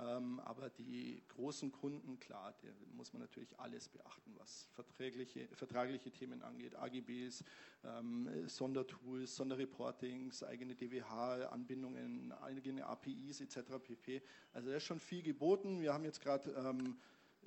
Ähm, 0.00 0.40
aber 0.40 0.70
die 0.70 1.22
großen 1.28 1.70
Kunden, 1.70 2.18
klar, 2.18 2.54
da 2.62 2.68
muss 2.96 3.12
man 3.12 3.20
natürlich 3.22 3.58
alles 3.58 3.88
beachten, 3.88 4.34
was 4.38 4.68
verträgliche, 4.72 5.46
vertragliche 5.54 6.10
Themen 6.10 6.42
angeht, 6.42 6.74
AGBs, 6.74 7.44
ähm, 7.84 8.48
Sondertools, 8.48 9.36
Sonderreportings, 9.36 10.42
eigene 10.42 10.74
DWH-Anbindungen, 10.74 12.32
eigene 12.32 12.86
APIs 12.86 13.40
etc. 13.40 13.78
pp. 13.82 14.22
Also 14.52 14.70
da 14.70 14.76
ist 14.76 14.84
schon 14.84 15.00
viel 15.00 15.22
geboten. 15.22 15.80
Wir 15.80 15.92
haben 15.92 16.04
jetzt 16.04 16.20
gerade 16.20 16.50
ähm, 16.52 16.96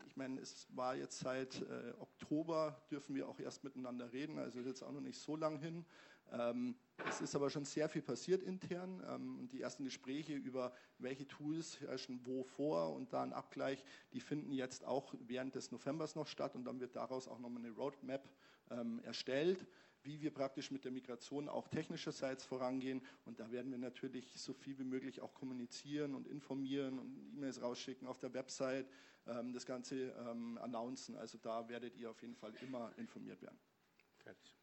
Ich 0.07 0.15
meine, 0.15 0.39
es 0.39 0.67
war 0.75 0.95
jetzt 0.95 1.19
seit 1.19 1.61
äh, 1.61 1.93
Oktober, 1.99 2.79
dürfen 2.91 3.15
wir 3.15 3.27
auch 3.27 3.39
erst 3.39 3.63
miteinander 3.63 4.11
reden, 4.13 4.37
also 4.37 4.59
ist 4.59 4.67
jetzt 4.67 4.83
auch 4.83 4.91
noch 4.91 5.01
nicht 5.01 5.19
so 5.19 5.35
lang 5.35 5.57
hin. 5.57 5.85
Ähm, 6.31 6.75
es 7.07 7.21
ist 7.21 7.35
aber 7.35 7.49
schon 7.49 7.65
sehr 7.65 7.87
viel 7.89 8.01
passiert 8.01 8.41
intern 8.41 9.03
ähm, 9.07 9.47
die 9.51 9.61
ersten 9.61 9.83
Gespräche 9.83 10.33
über 10.33 10.73
welche 10.97 11.27
Tools 11.27 11.79
herrschen 11.81 12.21
wo 12.23 12.43
vor 12.43 12.93
und 12.93 13.13
da 13.13 13.21
ein 13.21 13.33
Abgleich, 13.33 13.83
die 14.13 14.19
finden 14.19 14.51
jetzt 14.51 14.85
auch 14.85 15.13
während 15.27 15.55
des 15.55 15.71
Novembers 15.71 16.15
noch 16.15 16.27
statt 16.27 16.55
und 16.55 16.65
dann 16.65 16.79
wird 16.79 16.95
daraus 16.95 17.27
auch 17.27 17.39
nochmal 17.39 17.63
eine 17.63 17.75
Roadmap 17.75 18.27
ähm, 18.71 19.01
erstellt, 19.03 19.67
wie 20.03 20.21
wir 20.21 20.33
praktisch 20.33 20.71
mit 20.71 20.83
der 20.83 20.91
Migration 20.91 21.49
auch 21.49 21.67
technischerseits 21.67 22.43
vorangehen 22.43 23.01
und 23.25 23.39
da 23.39 23.51
werden 23.51 23.71
wir 23.71 23.77
natürlich 23.77 24.33
so 24.35 24.53
viel 24.53 24.77
wie 24.79 24.83
möglich 24.83 25.21
auch 25.21 25.33
kommunizieren 25.33 26.15
und 26.15 26.27
informieren 26.27 26.99
und 26.99 27.17
E-Mails 27.33 27.61
rausschicken 27.61 28.07
auf 28.07 28.19
der 28.19 28.33
Website, 28.33 28.87
das 29.25 29.65
Ganze 29.65 30.15
announcen. 30.61 31.15
Also 31.15 31.39
da 31.39 31.67
werdet 31.67 31.97
ihr 31.97 32.11
auf 32.11 32.21
jeden 32.21 32.35
Fall 32.35 32.53
immer 32.61 32.91
informiert 32.97 33.41
werden. 33.41 33.57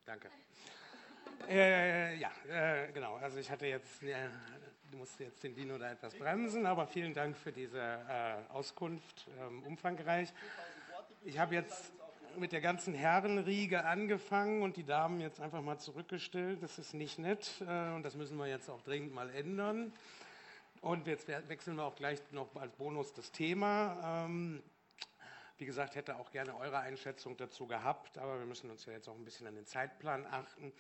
Danke. 0.05 0.31
Äh, 1.49 2.17
ja, 2.17 2.31
äh, 2.49 2.93
genau. 2.93 3.17
Also 3.17 3.39
ich 3.39 3.51
hatte 3.51 3.67
jetzt, 3.67 4.03
äh, 4.03 4.29
du 4.91 4.99
musst 4.99 5.19
jetzt 5.21 5.43
den 5.43 5.55
Dino 5.55 5.77
da 5.79 5.91
etwas 5.91 6.15
bremsen, 6.15 6.67
aber 6.67 6.87
vielen 6.87 7.15
Dank 7.15 7.37
für 7.37 7.53
diese 7.53 7.81
äh, 7.81 8.53
Auskunft, 8.53 9.27
ähm, 9.41 9.63
umfangreich. 9.65 10.33
Ich 11.25 11.39
habe 11.39 11.55
jetzt 11.55 11.93
mit 12.37 12.53
der 12.53 12.61
ganzen 12.61 12.95
Herrenriege 12.95 13.85
angefangen 13.85 14.63
und 14.63 14.77
die 14.77 14.85
Damen 14.85 15.21
jetzt 15.21 15.41
einfach 15.41 15.61
mal 15.61 15.79
zurückgestellt. 15.79 16.63
Das 16.63 16.79
ist 16.79 16.95
nicht 16.95 17.19
nett 17.19 17.51
äh, 17.61 17.95
und 17.95 18.03
das 18.03 18.15
müssen 18.15 18.39
wir 18.39 18.47
jetzt 18.47 18.71
auch 18.71 18.83
dringend 18.83 19.13
mal 19.13 19.31
ändern. 19.31 19.93
Und 20.81 21.07
jetzt 21.07 21.29
wechseln 21.29 21.77
wir 21.77 21.85
auch 21.85 21.95
gleich 21.95 22.21
noch 22.33 22.55
als 22.57 22.75
Bonus 22.75 23.13
das 23.13 23.31
Thema. 23.31 24.25
Ähm, 24.25 24.63
wie 25.59 25.67
gesagt, 25.67 25.95
hätte 25.95 26.17
auch 26.17 26.33
gerne 26.33 26.57
eure 26.57 26.79
Einschätzung 26.79 27.37
dazu 27.37 27.69
gehabt, 27.69 28.19
aber 28.19 28.41
wir 28.41 28.47
müssen 28.47 28.69
uns 28.69 28.85
ja 28.87 28.93
jetzt 28.93 29.09
auch 29.09 29.15
ein 29.15 29.25
bisschen 29.25 29.47
an 29.47 29.55
den 29.55 29.65
Zeitplan 29.65 30.27
achten. 30.27 30.73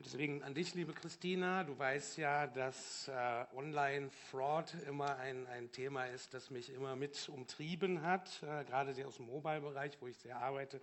Deswegen 0.00 0.42
an 0.42 0.54
dich, 0.54 0.74
liebe 0.74 0.92
Christina, 0.92 1.62
du 1.62 1.78
weißt 1.78 2.18
ja, 2.18 2.46
dass 2.46 3.08
äh, 3.08 3.44
Online-Fraud 3.54 4.74
immer 4.88 5.16
ein, 5.18 5.46
ein 5.46 5.70
Thema 5.70 6.04
ist, 6.06 6.34
das 6.34 6.50
mich 6.50 6.70
immer 6.70 6.96
mit 6.96 7.28
umtrieben 7.28 8.02
hat. 8.02 8.42
Äh, 8.42 8.64
gerade 8.64 9.06
aus 9.06 9.16
dem 9.16 9.26
Mobile-Bereich, 9.26 9.92
wo 10.00 10.08
ich 10.08 10.16
sehr 10.16 10.36
arbeite, 10.36 10.80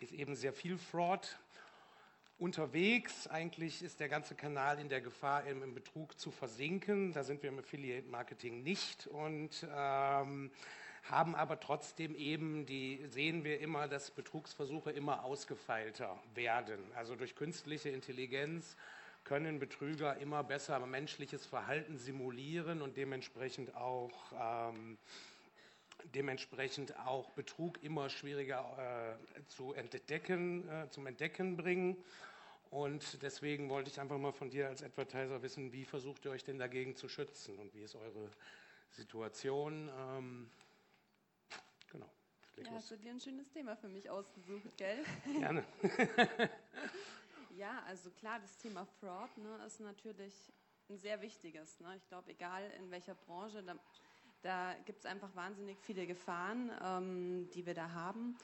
ist 0.00 0.12
eben 0.12 0.34
sehr 0.34 0.52
viel 0.52 0.78
Fraud 0.78 1.38
unterwegs. 2.38 3.28
Eigentlich 3.28 3.82
ist 3.82 4.00
der 4.00 4.08
ganze 4.08 4.34
Kanal 4.34 4.78
in 4.80 4.88
der 4.88 5.02
Gefahr, 5.02 5.46
im, 5.46 5.62
im 5.62 5.74
Betrug 5.74 6.18
zu 6.18 6.30
versinken. 6.30 7.12
Da 7.12 7.24
sind 7.24 7.42
wir 7.42 7.50
im 7.50 7.58
Affiliate-Marketing 7.58 8.62
nicht. 8.62 9.06
Und 9.06 9.66
ähm, 9.70 10.50
haben 11.10 11.34
aber 11.34 11.60
trotzdem 11.60 12.14
eben, 12.14 12.66
die 12.66 13.04
sehen 13.08 13.44
wir 13.44 13.60
immer, 13.60 13.88
dass 13.88 14.10
Betrugsversuche 14.10 14.90
immer 14.90 15.24
ausgefeilter 15.24 16.18
werden. 16.34 16.80
Also 16.94 17.14
durch 17.14 17.36
künstliche 17.36 17.90
Intelligenz 17.90 18.76
können 19.24 19.58
Betrüger 19.58 20.16
immer 20.18 20.44
besser 20.44 20.78
menschliches 20.86 21.46
Verhalten 21.46 21.98
simulieren 21.98 22.80
und 22.82 22.96
dementsprechend 22.96 23.74
auch, 23.74 24.12
ähm, 24.72 24.98
dementsprechend 26.14 26.96
auch 27.00 27.30
Betrug 27.30 27.82
immer 27.82 28.08
schwieriger 28.08 29.18
äh, 29.36 29.44
zu 29.48 29.72
entdecken, 29.74 30.68
äh, 30.68 30.88
zum 30.90 31.06
Entdecken 31.06 31.56
bringen. 31.56 31.96
Und 32.70 33.22
deswegen 33.22 33.68
wollte 33.68 33.90
ich 33.90 34.00
einfach 34.00 34.18
mal 34.18 34.32
von 34.32 34.50
dir 34.50 34.68
als 34.68 34.82
Advertiser 34.82 35.42
wissen, 35.42 35.72
wie 35.72 35.84
versucht 35.84 36.24
ihr 36.24 36.30
euch 36.32 36.44
denn 36.44 36.58
dagegen 36.58 36.96
zu 36.96 37.08
schützen 37.08 37.58
und 37.58 37.74
wie 37.74 37.82
ist 37.82 37.94
eure 37.94 38.30
Situation? 38.90 39.88
Ähm, 39.98 40.50
ja, 42.64 42.70
hast 42.72 42.90
du 42.90 42.96
dir 42.96 43.10
ein 43.10 43.20
schönes 43.20 43.48
Thema 43.50 43.76
für 43.76 43.88
mich 43.88 44.08
ausgesucht, 44.08 44.76
gell? 44.76 45.04
Gerne. 45.38 45.64
ja, 47.56 47.82
also 47.86 48.10
klar, 48.10 48.40
das 48.40 48.56
Thema 48.58 48.86
Fraud 49.00 49.36
ne, 49.38 49.64
ist 49.66 49.80
natürlich 49.80 50.52
ein 50.88 50.98
sehr 50.98 51.20
wichtiges. 51.20 51.80
Ne? 51.80 51.96
Ich 51.96 52.08
glaube, 52.08 52.30
egal 52.30 52.70
in 52.78 52.90
welcher 52.90 53.14
Branche, 53.14 53.62
da, 53.62 53.76
da 54.42 54.74
gibt 54.84 55.00
es 55.00 55.06
einfach 55.06 55.34
wahnsinnig 55.34 55.78
viele 55.80 56.06
Gefahren, 56.06 56.70
ähm, 56.82 57.50
die 57.50 57.66
wir 57.66 57.74
da 57.74 57.90
haben. 57.92 58.36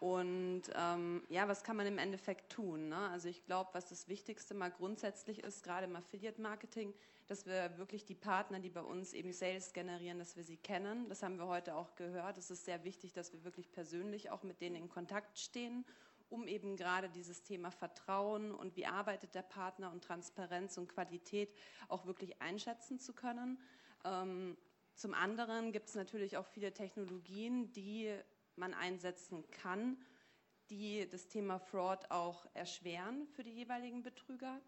Und 0.00 0.62
ähm, 0.74 1.22
ja, 1.28 1.46
was 1.46 1.62
kann 1.62 1.76
man 1.76 1.86
im 1.86 1.98
Endeffekt 1.98 2.50
tun? 2.50 2.88
Ne? 2.88 2.96
Also 3.10 3.28
ich 3.28 3.44
glaube, 3.44 3.70
was 3.74 3.88
das 3.90 4.08
Wichtigste 4.08 4.54
mal 4.54 4.70
grundsätzlich 4.70 5.44
ist, 5.44 5.62
gerade 5.62 5.84
im 5.86 5.94
Affiliate-Marketing, 5.94 6.94
dass 7.30 7.46
wir 7.46 7.78
wirklich 7.78 8.04
die 8.04 8.16
Partner, 8.16 8.58
die 8.58 8.70
bei 8.70 8.82
uns 8.82 9.12
eben 9.12 9.32
Sales 9.32 9.72
generieren, 9.72 10.18
dass 10.18 10.34
wir 10.34 10.42
sie 10.42 10.56
kennen. 10.56 11.08
Das 11.08 11.22
haben 11.22 11.38
wir 11.38 11.46
heute 11.46 11.76
auch 11.76 11.94
gehört. 11.94 12.36
Es 12.38 12.50
ist 12.50 12.64
sehr 12.64 12.82
wichtig, 12.82 13.12
dass 13.12 13.32
wir 13.32 13.44
wirklich 13.44 13.70
persönlich 13.70 14.30
auch 14.30 14.42
mit 14.42 14.60
denen 14.60 14.74
in 14.74 14.88
Kontakt 14.88 15.38
stehen, 15.38 15.86
um 16.28 16.48
eben 16.48 16.74
gerade 16.74 17.08
dieses 17.08 17.44
Thema 17.44 17.70
Vertrauen 17.70 18.52
und 18.52 18.74
wie 18.74 18.84
arbeitet 18.84 19.36
der 19.36 19.42
Partner 19.42 19.92
und 19.92 20.02
Transparenz 20.02 20.76
und 20.76 20.88
Qualität 20.88 21.54
auch 21.86 22.04
wirklich 22.04 22.42
einschätzen 22.42 22.98
zu 22.98 23.12
können. 23.12 23.60
Ähm, 24.04 24.56
zum 24.96 25.14
anderen 25.14 25.70
gibt 25.70 25.88
es 25.88 25.94
natürlich 25.94 26.36
auch 26.36 26.46
viele 26.46 26.74
Technologien, 26.74 27.70
die 27.70 28.12
man 28.56 28.74
einsetzen 28.74 29.48
kann, 29.52 29.96
die 30.68 31.08
das 31.08 31.28
Thema 31.28 31.60
Fraud 31.60 32.10
auch 32.10 32.44
erschweren 32.54 33.28
für 33.28 33.44
die 33.44 33.52
jeweiligen 33.52 34.02
Betrüger. 34.02 34.60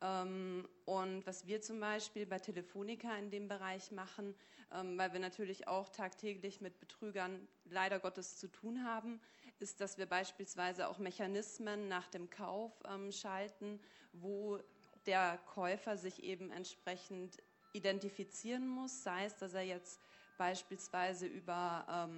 Ähm, 0.00 0.68
und 0.84 1.26
was 1.26 1.46
wir 1.46 1.60
zum 1.60 1.80
Beispiel 1.80 2.26
bei 2.26 2.38
Telefonica 2.38 3.16
in 3.16 3.30
dem 3.30 3.48
Bereich 3.48 3.90
machen, 3.90 4.34
ähm, 4.72 4.96
weil 4.96 5.12
wir 5.12 5.20
natürlich 5.20 5.66
auch 5.66 5.88
tagtäglich 5.88 6.60
mit 6.60 6.78
Betrügern 6.78 7.48
leider 7.64 7.98
Gottes 7.98 8.38
zu 8.38 8.48
tun 8.48 8.84
haben, 8.84 9.20
ist, 9.58 9.80
dass 9.80 9.98
wir 9.98 10.06
beispielsweise 10.06 10.88
auch 10.88 10.98
Mechanismen 10.98 11.88
nach 11.88 12.06
dem 12.08 12.30
Kauf 12.30 12.72
ähm, 12.88 13.10
schalten, 13.10 13.80
wo 14.12 14.58
der 15.06 15.38
Käufer 15.46 15.96
sich 15.96 16.22
eben 16.22 16.50
entsprechend 16.50 17.38
identifizieren 17.72 18.68
muss, 18.68 19.02
sei 19.02 19.24
es, 19.24 19.36
dass 19.36 19.54
er 19.54 19.62
jetzt 19.62 20.00
beispielsweise 20.36 21.26
über 21.26 22.08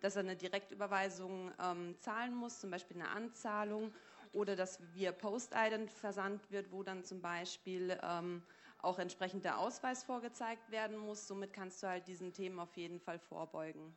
dass 0.00 0.16
er 0.16 0.20
eine 0.20 0.36
Direktüberweisung 0.36 1.52
ähm, 1.62 1.96
zahlen 2.00 2.34
muss, 2.34 2.60
zum 2.60 2.70
Beispiel 2.70 2.96
eine 2.96 3.10
Anzahlung 3.10 3.92
oder 4.36 4.54
dass 4.54 4.78
via 4.94 5.12
Post-Ident 5.12 5.90
versandt 5.90 6.50
wird, 6.50 6.70
wo 6.70 6.82
dann 6.82 7.02
zum 7.02 7.20
Beispiel 7.20 7.98
ähm, 8.02 8.42
auch 8.78 8.98
entsprechend 8.98 9.44
der 9.44 9.58
Ausweis 9.58 10.04
vorgezeigt 10.04 10.70
werden 10.70 10.98
muss. 10.98 11.26
Somit 11.26 11.52
kannst 11.52 11.82
du 11.82 11.88
halt 11.88 12.06
diesen 12.06 12.32
Themen 12.32 12.60
auf 12.60 12.76
jeden 12.76 13.00
Fall 13.00 13.18
vorbeugen. 13.18 13.96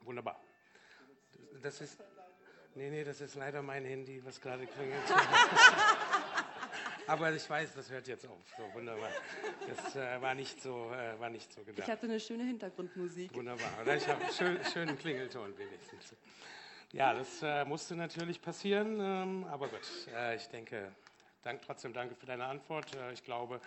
Wunderbar. 0.00 0.40
Das 1.62 1.80
ist, 1.80 2.02
nee, 2.74 2.90
nee, 2.90 3.04
das 3.04 3.20
ist 3.20 3.36
leider 3.36 3.62
mein 3.62 3.84
Handy, 3.84 4.22
was 4.24 4.40
gerade 4.40 4.66
klingelt. 4.66 5.00
Aber 7.06 7.30
ich 7.32 7.48
weiß, 7.48 7.74
das 7.74 7.90
hört 7.90 8.08
jetzt 8.08 8.26
auf. 8.26 8.42
So, 8.56 8.74
wunderbar. 8.74 9.10
Das 9.68 9.94
äh, 9.94 10.20
war, 10.20 10.34
nicht 10.34 10.60
so, 10.60 10.90
äh, 10.90 11.20
war 11.20 11.30
nicht 11.30 11.52
so 11.52 11.62
gedacht. 11.62 11.86
Ich 11.86 11.92
hatte 11.92 12.06
eine 12.06 12.18
schöne 12.18 12.44
Hintergrundmusik. 12.44 13.34
Wunderbar. 13.34 13.82
Oder 13.82 13.96
ich 13.96 14.08
habe 14.08 14.24
einen 14.24 14.32
schön, 14.32 14.64
schönen 14.64 14.98
Klingelton 14.98 15.56
wenigstens. 15.56 16.14
Ja, 16.94 17.12
das 17.12 17.42
äh, 17.42 17.64
musste 17.64 17.96
natürlich 17.96 18.40
passieren, 18.40 19.00
ähm, 19.00 19.44
aber 19.50 19.66
gut, 19.66 19.80
äh, 20.14 20.36
ich 20.36 20.46
denke, 20.46 20.92
dank, 21.42 21.60
trotzdem 21.62 21.92
danke 21.92 22.14
für 22.14 22.26
deine 22.26 22.44
Antwort. 22.44 22.94
Äh, 22.94 23.12
ich 23.12 23.24
glaube, 23.24 23.60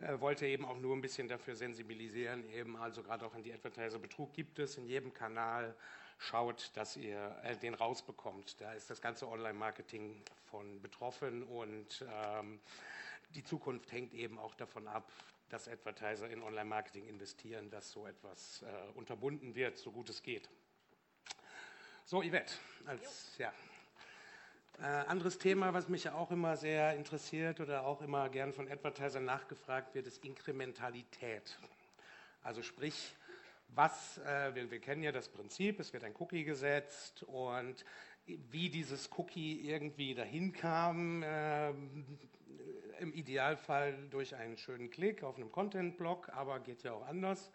äh, 0.00 0.20
wollte 0.20 0.46
eben 0.46 0.66
auch 0.66 0.76
nur 0.76 0.94
ein 0.94 1.00
bisschen 1.00 1.28
dafür 1.28 1.56
sensibilisieren, 1.56 2.46
eben 2.50 2.76
also 2.76 3.02
gerade 3.02 3.24
auch 3.24 3.34
in 3.34 3.42
die 3.42 3.54
Advertiser 3.54 3.98
Betrug 3.98 4.34
gibt 4.34 4.58
es 4.58 4.76
in 4.76 4.84
jedem 4.84 5.14
Kanal. 5.14 5.74
Schaut, 6.18 6.70
dass 6.74 6.98
ihr 6.98 7.34
äh, 7.42 7.56
den 7.56 7.72
rausbekommt. 7.72 8.60
Da 8.60 8.74
ist 8.74 8.90
das 8.90 9.00
ganze 9.00 9.28
Online-Marketing 9.28 10.22
von 10.50 10.82
betroffen 10.82 11.44
und 11.44 12.04
ähm, 12.22 12.60
die 13.30 13.44
Zukunft 13.44 13.90
hängt 13.92 14.12
eben 14.12 14.38
auch 14.38 14.54
davon 14.54 14.88
ab, 14.88 15.10
dass 15.48 15.68
Advertiser 15.68 16.28
in 16.28 16.42
Online-Marketing 16.42 17.06
investieren, 17.06 17.70
dass 17.70 17.90
so 17.90 18.06
etwas 18.06 18.60
äh, 18.60 18.98
unterbunden 18.98 19.54
wird, 19.54 19.78
so 19.78 19.90
gut 19.90 20.10
es 20.10 20.22
geht. 20.22 20.50
So, 22.10 22.22
Yvette, 22.22 22.54
als 22.86 23.36
ja. 23.36 23.52
Äh, 24.80 24.84
anderes 25.08 25.36
Thema, 25.36 25.74
was 25.74 25.90
mich 25.90 26.08
auch 26.08 26.30
immer 26.30 26.56
sehr 26.56 26.94
interessiert 26.94 27.60
oder 27.60 27.84
auch 27.84 28.00
immer 28.00 28.30
gern 28.30 28.54
von 28.54 28.66
Advertisern 28.66 29.26
nachgefragt 29.26 29.94
wird, 29.94 30.06
ist 30.06 30.24
Inkrementalität. 30.24 31.58
Also 32.42 32.62
sprich, 32.62 33.14
was, 33.74 34.16
äh, 34.24 34.54
wir, 34.54 34.70
wir, 34.70 34.80
kennen 34.80 35.02
ja 35.02 35.12
das 35.12 35.28
Prinzip, 35.28 35.80
es 35.80 35.92
wird 35.92 36.02
ein 36.02 36.14
Cookie 36.18 36.44
gesetzt 36.44 37.24
und 37.24 37.84
wie 38.24 38.70
dieses 38.70 39.10
Cookie 39.18 39.68
irgendwie 39.68 40.14
dahin 40.14 40.54
kam, 40.54 41.22
äh, 41.22 41.68
im 43.00 43.12
Idealfall 43.12 43.94
durch 44.08 44.34
einen 44.34 44.56
schönen 44.56 44.88
Klick 44.88 45.22
auf 45.22 45.36
einem 45.36 45.52
Content-Blog, 45.52 46.30
aber 46.30 46.60
geht 46.60 46.84
ja 46.84 46.94
auch 46.94 47.06
anders. 47.06 47.50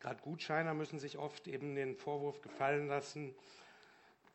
Gerade 0.00 0.20
Gutscheiner 0.20 0.74
müssen 0.74 0.98
sich 0.98 1.16
oft 1.16 1.48
eben 1.48 1.74
den 1.74 1.96
Vorwurf 1.96 2.42
gefallen 2.42 2.88
lassen, 2.88 3.34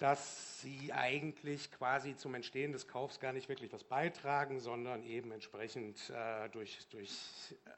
dass 0.02 0.60
sie 0.62 0.92
eigentlich 0.94 1.72
quasi 1.72 2.16
zum 2.16 2.34
Entstehen 2.34 2.72
des 2.72 2.88
Kaufs 2.88 3.20
gar 3.20 3.34
nicht 3.34 3.48
wirklich 3.50 3.72
was 3.72 3.84
beitragen, 3.84 4.60
sondern 4.60 5.04
eben 5.04 5.32
entsprechend 5.32 6.10
äh, 6.10 6.50
durch, 6.50 6.80
durch 6.90 7.12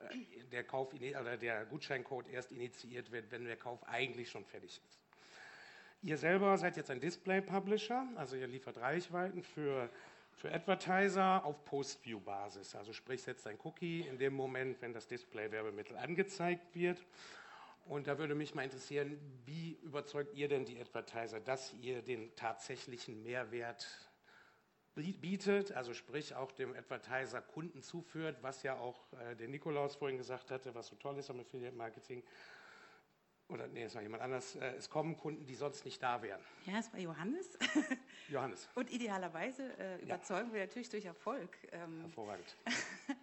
äh, 0.09 0.43
der 0.53 0.63
Kauf 0.63 0.93
oder 0.93 1.35
der 1.35 1.65
Gutscheincode 1.65 2.29
erst 2.29 2.53
initiiert 2.53 3.11
wird, 3.11 3.29
wenn 3.31 3.43
der 3.43 3.57
Kauf 3.57 3.85
eigentlich 3.89 4.29
schon 4.31 4.45
fertig 4.45 4.81
ist. 4.87 4.99
Ihr 6.01 6.17
selber 6.17 6.57
seid 6.57 6.77
jetzt 6.77 6.89
ein 6.91 7.01
Display-Publisher, 7.01 8.07
also 8.15 8.37
ihr 8.37 8.47
liefert 8.47 8.77
Reichweiten 8.77 9.43
für, 9.43 9.89
für 10.31 10.49
Advertiser 10.49 11.43
auf 11.43 11.65
Post-View-Basis. 11.65 12.73
Also 12.75 12.93
sprich, 12.93 13.21
setzt 13.21 13.47
ein 13.47 13.57
Cookie 13.65 14.07
in 14.07 14.17
dem 14.17 14.33
Moment, 14.33 14.81
wenn 14.81 14.93
das 14.93 15.07
Display-Werbemittel 15.07 15.97
angezeigt 15.97 16.73
wird. 16.73 17.05
Und 17.85 18.07
da 18.07 18.17
würde 18.17 18.33
mich 18.33 18.55
mal 18.55 18.63
interessieren, 18.63 19.19
wie 19.45 19.73
überzeugt 19.83 20.33
ihr 20.35 20.47
denn 20.47 20.65
die 20.65 20.79
Advertiser, 20.79 21.39
dass 21.39 21.73
ihr 21.73 22.01
den 22.01 22.33
tatsächlichen 22.35 23.21
Mehrwert 23.23 23.85
bietet, 24.95 25.71
also 25.71 25.93
sprich 25.93 26.35
auch 26.35 26.51
dem 26.51 26.75
Advertiser 26.75 27.41
Kunden 27.41 27.81
zuführt, 27.81 28.37
was 28.41 28.63
ja 28.63 28.77
auch 28.77 29.11
äh, 29.13 29.35
der 29.35 29.47
Nikolaus 29.47 29.95
vorhin 29.95 30.17
gesagt 30.17 30.51
hatte, 30.51 30.73
was 30.75 30.87
so 30.87 30.95
toll 30.95 31.17
ist 31.17 31.29
am 31.29 31.39
Affiliate 31.39 31.75
Marketing. 31.75 32.23
Oder 33.49 33.67
nee, 33.67 33.83
es 33.83 33.95
war 33.95 34.01
jemand 34.01 34.23
anders. 34.23 34.55
Äh, 34.55 34.75
es 34.75 34.89
kommen 34.89 35.17
Kunden, 35.17 35.45
die 35.45 35.55
sonst 35.55 35.83
nicht 35.83 36.01
da 36.01 36.21
wären. 36.21 36.41
Ja, 36.65 36.79
es 36.79 36.93
war 36.93 36.99
Johannes. 36.99 37.57
Johannes. 38.29 38.69
Und 38.75 38.91
idealerweise 38.91 39.77
äh, 39.77 40.01
überzeugen 40.01 40.49
ja. 40.49 40.53
wir 40.53 40.61
natürlich 40.61 40.89
durch 40.89 41.05
Erfolg. 41.05 41.57
Ähm, 41.71 42.01
Hervorragend. 42.01 42.55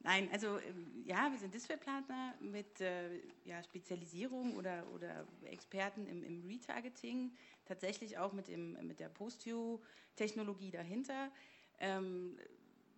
Nein, 0.00 0.28
also 0.32 0.58
ähm, 0.58 1.02
ja, 1.04 1.30
wir 1.30 1.38
sind 1.38 1.52
Displaypartner 1.52 2.34
mit 2.40 2.80
äh, 2.80 3.20
ja, 3.44 3.62
Spezialisierung 3.62 4.56
oder, 4.56 4.86
oder 4.94 5.26
Experten 5.42 6.06
im, 6.06 6.22
im 6.22 6.46
Retargeting, 6.46 7.32
tatsächlich 7.64 8.16
auch 8.18 8.32
mit, 8.32 8.48
dem, 8.48 8.74
mit 8.86 9.00
der 9.00 9.08
Post-View-Technologie 9.08 10.70
dahinter. 10.70 11.32
Ähm, 11.80 12.38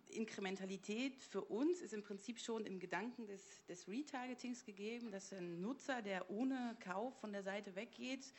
Inkrementalität 0.09 1.23
für 1.23 1.41
uns 1.41 1.81
ist 1.81 1.93
im 1.93 2.03
Prinzip 2.03 2.39
schon 2.39 2.65
im 2.65 2.79
Gedanken 2.79 3.25
des, 3.25 3.65
des 3.65 3.87
Retargetings 3.87 4.65
gegeben, 4.65 5.11
dass 5.11 5.31
ein 5.33 5.61
Nutzer, 5.61 6.01
der 6.01 6.29
ohne 6.29 6.75
Kauf 6.81 7.17
von 7.19 7.31
der 7.31 7.43
Seite 7.43 7.75
weggeht, 7.75 8.33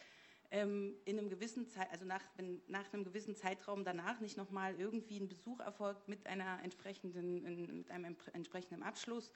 ähm, 0.53 0.95
in 1.07 1.19
einem 1.19 1.31
gewissen 1.31 1.67
Zeit, 1.67 1.91
also 1.91 2.05
nach, 2.05 2.23
wenn 2.37 2.61
nach 2.69 2.93
einem 2.93 3.05
gewissen 3.05 3.35
Zeitraum 3.35 3.85
danach 3.85 4.21
nicht 4.21 4.37
nochmal 4.37 4.79
irgendwie 4.79 5.19
ein 5.19 5.27
Besuch 5.27 5.61
erfolgt 5.61 6.09
mit 6.09 6.27
einer 6.27 6.63
entsprechenden, 6.63 7.45
in, 7.45 7.79
mit 7.79 7.91
einem 7.91 8.17
entsprechenden 8.35 8.83
Abschluss, 8.83 9.33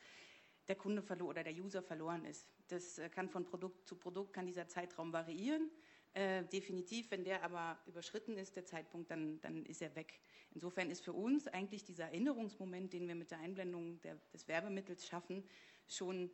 der 0.69 0.77
Kunde 0.77 1.01
verloren 1.01 1.31
oder 1.31 1.43
der 1.43 1.55
User 1.55 1.83
verloren 1.83 2.25
ist. 2.27 2.47
Das 2.69 2.99
äh, 2.99 3.09
kann 3.09 3.31
von 3.31 3.47
Produkt 3.47 3.89
zu 3.89 3.97
Produkt 3.97 4.35
kann 4.35 4.47
dieser 4.47 4.69
Zeitraum 4.69 5.13
variieren. 5.13 5.71
Äh, 6.13 6.45
definitiv, 6.45 7.11
wenn 7.11 7.25
der 7.25 7.43
aber 7.43 7.79
überschritten 7.87 8.37
ist, 8.37 8.55
der 8.57 8.67
Zeitpunkt, 8.67 9.11
dann, 9.11 9.41
dann 9.41 9.65
ist 9.65 9.81
er 9.81 9.95
weg. 9.97 10.21
Insofern 10.53 10.91
ist 10.91 11.03
für 11.03 11.15
uns 11.15 11.49
eigentlich 11.49 11.85
dieser 11.85 12.05
Erinnerungsmoment, 12.05 12.93
den 12.93 13.09
wir 13.09 13.15
mit 13.15 13.31
der 13.31 13.39
Einblendung 13.39 14.01
der, 14.03 14.17
des 14.35 14.49
Werbemittels 14.49 15.07
schaffen, 15.07 15.45
schon, 15.89 16.31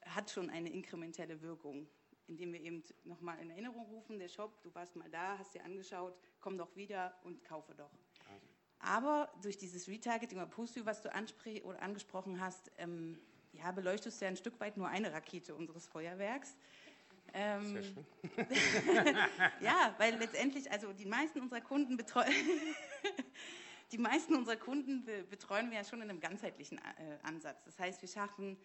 hat 0.00 0.30
schon 0.30 0.50
eine 0.50 0.70
inkrementelle 0.72 1.40
Wirkung 1.42 1.86
indem 2.28 2.52
wir 2.52 2.60
eben 2.60 2.82
nochmal 3.04 3.38
in 3.40 3.50
Erinnerung 3.50 3.86
rufen, 3.86 4.18
der 4.18 4.28
Shop, 4.28 4.62
du 4.62 4.74
warst 4.74 4.96
mal 4.96 5.08
da, 5.10 5.38
hast 5.38 5.54
dir 5.54 5.64
angeschaut, 5.64 6.18
komm 6.40 6.58
doch 6.58 6.74
wieder 6.76 7.14
und 7.24 7.44
kaufe 7.44 7.74
doch. 7.74 7.90
Aber 8.78 9.32
durch 9.42 9.56
dieses 9.56 9.88
Retargeting 9.88 10.38
oder 10.38 10.46
Post 10.46 10.84
was 10.84 11.00
du 11.02 11.08
oder 11.64 11.82
angesprochen 11.82 12.40
hast, 12.40 12.70
ähm, 12.78 13.18
ja, 13.52 13.72
beleuchtest 13.72 14.20
du 14.20 14.24
ja 14.24 14.30
ein 14.30 14.36
Stück 14.36 14.60
weit 14.60 14.76
nur 14.76 14.88
eine 14.88 15.12
Rakete 15.12 15.54
unseres 15.54 15.86
Feuerwerks. 15.86 16.56
Ähm, 17.32 17.72
Sehr 17.72 17.82
schön. 17.82 18.06
ja, 19.60 19.94
weil 19.98 20.16
letztendlich, 20.16 20.70
also 20.70 20.92
die 20.92 21.06
meisten 21.06 21.40
unserer 21.40 21.60
Kunden 21.60 21.96
betreuen, 21.96 22.32
die 23.92 23.98
meisten 23.98 24.34
unserer 24.34 24.56
Kunden 24.56 25.04
betreuen 25.28 25.70
wir 25.70 25.78
ja 25.78 25.84
schon 25.84 26.02
in 26.02 26.10
einem 26.10 26.20
ganzheitlichen 26.20 26.78
äh, 26.78 27.18
Ansatz. 27.22 27.64
Das 27.64 27.78
heißt, 27.78 28.02
wir 28.02 28.08
schaffen 28.08 28.58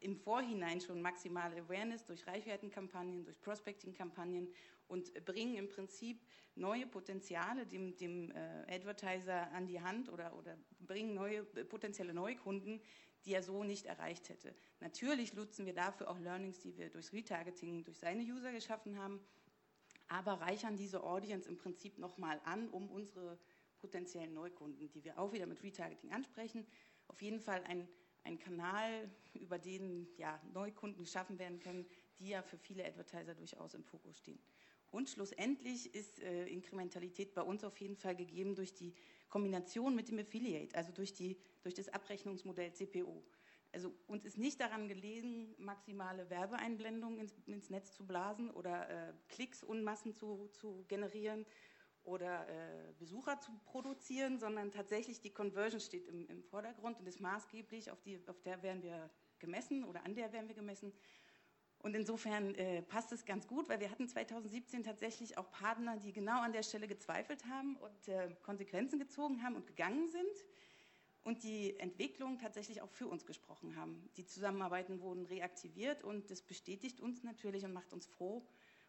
im 0.00 0.16
Vorhinein 0.16 0.80
schon 0.80 1.00
maximale 1.00 1.60
Awareness 1.62 2.04
durch 2.04 2.26
Reichweitenkampagnen, 2.26 3.24
durch 3.24 3.40
Prospecting-Kampagnen 3.40 4.48
und 4.88 5.12
bringen 5.24 5.56
im 5.56 5.68
Prinzip 5.68 6.20
neue 6.54 6.86
Potenziale 6.86 7.66
dem, 7.66 7.96
dem 7.96 8.30
äh, 8.30 8.74
Advertiser 8.74 9.50
an 9.52 9.66
die 9.66 9.80
Hand 9.80 10.08
oder, 10.08 10.36
oder 10.36 10.56
bringen 10.80 11.14
neue 11.14 11.46
äh, 11.54 11.64
potenzielle 11.64 12.14
Neukunden, 12.14 12.80
die 13.24 13.34
er 13.34 13.42
so 13.42 13.64
nicht 13.64 13.86
erreicht 13.86 14.28
hätte. 14.28 14.54
Natürlich 14.80 15.34
nutzen 15.34 15.66
wir 15.66 15.74
dafür 15.74 16.08
auch 16.08 16.18
Learnings, 16.18 16.60
die 16.60 16.76
wir 16.76 16.88
durch 16.90 17.12
Retargeting, 17.12 17.84
durch 17.84 17.98
seine 17.98 18.22
User 18.22 18.52
geschaffen 18.52 18.98
haben, 18.98 19.20
aber 20.08 20.40
reichern 20.40 20.76
diese 20.76 21.02
Audience 21.02 21.48
im 21.48 21.56
Prinzip 21.56 21.98
nochmal 21.98 22.40
an, 22.44 22.68
um 22.68 22.88
unsere 22.88 23.38
potenziellen 23.78 24.34
Neukunden, 24.34 24.90
die 24.90 25.04
wir 25.04 25.18
auch 25.18 25.32
wieder 25.32 25.46
mit 25.46 25.62
Retargeting 25.62 26.12
ansprechen, 26.12 26.66
auf 27.06 27.22
jeden 27.22 27.40
Fall 27.40 27.62
ein 27.64 27.88
ein 28.28 28.38
Kanal, 28.38 29.10
über 29.34 29.58
den 29.58 30.06
ja, 30.16 30.40
Neukunden 30.52 31.02
geschaffen 31.02 31.38
werden 31.38 31.58
können, 31.58 31.86
die 32.18 32.28
ja 32.28 32.42
für 32.42 32.58
viele 32.58 32.84
Advertiser 32.84 33.34
durchaus 33.34 33.74
im 33.74 33.84
Fokus 33.84 34.18
stehen. 34.18 34.38
Und 34.90 35.10
schlussendlich 35.10 35.94
ist 35.94 36.20
äh, 36.20 36.46
Inkrementalität 36.46 37.34
bei 37.34 37.42
uns 37.42 37.64
auf 37.64 37.78
jeden 37.78 37.96
Fall 37.96 38.16
gegeben 38.16 38.54
durch 38.54 38.74
die 38.74 38.94
Kombination 39.28 39.94
mit 39.94 40.08
dem 40.08 40.18
Affiliate, 40.18 40.74
also 40.76 40.92
durch, 40.92 41.12
die, 41.12 41.36
durch 41.62 41.74
das 41.74 41.88
Abrechnungsmodell 41.88 42.72
CPO. 42.72 43.22
Also 43.72 43.94
uns 44.06 44.24
ist 44.24 44.38
nicht 44.38 44.60
daran 44.60 44.88
gelegen, 44.88 45.54
maximale 45.58 46.30
Werbeeinblendungen 46.30 47.18
ins, 47.18 47.34
ins 47.46 47.68
Netz 47.68 47.92
zu 47.92 48.06
blasen 48.06 48.50
oder 48.50 48.88
äh, 48.88 49.12
Klicks 49.28 49.62
Unmassen 49.62 50.14
zu, 50.14 50.48
zu 50.52 50.86
generieren, 50.88 51.44
oder 52.08 52.48
äh, 52.48 52.92
Besucher 52.98 53.38
zu 53.38 53.52
produzieren, 53.66 54.38
sondern 54.38 54.72
tatsächlich 54.72 55.20
die 55.20 55.30
Conversion 55.30 55.80
steht 55.80 56.08
im, 56.08 56.26
im 56.28 56.42
Vordergrund 56.42 56.98
und 56.98 57.06
ist 57.06 57.20
maßgeblich, 57.20 57.90
auf, 57.90 58.00
die, 58.00 58.18
auf 58.26 58.40
der 58.40 58.62
werden 58.62 58.82
wir 58.82 59.10
gemessen 59.38 59.84
oder 59.84 60.04
an 60.04 60.14
der 60.14 60.32
werden 60.32 60.48
wir 60.48 60.54
gemessen. 60.54 60.92
Und 61.80 61.94
insofern 61.94 62.54
äh, 62.56 62.82
passt 62.82 63.12
es 63.12 63.24
ganz 63.24 63.46
gut, 63.46 63.68
weil 63.68 63.78
wir 63.78 63.90
hatten 63.90 64.08
2017 64.08 64.82
tatsächlich 64.82 65.38
auch 65.38 65.50
Partner, 65.52 65.96
die 65.96 66.12
genau 66.12 66.40
an 66.40 66.52
der 66.52 66.64
Stelle 66.64 66.88
gezweifelt 66.88 67.44
haben 67.46 67.76
und 67.76 68.08
äh, 68.08 68.34
Konsequenzen 68.42 68.98
gezogen 68.98 69.42
haben 69.42 69.54
und 69.54 69.66
gegangen 69.66 70.08
sind 70.08 70.44
und 71.22 71.44
die 71.44 71.78
Entwicklung 71.78 72.38
tatsächlich 72.38 72.82
auch 72.82 72.90
für 72.90 73.06
uns 73.06 73.26
gesprochen 73.26 73.76
haben. 73.76 74.10
Die 74.16 74.24
Zusammenarbeiten 74.24 75.00
wurden 75.00 75.26
reaktiviert 75.26 76.02
und 76.02 76.30
das 76.30 76.42
bestätigt 76.42 77.00
uns 77.00 77.22
natürlich 77.22 77.64
und 77.64 77.72
macht 77.72 77.92
uns 77.92 78.06
froh. 78.06 78.44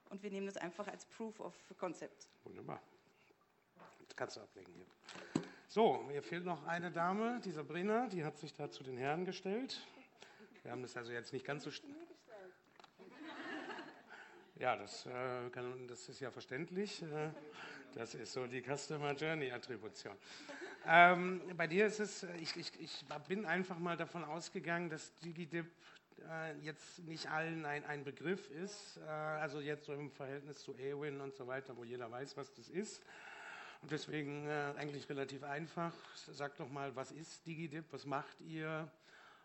Und 0.09 0.23
wir 0.23 0.31
nehmen 0.31 0.47
das 0.47 0.57
einfach 0.57 0.87
als 0.87 1.05
Proof 1.05 1.39
of 1.39 1.55
Concept. 1.77 2.27
Wunderbar 2.43 2.81
kannst 4.15 4.37
du 4.37 4.41
ablegen 4.41 4.71
hier. 4.73 4.85
So, 5.67 6.03
mir 6.07 6.23
fehlt 6.23 6.45
noch 6.45 6.65
eine 6.65 6.91
Dame, 6.91 7.39
die 7.45 7.51
Sabrina, 7.51 8.07
die 8.07 8.23
hat 8.23 8.37
sich 8.37 8.53
da 8.53 8.69
zu 8.69 8.83
den 8.83 8.97
Herren 8.97 9.25
gestellt. 9.25 9.85
Wir 10.63 10.71
haben 10.71 10.81
das 10.81 10.97
also 10.97 11.11
jetzt 11.11 11.31
nicht 11.31 11.45
ganz 11.45 11.63
so. 11.63 11.71
Ja, 14.55 14.75
das, 14.75 15.05
äh, 15.05 15.49
kann, 15.51 15.87
das 15.87 16.09
ist 16.09 16.19
ja 16.19 16.31
verständlich. 16.31 17.01
Äh, 17.03 17.29
das 17.95 18.13
ist 18.13 18.33
so 18.33 18.45
die 18.45 18.61
Customer 18.61 19.13
Journey 19.13 19.51
Attribution. 19.51 20.15
Ähm, 20.87 21.41
bei 21.55 21.67
dir 21.67 21.87
ist 21.87 21.99
es, 21.99 22.23
äh, 22.23 22.35
ich, 22.37 22.55
ich, 22.55 22.71
ich, 22.79 23.05
bin 23.27 23.45
einfach 23.45 23.79
mal 23.79 23.97
davon 23.97 24.23
ausgegangen, 24.23 24.89
dass 24.89 25.15
DigiDip 25.19 25.67
äh, 26.29 26.57
jetzt 26.61 26.99
nicht 26.99 27.29
allen 27.29 27.65
ein, 27.65 27.85
ein 27.85 28.03
Begriff 28.03 28.49
ist. 28.51 28.97
Äh, 28.97 29.09
also 29.09 29.59
jetzt 29.59 29.85
so 29.85 29.93
im 29.93 30.11
Verhältnis 30.11 30.59
zu 30.59 30.75
Ewin 30.77 31.21
und 31.21 31.35
so 31.35 31.47
weiter, 31.47 31.75
wo 31.77 31.83
jeder 31.83 32.09
weiß, 32.09 32.37
was 32.37 32.53
das 32.53 32.69
ist. 32.69 33.01
Und 33.81 33.91
deswegen 33.91 34.47
äh, 34.47 34.73
eigentlich 34.77 35.07
relativ 35.09 35.43
einfach. 35.43 35.93
Sagt 36.15 36.59
doch 36.59 36.69
mal, 36.69 36.95
was 36.95 37.11
ist 37.11 37.45
DigiDip, 37.45 37.85
was 37.91 38.05
macht 38.05 38.41
ihr 38.41 38.91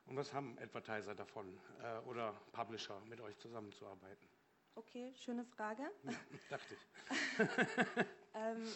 und 0.07 0.17
was 0.17 0.33
haben 0.33 0.59
Advertiser 0.59 1.15
davon 1.15 1.59
äh, 1.83 1.99
oder 2.09 2.35
Publisher 2.53 3.01
mit 3.07 3.21
euch 3.21 3.39
zusammenzuarbeiten? 3.39 4.29
Okay, 4.75 5.15
schöne 5.17 5.45
Frage. 5.45 5.89
Dachte 6.51 6.75
ich. 6.75 7.39
ähm, 8.35 8.67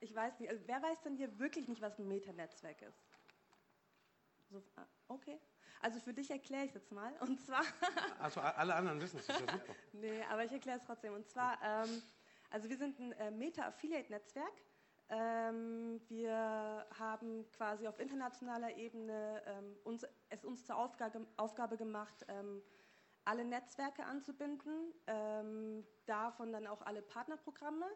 ich 0.00 0.14
weiß 0.14 0.40
nicht, 0.40 0.50
also 0.50 0.62
wer 0.66 0.82
weiß 0.82 1.00
denn 1.02 1.16
hier 1.16 1.38
wirklich 1.38 1.68
nicht, 1.68 1.80
was 1.80 1.98
ein 1.98 2.08
Metanetzwerk 2.08 2.82
ist? 2.82 2.98
So, 4.50 4.62
ah, 4.76 4.86
okay. 5.08 5.38
Also 5.80 6.00
für 6.00 6.12
dich 6.12 6.30
erkläre 6.30 6.64
ich 6.64 6.70
es 6.70 6.74
jetzt 6.74 6.92
mal. 6.92 7.12
Und 7.20 7.40
zwar. 7.40 7.62
also 8.18 8.40
alle 8.40 8.74
anderen 8.74 9.00
wissen 9.00 9.18
es, 9.18 9.28
ist 9.28 9.40
ja 9.40 9.52
super. 9.52 9.74
nee, 9.92 10.22
aber 10.24 10.44
ich 10.44 10.52
erkläre 10.52 10.78
es 10.78 10.84
trotzdem. 10.84 11.14
Und 11.14 11.28
zwar, 11.28 11.56
ähm, 11.62 12.02
also 12.50 12.68
wir 12.68 12.76
sind 12.76 12.98
ein 12.98 13.12
äh, 13.12 13.30
Meta-Affiliate-Netzwerk 13.30 14.52
wir 15.10 16.86
haben 16.98 17.50
quasi 17.52 17.88
auf 17.88 17.98
internationaler 17.98 18.76
Ebene 18.76 19.42
ähm, 19.46 19.76
uns, 19.84 20.06
es 20.28 20.44
uns 20.44 20.66
zur 20.66 20.76
Aufgabe, 20.76 21.26
Aufgabe 21.36 21.78
gemacht, 21.78 22.26
ähm, 22.28 22.62
alle 23.24 23.44
Netzwerke 23.44 24.04
anzubinden, 24.04 24.92
ähm, 25.06 25.86
davon 26.06 26.52
dann 26.52 26.66
auch 26.66 26.82
alle 26.82 27.02
Partnerprogramme. 27.02 27.86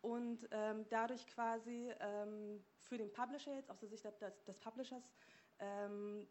Und 0.00 0.48
ähm, 0.52 0.86
dadurch 0.90 1.26
quasi 1.26 1.92
ähm, 2.00 2.64
für 2.78 2.96
den 2.96 3.12
Publisher 3.12 3.54
jetzt 3.54 3.70
aus 3.70 3.80
der 3.80 3.88
Sicht 3.88 4.04
des, 4.04 4.44
des 4.44 4.58
Publishers 4.58 5.10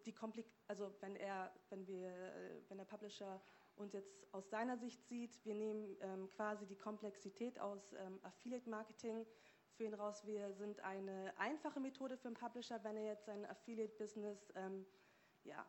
die 0.06 0.14
Komplik 0.14 0.46
also 0.70 0.96
wenn 1.02 1.18
er, 1.18 1.52
wenn 1.70 1.86
wir, 1.86 2.08
äh, 2.08 2.62
wenn 2.70 2.78
der 2.78 2.86
Publisher 2.86 3.42
uns 3.76 3.92
jetzt 3.92 4.34
aus 4.34 4.50
seiner 4.50 4.78
Sicht 4.78 5.06
sieht, 5.06 5.44
wir 5.44 5.54
nehmen 5.54 5.98
quasi 6.30 6.66
die 6.66 6.78
Komplexität 6.78 7.60
aus 7.60 7.94
Affiliate 8.24 8.70
Marketing 8.70 9.28
für 9.78 9.84
ihn 9.84 9.94
raus, 9.94 10.26
wir 10.26 10.52
sind 10.54 10.80
eine 10.80 11.32
einfache 11.38 11.80
Methode 11.80 12.18
für 12.18 12.28
einen 12.28 12.36
Publisher, 12.36 12.84
wenn 12.84 12.98
er 12.98 13.06
jetzt 13.06 13.26
sein 13.26 13.46
Affiliate-Business 13.46 14.52
ähm, 14.56 14.86
ja, 15.44 15.66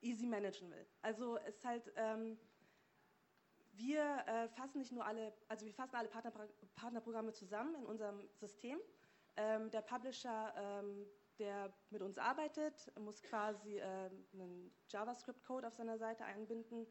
easy 0.00 0.26
managen 0.26 0.70
will. 0.70 0.86
Also 1.02 1.36
es 1.38 1.56
ist 1.56 1.64
halt, 1.64 1.92
ähm, 1.96 2.38
wir 3.72 4.24
äh, 4.26 4.48
fassen 4.48 4.78
nicht 4.78 4.92
nur 4.92 5.04
alle, 5.04 5.34
also 5.48 5.66
wir 5.66 5.74
fassen 5.74 5.96
alle 5.96 6.08
Partner, 6.08 6.32
Partnerprogramme 6.74 7.32
zusammen 7.32 7.74
in 7.74 7.84
unserem 7.84 8.26
System. 8.34 8.78
Ähm, 9.36 9.70
der 9.70 9.82
Publisher, 9.82 10.54
ähm, 10.56 11.06
der 11.38 11.72
mit 11.90 12.00
uns 12.00 12.16
arbeitet, 12.16 12.90
muss 12.98 13.22
quasi 13.22 13.78
äh, 13.78 14.10
einen 14.32 14.74
JavaScript-Code 14.88 15.66
auf 15.66 15.74
seiner 15.74 15.98
Seite 15.98 16.24
einbinden. 16.24 16.86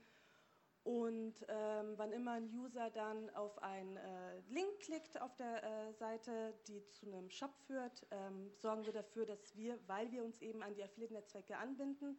Und 0.87 1.45
ähm, 1.49 1.95
wann 1.97 2.13
immer 2.13 2.31
ein 2.31 2.49
User 2.57 2.89
dann 2.91 3.29
auf 3.31 3.61
einen 3.61 3.97
äh, 3.97 4.39
Link 4.47 4.79
klickt 4.79 5.19
auf 5.21 5.35
der 5.35 5.61
äh, 5.61 5.93
Seite, 5.95 6.53
die 6.65 6.81
zu 6.87 7.07
einem 7.07 7.29
Shop 7.29 7.53
führt, 7.65 8.07
ähm, 8.09 8.53
sorgen 8.55 8.85
wir 8.85 8.93
dafür, 8.93 9.25
dass 9.25 9.57
wir, 9.57 9.77
weil 9.87 10.09
wir 10.13 10.23
uns 10.23 10.39
eben 10.39 10.63
an 10.63 10.73
die 10.75 10.83
Affiliate-Netzwerke 10.85 11.57
anbinden 11.57 12.17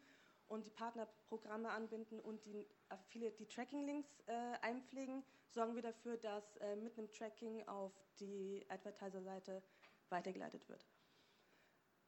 und 0.49 0.67
die 0.67 0.69
Partnerprogramme 0.69 1.71
anbinden 1.71 2.19
und 2.19 2.45
die 2.45 2.67
Affiliate, 2.89 3.37
die 3.37 3.47
Tracking-Links 3.47 4.21
äh, 4.27 4.33
einpflegen, 4.61 5.23
sorgen 5.47 5.73
wir 5.73 5.81
dafür, 5.81 6.17
dass 6.17 6.57
äh, 6.57 6.75
mit 6.75 6.95
einem 6.95 7.09
Tracking 7.09 7.67
auf 7.67 7.91
die 8.19 8.63
Advertiser-Seite 8.69 9.63
weitergeleitet 10.09 10.69
wird. 10.69 10.85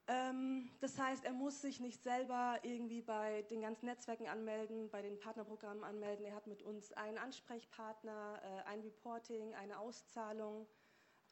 Ähm, 0.07 0.71
das 0.79 0.97
heißt, 0.97 1.25
er 1.25 1.33
muss 1.33 1.61
sich 1.61 1.79
nicht 1.79 2.01
selber 2.01 2.59
irgendwie 2.63 3.01
bei 3.01 3.43
den 3.43 3.61
ganzen 3.61 3.85
Netzwerken 3.85 4.27
anmelden, 4.27 4.89
bei 4.89 5.01
den 5.01 5.19
Partnerprogrammen 5.19 5.83
anmelden. 5.83 6.25
Er 6.25 6.35
hat 6.35 6.47
mit 6.47 6.63
uns 6.63 6.91
einen 6.93 7.17
Ansprechpartner, 7.17 8.41
äh, 8.43 8.69
ein 8.69 8.81
Reporting, 8.81 9.53
eine 9.53 9.79
Auszahlung. 9.79 10.67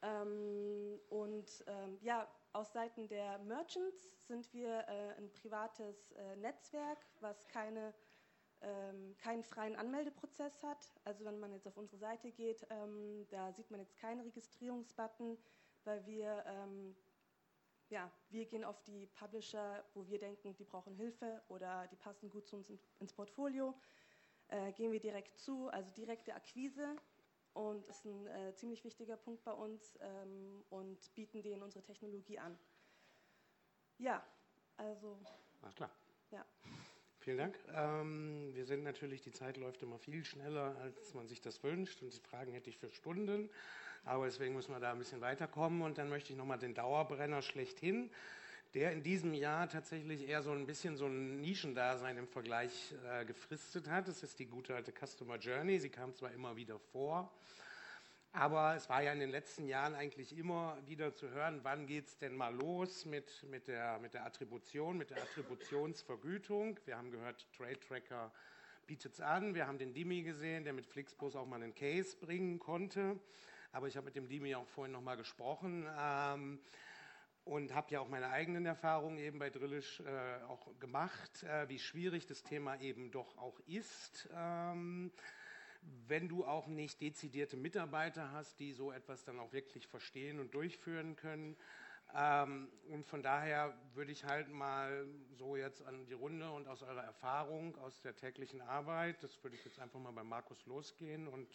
Ähm, 0.02 1.00
und 1.10 1.64
ähm, 1.68 1.98
ja, 2.02 2.28
aus 2.54 2.72
Seiten 2.72 3.08
der 3.08 3.40
Merchants 3.40 4.28
sind 4.28 4.54
wir 4.54 4.88
äh, 4.88 5.16
ein 5.18 5.32
privates 5.32 6.12
äh, 6.12 6.36
Netzwerk, 6.38 7.00
was 7.20 7.48
keine, 7.48 7.94
keinen 9.20 9.46
freien 9.46 9.78
Anmeldeprozess 9.78 10.64
hat. 10.64 10.92
Also 11.06 11.24
wenn 11.24 11.40
man 11.40 11.54
jetzt 11.54 11.66
auf 11.66 11.78
unsere 11.78 11.98
Seite 11.98 12.30
geht, 12.30 12.68
da 13.30 13.54
sieht 13.54 13.72
man 13.72 13.80
jetzt 13.80 13.96
keinen 13.96 14.20
Registrierungsbutton, 14.20 15.38
weil 15.86 16.06
wir, 16.06 16.44
ja, 17.90 18.12
wir 18.30 18.46
gehen 18.46 18.64
auf 18.64 18.82
die 18.84 19.08
Publisher, 19.08 19.84
wo 19.94 20.08
wir 20.08 20.20
denken, 20.20 20.56
die 20.56 20.64
brauchen 20.64 20.96
Hilfe 20.96 21.42
oder 21.48 21.88
die 21.88 21.96
passen 21.96 22.30
gut 22.30 22.48
zu 22.48 22.58
uns 22.58 22.70
in, 22.70 22.80
ins 23.00 23.14
Portfolio. 23.14 23.74
Äh, 24.48 24.72
gehen 24.74 24.92
wir 24.92 25.00
direkt 25.00 25.38
zu, 25.38 25.68
also 25.70 25.92
direkte 25.92 26.34
Akquise 26.34 26.96
und 27.54 27.86
ist 27.86 28.06
ein 28.06 28.28
äh, 28.28 28.54
ziemlich 28.56 28.84
wichtiger 28.84 29.18
Punkt 29.18 29.44
bei 29.44 29.52
uns 29.52 29.98
ähm, 30.02 30.64
und 30.70 31.14
bieten 31.16 31.42
denen 31.42 31.62
unsere 31.62 31.84
Technologie 31.84 32.40
an. 32.40 32.58
Ja, 33.98 34.26
also. 34.78 35.20
Alles 35.62 35.76
klar. 35.76 35.92
Ja. 36.32 36.46
Vielen 37.20 37.38
Dank. 37.38 37.60
Ähm, 37.74 38.54
wir 38.54 38.66
sind 38.66 38.84
natürlich, 38.84 39.22
die 39.22 39.34
Zeit 39.34 39.58
läuft 39.58 39.84
immer 39.84 40.00
viel 40.00 40.24
schneller, 40.24 40.78
als 40.78 41.14
man 41.14 41.28
sich 41.28 41.42
das 41.42 41.62
wünscht. 41.64 42.02
Und 42.02 42.14
die 42.14 42.20
Fragen 42.22 42.54
hätte 42.54 42.70
ich 42.70 42.78
für 42.78 42.90
Stunden. 42.90 43.50
Aber 44.06 44.26
deswegen 44.26 44.56
müssen 44.56 44.74
wir 44.74 44.80
da 44.80 44.92
ein 44.92 45.00
bisschen 45.00 45.22
weiterkommen. 45.22 45.82
Und 45.82 45.98
dann 45.98 46.10
möchte 46.10 46.34
ich 46.34 46.38
nochmal 46.38 46.60
den 46.60 46.74
Dauerbrenner 46.74 47.42
schlechthin 47.42 48.10
der 48.74 48.92
in 48.92 49.02
diesem 49.02 49.34
Jahr 49.34 49.68
tatsächlich 49.68 50.28
eher 50.28 50.44
so 50.44 50.52
ein 50.52 50.68
bisschen 50.68 50.96
so 50.96 51.08
ein 51.08 51.42
Nischendasein 51.42 52.18
im 52.18 52.28
Vergleich 52.28 52.94
äh, 53.10 53.26
gefristet 53.26 53.90
hat. 53.90 54.08
Das 54.08 54.22
ist 54.22 54.38
die 54.38 54.46
gute 54.46 54.76
alte 54.76 54.92
Customer 54.92 55.38
Journey. 55.38 55.80
Sie 55.80 55.90
kam 55.90 56.14
zwar 56.14 56.32
immer 56.32 56.56
wieder 56.56 56.78
vor, 56.78 57.34
aber 58.32 58.76
es 58.76 58.88
war 58.88 59.02
ja 59.02 59.12
in 59.12 59.20
den 59.20 59.32
letzten 59.32 59.68
Jahren 59.68 59.96
eigentlich 59.96 60.38
immer 60.38 60.78
wieder 60.86 61.16
zu 61.16 61.32
hören, 61.32 61.62
wann 61.64 61.88
geht 61.88 62.06
es 62.06 62.18
denn 62.20 62.36
mal 62.36 62.54
los 62.54 63.06
mit, 63.06 63.44
mit, 63.50 63.68
der, 63.68 63.98
mit 64.00 64.14
der 64.14 64.26
Attribution, 64.26 64.98
mit 64.98 65.10
der 65.10 65.24
Attributionsvergütung. 65.24 66.80
Wir 66.86 66.96
haben 66.96 67.10
gehört, 67.10 67.48
Trade 67.58 67.80
Tracker 67.80 68.32
bietet 68.86 69.14
es 69.14 69.22
an. 69.22 69.56
Wir 69.56 69.66
haben 69.66 69.80
den 69.80 69.96
Dimi 69.96 70.22
gesehen, 70.22 70.64
der 70.64 70.74
mit 70.74 70.86
Flixbus 70.86 71.36
auch 71.36 71.48
mal 71.48 71.62
einen 71.62 71.74
Case 71.74 72.16
bringen 72.18 72.60
konnte. 72.60 73.20
Aber 73.72 73.88
ich 73.88 73.96
habe 73.98 74.06
mit 74.06 74.16
dem 74.16 74.28
Dimi 74.28 74.56
auch 74.56 74.68
vorhin 74.68 74.94
noch 74.94 75.02
mal 75.02 75.16
gesprochen. 75.16 75.88
Ähm, 75.98 76.60
und 77.46 77.74
habe 77.74 77.92
ja 77.92 78.00
auch 78.00 78.08
meine 78.08 78.30
eigenen 78.30 78.66
Erfahrungen 78.66 79.18
eben 79.18 79.40
bei 79.40 79.50
Drillisch 79.50 80.02
äh, 80.02 80.44
auch 80.48 80.68
gemacht, 80.80 81.44
äh, 81.44 81.68
wie 81.68 81.80
schwierig 81.80 82.28
das 82.28 82.44
Thema 82.44 82.80
eben 82.80 83.12
doch 83.12 83.38
auch 83.38 83.60
ist. 83.62 84.30
Ähm, 84.36 85.12
wenn 86.08 86.28
du 86.28 86.46
auch 86.46 86.68
nicht 86.68 87.02
dezidierte 87.02 87.58
Mitarbeiter 87.58 88.32
hast, 88.32 88.60
die 88.60 88.74
so 88.74 88.92
etwas 88.92 89.24
dann 89.24 89.40
auch 89.40 89.52
wirklich 89.54 89.88
verstehen 89.88 90.40
und 90.40 90.54
durchführen 90.54 91.16
können. 91.16 91.56
Ähm, 92.14 92.70
und 92.90 93.06
von 93.06 93.24
daher 93.24 93.74
würde 93.94 94.12
ich 94.12 94.26
halt 94.26 94.50
mal 94.50 95.08
so 95.32 95.56
jetzt 95.56 95.82
an 95.84 96.06
die 96.06 96.14
Runde 96.14 96.52
und 96.52 96.68
aus 96.68 96.84
eurer 96.84 97.04
Erfahrung, 97.04 97.76
aus 97.78 98.02
der 98.02 98.16
täglichen 98.16 98.62
Arbeit, 98.62 99.24
das 99.24 99.42
würde 99.44 99.56
ich 99.56 99.64
jetzt 99.64 99.80
einfach 99.80 100.00
mal 100.00 100.12
bei 100.12 100.24
Markus 100.24 100.66
losgehen 100.66 101.28
und, 101.28 101.48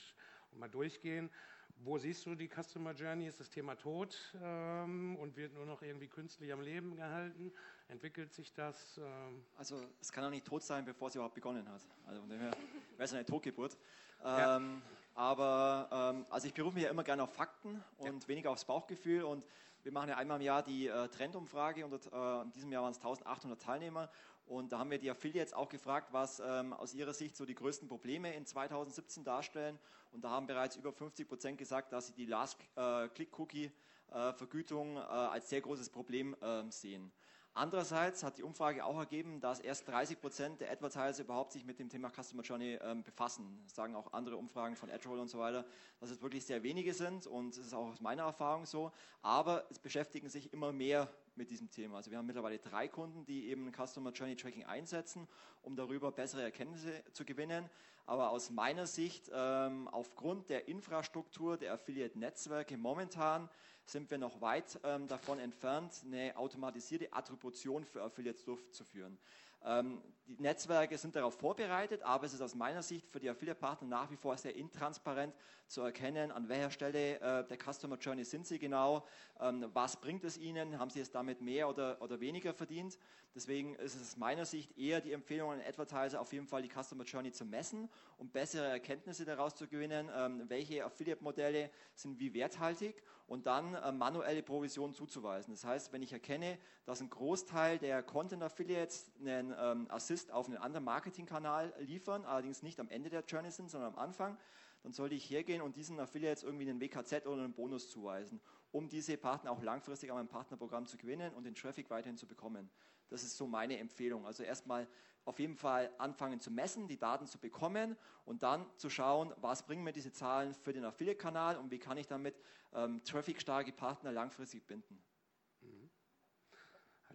und 0.53 0.59
mal 0.59 0.71
durchgehen. 0.71 1.31
Wo 1.77 1.99
siehst 1.99 2.25
du 2.25 2.35
die 2.35 2.49
Customer 2.49 2.93
Journey? 2.93 3.27
Ist 3.27 3.41
das 3.41 3.51
Thema 3.51 3.75
tot 3.75 4.17
ähm, 4.43 5.17
und 5.17 5.37
wird 5.37 5.53
nur 5.53 5.67
noch 5.67 5.83
irgendwie 5.83 6.09
künstlich 6.09 6.53
am 6.53 6.61
Leben 6.61 6.97
gehalten? 6.97 7.53
Entwickelt 7.89 8.33
sich 8.33 8.53
das? 8.53 8.99
Ähm? 8.99 9.45
Also 9.57 9.83
es 10.01 10.11
kann 10.11 10.25
auch 10.25 10.31
nicht 10.31 10.47
tot 10.47 10.63
sein, 10.63 10.85
bevor 10.85 11.09
es 11.09 11.15
überhaupt 11.15 11.35
begonnen 11.35 11.69
hat. 11.69 11.83
Also 12.07 12.21
von 12.21 12.31
daher 12.31 12.51
wäre 12.97 13.05
es 13.05 13.13
eine 13.13 13.25
Totgeburt. 13.25 13.77
Ja. 14.23 14.57
Ähm, 14.57 14.83
aber 15.15 15.89
ähm, 15.93 16.27
also 16.31 16.47
ich 16.47 16.55
berufe 16.55 16.75
mich 16.75 16.85
ja 16.85 16.91
immer 16.91 17.05
gerne 17.05 17.23
auf 17.23 17.35
Fakten 17.35 17.83
und 17.99 18.23
ja. 18.23 18.29
weniger 18.29 18.51
aufs 18.51 18.65
Bauchgefühl 18.65 19.23
und 19.23 19.45
wir 19.83 19.93
machen 19.93 20.09
ja 20.09 20.17
einmal 20.17 20.39
im 20.39 20.47
Jahr 20.47 20.63
die 20.63 20.89
äh, 20.89 21.09
Trendumfrage 21.09 21.85
und 21.85 21.93
äh, 21.93 22.43
in 22.43 22.53
diesem 22.53 22.73
Jahr 22.73 22.83
waren 22.83 22.93
es 22.93 22.99
1800 22.99 23.61
Teilnehmer 23.61 24.11
und 24.47 24.73
da 24.73 24.79
haben 24.79 24.91
wir 24.91 24.99
die 24.99 25.11
Affiliates 25.11 25.55
auch 25.55 25.71
gefragt, 25.71 26.13
was 26.13 26.43
ähm, 26.45 26.75
aus 26.75 26.93
ihrer 26.95 27.15
Sicht 27.15 27.37
so 27.37 27.47
die 27.47 27.55
größten 27.55 27.89
Probleme 27.89 28.35
in 28.35 28.45
2017 28.45 29.23
darstellen. 29.25 29.79
Und 30.13 30.23
da 30.23 30.29
haben 30.31 30.47
bereits 30.47 30.77
über 30.77 30.93
50 30.93 31.27
Prozent 31.27 31.57
gesagt, 31.59 31.93
dass 31.93 32.09
sie 32.09 32.13
die 32.13 32.27
Last-Click-Cookie-Vergütung 32.27 34.97
äh, 34.97 35.01
äh, 35.01 35.03
als 35.03 35.49
sehr 35.49 35.63
großes 35.63 35.89
Problem 35.91 36.37
ähm, 36.43 36.71
sehen. 36.71 37.11
Andererseits 37.57 38.25
hat 38.25 38.37
die 38.37 38.43
Umfrage 38.43 38.85
auch 38.85 38.99
ergeben, 38.99 39.41
dass 39.41 39.61
erst 39.61 39.87
30 39.89 40.21
Prozent 40.21 40.61
der 40.61 40.73
Advertiser 40.73 41.23
überhaupt 41.23 41.53
sich 41.53 41.65
mit 41.65 41.79
dem 41.79 41.89
Thema 41.89 42.11
Customer 42.11 42.43
Journey 42.43 42.81
ähm, 42.83 43.05
befassen. 43.05 43.61
Das 43.63 43.77
sagen 43.77 43.95
auch 43.95 44.13
andere 44.13 44.37
Umfragen 44.37 44.75
von 44.75 44.91
AdRoll 44.91 45.21
und 45.21 45.29
so 45.29 45.39
weiter, 45.39 45.65
dass 46.01 46.11
es 46.11 46.21
wirklich 46.21 46.45
sehr 46.45 46.65
wenige 46.65 46.93
sind 46.93 47.29
und 47.29 47.57
es 47.57 47.67
ist 47.67 47.73
auch 47.73 47.91
aus 47.91 48.01
meiner 48.01 48.25
Erfahrung 48.25 48.67
so. 48.67 48.91
Aber 49.23 49.65
es 49.71 49.79
beschäftigen 49.79 50.29
sich 50.29 50.53
immer 50.53 50.73
mehr 50.73 51.09
mit 51.37 51.51
diesem 51.51 51.71
Thema. 51.71 51.97
Also 51.97 52.11
wir 52.11 52.19
haben 52.19 52.27
mittlerweile 52.27 52.59
drei 52.59 52.89
Kunden, 52.89 53.25
die 53.25 53.49
eben 53.49 53.73
Customer 53.73 54.13
Journey 54.13 54.37
Tracking 54.37 54.65
einsetzen, 54.65 55.27
um 55.63 55.77
darüber 55.77 56.13
bessere 56.13 56.43
Erkenntnisse 56.43 57.03
zu 57.13 57.25
gewinnen. 57.25 57.69
Aber 58.07 58.31
aus 58.31 58.51
meiner 58.51 58.87
Sicht, 58.87 59.31
ähm, 59.33 59.89
aufgrund 59.89 60.51
der 60.51 60.69
Infrastruktur 60.69 61.57
der 61.57 61.73
Affiliate-Netzwerke 61.73 62.77
momentan, 62.77 63.49
sind 63.87 64.11
wir 64.11 64.19
noch 64.19 64.41
weit 64.41 64.79
ähm, 64.85 65.07
davon 65.09 65.39
entfernt, 65.39 66.03
eine 66.05 66.37
automatisierte 66.37 67.13
Attribution 67.13 67.85
für 67.85 68.03
Affiliates 68.03 68.45
durchzuführen. 68.45 69.19
Ähm, 69.65 70.03
die 70.27 70.41
Netzwerke 70.41 70.97
sind 70.97 71.17
darauf 71.17 71.35
vorbereitet, 71.35 72.03
aber 72.03 72.25
es 72.25 72.33
ist 72.33 72.41
aus 72.41 72.55
meiner 72.55 72.83
Sicht 72.83 73.07
für 73.11 73.21
die 73.21 73.29
Affiliate-Partner 73.29 73.87
nach 73.87 74.11
wie 74.11 74.17
vor 74.17 74.37
sehr 74.39 74.57
intransparent 74.57 75.35
zu 75.67 75.83
erkennen, 75.83 76.31
an 76.31 76.49
welcher 76.49 76.71
Stelle 76.71 77.21
äh, 77.21 77.47
der 77.47 77.59
Customer 77.59 77.97
Journey 77.99 78.25
sind 78.25 78.47
sie 78.47 78.59
genau, 78.59 79.07
ähm, 79.39 79.69
was 79.75 80.01
bringt 80.01 80.25
es 80.25 80.39
ihnen, 80.39 80.79
haben 80.79 80.89
sie 80.89 81.01
es 81.01 81.11
damit 81.11 81.43
mehr 81.43 81.69
oder, 81.69 82.01
oder 82.01 82.21
weniger 82.21 82.55
verdient. 82.55 82.99
Deswegen 83.35 83.75
ist 83.75 83.97
es 83.97 84.03
aus 84.03 84.17
meiner 84.17 84.47
Sicht 84.47 84.79
eher 84.79 85.01
die 85.01 85.13
Empfehlung 85.13 85.53
an 85.53 85.61
Advertiser, 85.61 86.21
auf 86.21 86.33
jeden 86.33 86.47
Fall 86.47 86.63
die 86.63 86.71
Customer 86.71 87.05
Journey 87.05 87.33
zu 87.33 87.45
messen, 87.45 87.91
um 88.17 88.31
bessere 88.31 88.69
Erkenntnisse 88.69 89.25
daraus 89.25 89.55
zu 89.57 89.67
gewinnen, 89.67 90.09
ähm, 90.15 90.45
welche 90.49 90.85
Affiliate-Modelle 90.85 91.71
sind 91.95 92.19
wie 92.19 92.33
werthaltig 92.33 93.03
und 93.27 93.47
dann 93.47 93.75
äh, 93.75 93.93
manuelle 93.93 94.43
Provisionen 94.43 94.95
zuzuweisen. 94.95 95.55
Das 95.55 95.65
heißt, 95.65 95.93
wenn 95.93 96.03
ich 96.03 96.13
erkenne, 96.13 96.59
dass 96.85 97.01
ein 97.01 97.11
Großteil 97.11 97.79
der 97.79 98.03
Content-Affiliates 98.03 99.13
einen 99.21 99.54
ähm, 99.59 99.87
Assist 99.91 100.31
auf 100.33 100.47
einen 100.47 100.59
anderen 100.59 100.85
Marketingkanal 100.85 101.73
liefern, 101.79 102.25
allerdings 102.25 102.63
nicht 102.63 102.81
am 102.81 102.89
Ende 102.89 103.11
der 103.11 103.25
Journey 103.25 103.51
sind, 103.51 103.71
sondern 103.71 103.93
am 103.95 103.99
Anfang, 103.99 104.37
dann 104.83 104.93
sollte 104.93 105.15
ich 105.15 105.29
hergehen 105.29 105.63
und 105.63 105.77
diesen 105.77 105.99
Affiliates 105.99 106.43
irgendwie 106.43 106.69
einen 106.69 106.81
WKZ 106.81 107.27
oder 107.27 107.43
einen 107.43 107.55
Bonus 107.55 107.89
zuweisen, 107.89 108.41
um 108.71 108.89
diese 108.89 109.17
Partner 109.17 109.51
auch 109.51 109.63
langfristig 109.63 110.11
an 110.11 110.17
meinem 110.19 110.29
Partnerprogramm 110.29 110.87
zu 110.87 110.99
gewinnen 110.99 111.33
und 111.35 111.45
den 111.45 111.55
Traffic 111.55 111.89
weiterhin 111.91 112.19
zu 112.19 112.27
bekommen. 112.27 112.71
Das 113.09 113.23
ist 113.23 113.37
so 113.37 113.47
meine 113.47 113.79
Empfehlung. 113.79 114.27
Also 114.27 114.43
erstmal 114.43 114.87
auf 115.25 115.39
jeden 115.39 115.57
Fall 115.57 115.91
anfangen 115.99 116.41
zu 116.41 116.51
messen, 116.51 116.87
die 116.87 116.99
Daten 116.99 117.27
zu 117.27 117.39
bekommen 117.39 117.97
und 118.25 118.43
dann 118.43 118.67
zu 118.77 118.91
schauen, 118.91 119.33
was 119.39 119.65
bringen 119.65 119.85
mir 119.85 119.93
diese 119.93 120.13
Zahlen 120.13 120.53
für 120.55 120.73
den 120.73 120.85
Affiliate-Kanal 120.85 121.57
und 121.57 121.71
wie 121.71 121.79
kann 121.79 121.97
ich 121.97 122.07
damit 122.07 122.39
ähm, 122.75 123.03
traffic-starke 123.05 123.73
Partner 123.73 124.13
langfristig 124.13 124.67
binden. 124.67 125.03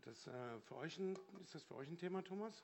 Das, 0.09 0.25
äh, 0.25 0.59
für 0.61 0.75
euch 0.77 0.97
ein, 0.97 1.19
ist 1.43 1.53
das 1.53 1.61
für 1.61 1.75
euch 1.75 1.87
ein 1.87 1.97
Thema, 1.99 2.23
Thomas? 2.23 2.63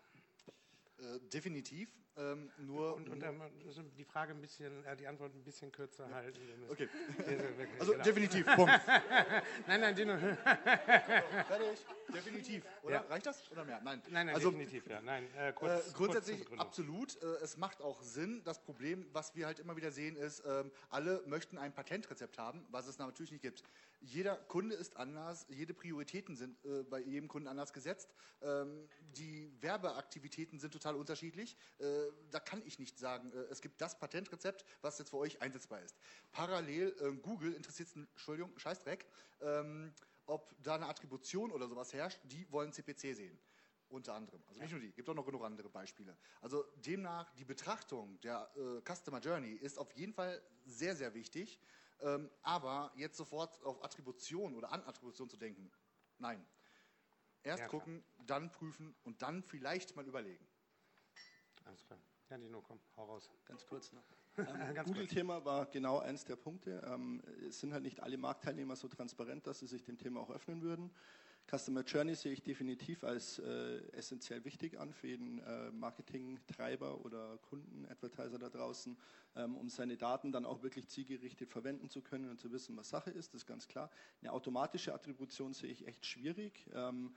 Äh, 0.98 1.20
definitiv. 1.32 1.90
Ähm, 2.18 2.50
nur 2.60 2.96
und, 2.96 3.10
und 3.10 3.24
die 3.98 4.06
Frage 4.06 4.34
ein 4.34 4.40
bisschen, 4.40 4.86
äh, 4.86 4.96
die 4.96 5.06
Antwort 5.06 5.36
ein 5.36 5.44
bisschen 5.44 5.70
kürzer 5.72 6.08
ja. 6.08 6.16
halten. 6.16 6.40
Okay. 6.70 6.88
also 7.80 7.92
genau. 7.92 8.04
definitiv. 8.04 8.46
Punkt. 8.56 8.72
nein, 9.68 9.82
nein, 9.82 9.96
Dino. 9.96 10.18
Fertig. 10.18 11.86
Definitiv. 12.14 12.64
Oder 12.84 12.96
ja. 12.96 13.02
reicht 13.02 13.26
das 13.26 13.52
oder 13.52 13.66
mehr? 13.66 13.82
Nein. 13.84 14.02
Nein, 14.10 14.28
nein, 14.28 14.36
also, 14.36 14.50
definitiv. 14.50 14.88
Ja. 14.88 15.02
Nein, 15.02 15.28
äh, 15.36 15.52
kurz, 15.52 15.90
äh, 15.90 15.92
grundsätzlich 15.94 16.46
kurz 16.46 16.62
absolut. 16.62 17.22
Äh, 17.22 17.26
es 17.44 17.58
macht 17.58 17.82
auch 17.82 18.02
Sinn. 18.02 18.42
Das 18.46 18.62
Problem, 18.64 19.06
was 19.12 19.36
wir 19.36 19.46
halt 19.46 19.60
immer 19.60 19.76
wieder 19.76 19.92
sehen, 19.92 20.16
ist, 20.16 20.44
ähm, 20.46 20.72
alle 20.90 21.22
möchten 21.26 21.58
ein 21.58 21.74
Patentrezept 21.74 22.38
haben, 22.38 22.66
was 22.72 22.88
es 22.88 22.98
natürlich 22.98 23.32
nicht 23.32 23.42
gibt. 23.42 23.64
Jeder 24.02 24.36
Kunde 24.36 24.76
ist 24.76 24.98
anders. 24.98 25.46
Jede 25.50 25.74
Prioritäten 25.74 26.36
sind 26.36 26.64
äh, 26.64 26.84
bei 26.84 27.00
jedem 27.00 27.28
Kunden 27.28 27.48
anders 27.48 27.74
gesetzt. 27.74 28.14
Ähm, 28.42 28.88
die 29.18 29.52
Werbeaktivitäten 29.62 30.60
sind 30.60 30.72
total 30.72 30.96
unterschiedlich. 30.96 31.58
Äh, 31.80 32.05
da 32.32 32.40
kann 32.40 32.62
ich 32.66 32.80
nicht 32.80 32.98
sagen, 32.98 33.32
äh, 33.32 33.46
es 33.50 33.62
gibt 33.62 33.82
das 33.82 33.98
Patentrezept, 33.98 34.66
was 34.82 34.98
jetzt 35.00 35.10
für 35.10 35.18
euch 35.18 35.42
einsetzbar 35.42 35.82
ist. 35.82 35.96
Parallel, 36.32 36.96
äh, 37.00 37.12
Google 37.18 37.54
interessiert 37.54 37.90
es, 37.90 37.96
Entschuldigung, 37.96 38.58
Scheißdreck, 38.58 39.06
ähm, 39.42 39.94
ob 40.26 40.56
da 40.62 40.76
eine 40.76 40.88
Attribution 40.88 41.52
oder 41.52 41.68
sowas 41.68 41.94
herrscht, 41.94 42.20
die 42.24 42.52
wollen 42.52 42.72
CPC 42.72 43.14
sehen. 43.16 43.40
Unter 43.88 44.16
anderem. 44.16 44.44
Also 44.48 44.60
nicht 44.62 44.72
nur 44.72 44.80
die, 44.80 44.92
gibt 44.92 45.08
auch 45.08 45.14
noch 45.14 45.26
genug 45.26 45.44
andere 45.44 45.70
Beispiele. 45.70 46.18
Also 46.42 46.66
demnach, 46.78 47.32
die 47.34 47.46
Betrachtung 47.46 48.20
der 48.22 48.50
äh, 48.56 48.82
Customer 48.82 49.20
Journey 49.20 49.52
ist 49.52 49.78
auf 49.78 49.92
jeden 49.94 50.12
Fall 50.12 50.42
sehr, 50.66 50.96
sehr 50.96 51.14
wichtig. 51.14 51.60
Ähm, 52.02 52.30
aber 52.42 52.92
jetzt 52.96 53.16
sofort 53.16 53.64
auf 53.64 53.84
Attribution 53.84 54.56
oder 54.56 54.72
an 54.72 54.82
Attribution 54.84 55.30
zu 55.30 55.38
denken, 55.38 55.72
nein. 56.18 56.44
Erst 57.44 57.62
ja, 57.62 57.68
gucken, 57.68 58.04
dann 58.26 58.52
prüfen 58.52 58.96
und 59.04 59.22
dann 59.22 59.44
vielleicht 59.44 59.96
mal 59.96 60.06
überlegen. 60.08 60.46
Alles 61.66 61.84
klar. 61.86 62.00
Ja, 62.30 62.38
Dino, 62.38 62.62
komm, 62.62 62.80
hau 62.98 63.06
raus. 63.06 63.30
Ganz 63.46 63.66
kurz 63.66 63.92
noch. 63.92 64.04
Ähm, 64.38 64.84
Google-Thema 64.84 65.46
war 65.46 65.66
genau 65.68 66.00
eins 66.00 66.26
der 66.26 66.36
Punkte. 66.36 66.84
Ähm, 66.86 67.24
es 67.48 67.62
sind 67.62 67.72
halt 67.72 67.84
nicht 67.84 68.04
alle 68.04 68.18
Marktteilnehmer 68.18 68.76
so 68.76 68.90
transparent, 68.90 69.48
dass 69.48 69.60
sie 69.60 69.68
sich 69.68 69.86
dem 69.86 69.98
Thema 69.98 70.20
auch 70.20 70.30
öffnen 70.30 70.62
würden. 70.62 70.92
Customer 71.50 71.84
Journey 71.84 72.16
sehe 72.16 72.34
ich 72.34 72.44
definitiv 72.44 73.06
als 73.06 73.40
äh, 73.40 73.78
essentiell 73.94 74.44
wichtig 74.44 74.78
an 74.80 74.92
für 74.92 75.08
jeden 75.08 75.40
äh, 75.40 75.72
Marketing-Treiber 75.72 77.06
oder 77.06 77.38
Kunden, 77.38 77.86
Advertiser 77.86 78.40
da 78.40 78.50
draußen, 78.50 78.98
ähm, 79.36 79.56
um 79.56 79.70
seine 79.70 79.96
Daten 79.96 80.32
dann 80.34 80.46
auch 80.46 80.64
wirklich 80.64 80.90
zielgerichtet 80.90 81.50
verwenden 81.50 81.90
zu 81.90 82.02
können 82.02 82.30
und 82.30 82.40
zu 82.40 82.52
wissen, 82.52 82.76
was 82.76 82.90
Sache 82.90 83.12
ist, 83.12 83.34
das 83.34 83.44
ist 83.44 83.48
ganz 83.48 83.68
klar. 83.68 83.90
Eine 84.22 84.34
automatische 84.34 84.94
Attribution 84.94 85.54
sehe 85.54 85.72
ich 85.72 85.88
echt 85.88 86.06
schwierig. 86.06 86.68
Ähm, 86.74 87.16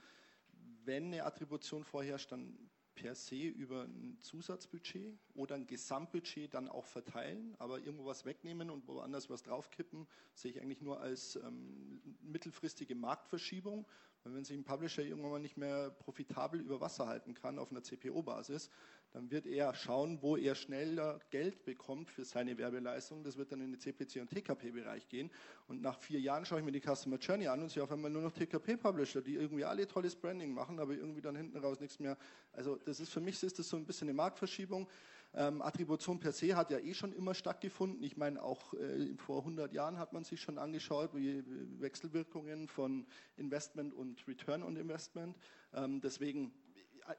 wenn 0.84 1.07
eine 1.07 1.24
Attribution 1.24 1.82
vorherrscht, 1.82 2.30
dann 2.30 2.70
per 2.99 3.14
se 3.14 3.46
über 3.46 3.84
ein 3.84 4.18
Zusatzbudget 4.20 5.16
oder 5.34 5.55
ein 5.55 5.66
Gesamtbudget 5.68 6.53
dann 6.53 6.68
auch 6.68 6.84
verteilen, 6.84 7.55
aber 7.59 7.78
irgendwo 7.78 8.07
was 8.07 8.24
wegnehmen 8.24 8.70
und 8.70 8.88
woanders 8.88 9.30
was 9.30 9.44
draufkippen, 9.44 10.09
sehe 10.34 10.51
ich 10.51 10.61
eigentlich 10.61 10.80
nur 10.80 11.01
als 11.01 11.36
ähm, 11.36 12.01
mittelfristige 12.22 12.96
Marktverschiebung. 12.96 13.86
Und 14.24 14.34
wenn 14.34 14.44
sich 14.44 14.57
ein 14.57 14.64
Publisher 14.64 15.05
irgendwann 15.05 15.30
mal 15.30 15.38
nicht 15.38 15.57
mehr 15.57 15.90
profitabel 15.90 16.61
über 16.61 16.80
Wasser 16.80 17.07
halten 17.07 17.34
kann 17.34 17.61
auf 17.61 17.70
einer 17.70 17.84
CPO-Basis, 17.84 18.68
dann 19.12 19.30
wird 19.30 19.46
er 19.46 19.74
schauen, 19.74 20.18
wo 20.20 20.36
er 20.36 20.54
schneller 20.54 21.18
Geld 21.30 21.64
bekommt 21.64 22.11
für 22.11 22.24
seine 22.24 22.59
Werbeleistung. 22.59 23.24
Das 23.24 23.36
wird 23.36 23.52
dann 23.52 23.61
in 23.61 23.72
den 23.72 23.80
CPC- 23.80 24.20
und 24.20 24.30
TKP-Bereich 24.30 25.09
gehen. 25.09 25.30
Und 25.66 25.80
nach 25.80 25.98
vier 25.98 26.20
Jahren 26.20 26.44
schaue 26.44 26.59
ich 26.59 26.64
mir 26.64 26.72
die 26.72 26.80
Customer 26.80 27.16
Journey 27.16 27.48
an 27.48 27.62
und 27.62 27.70
sehe 27.70 27.82
auf 27.82 27.90
einmal 27.90 28.11
nur 28.11 28.22
noch 28.22 28.32
TKP-Publisher, 28.32 29.22
die 29.22 29.34
irgendwie 29.34 29.64
alle 29.64 29.86
tolles 29.86 30.14
Branding 30.14 30.52
machen, 30.52 30.78
aber 30.78 30.94
irgendwie 30.94 31.22
dann 31.22 31.36
hinten 31.36 31.56
raus 31.59 31.80
nichts 31.80 31.98
mehr. 31.98 32.18
Also 32.52 32.76
das 32.76 33.00
ist 33.00 33.11
für 33.11 33.20
mich 33.20 33.42
ist 33.42 33.59
das 33.59 33.68
so 33.68 33.76
ein 33.76 33.86
bisschen 33.86 34.09
eine 34.09 34.14
Marktverschiebung. 34.14 34.88
Ähm, 35.34 35.61
Attribution 35.61 36.18
per 36.18 36.32
se 36.32 36.56
hat 36.56 36.70
ja 36.70 36.78
eh 36.78 36.94
schon 36.94 37.12
immer 37.12 37.34
stattgefunden. 37.34 38.02
Ich 38.02 38.16
meine, 38.16 38.42
auch 38.42 38.72
äh, 38.74 39.14
vor 39.16 39.40
100 39.40 39.72
Jahren 39.72 39.98
hat 39.98 40.12
man 40.12 40.24
sich 40.24 40.40
schon 40.40 40.59
angeschaut, 40.59 41.14
wie 41.14 41.44
Wechselwirkungen 41.80 42.66
von 42.66 43.06
Investment 43.36 43.92
und 43.92 44.26
Return 44.26 44.62
on 44.62 44.76
Investment. 44.76 45.36
Ähm, 45.74 46.00
deswegen 46.00 46.52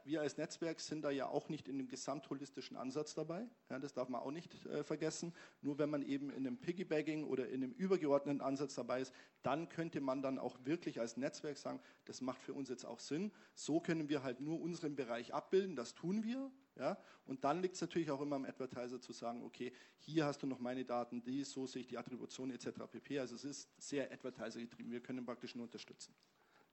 wir 0.04 0.22
als 0.22 0.38
Netzwerk 0.38 0.80
sind 0.80 1.04
da 1.04 1.12
ja 1.12 1.28
auch 1.28 1.50
nicht 1.50 1.68
in 1.68 1.78
dem 1.78 1.88
gesamtholistischen 1.88 2.78
Ansatz 2.78 3.14
dabei. 3.14 3.48
Ja, 3.70 3.80
das 3.80 3.94
darf 3.94 4.10
man 4.10 4.22
auch 4.22 4.32
nicht 4.32 4.66
äh, 4.66 4.84
vergessen. 4.84 5.34
Nur 5.62 5.78
wenn 5.78 5.90
man 5.90 6.02
eben 6.02 6.30
in 6.30 6.48
einem 6.48 6.58
Piggybagging 6.58 7.26
oder 7.26 7.48
in 7.50 7.64
einem 7.64 7.74
übergeordneten 7.74 8.42
Ansatz 8.42 8.76
dabei 8.76 9.02
ist, 9.02 9.14
dann 9.44 9.70
könnte 9.70 10.02
man 10.02 10.22
dann 10.22 10.40
auch 10.40 10.58
wirklich 10.64 11.00
als 11.00 11.18
Netzwerk 11.18 11.58
sagen, 11.58 11.80
das 12.06 12.22
macht 12.22 12.42
für 12.42 12.54
uns 12.54 12.70
jetzt 12.70 12.86
auch 12.86 13.00
Sinn. 13.00 13.32
So 13.56 13.80
können 13.80 14.10
wir 14.10 14.24
halt 14.24 14.42
nur 14.42 14.60
unseren 14.60 14.96
Bereich 14.96 15.34
abbilden. 15.34 15.76
Das 15.76 15.94
tun 15.94 16.24
wir. 16.24 16.52
Ja? 16.76 16.98
Und 17.26 17.44
dann 17.44 17.62
liegt 17.62 17.76
es 17.76 17.82
natürlich 17.82 18.10
auch 18.12 18.22
immer 18.22 18.38
am 18.38 18.46
Advertiser 18.46 19.00
zu 19.00 19.14
sagen, 19.14 19.44
okay, 19.44 19.72
hier 19.98 20.26
hast 20.26 20.42
du 20.42 20.48
noch 20.48 20.60
meine 20.60 20.86
Daten, 20.86 21.22
die, 21.22 21.44
so 21.44 21.68
sehe 21.68 21.82
ich 21.82 21.88
die 21.88 21.98
Attribution 21.98 22.52
etc. 22.52 22.70
pp. 22.92 23.20
Also 23.20 23.36
es 23.36 23.44
ist 23.44 23.70
sehr 23.78 24.12
Advertiser 24.12 24.60
getrieben. 24.60 24.92
Wir 24.92 25.02
können 25.02 25.26
praktisch 25.26 25.56
nur 25.56 25.66
unterstützen. 25.66 26.14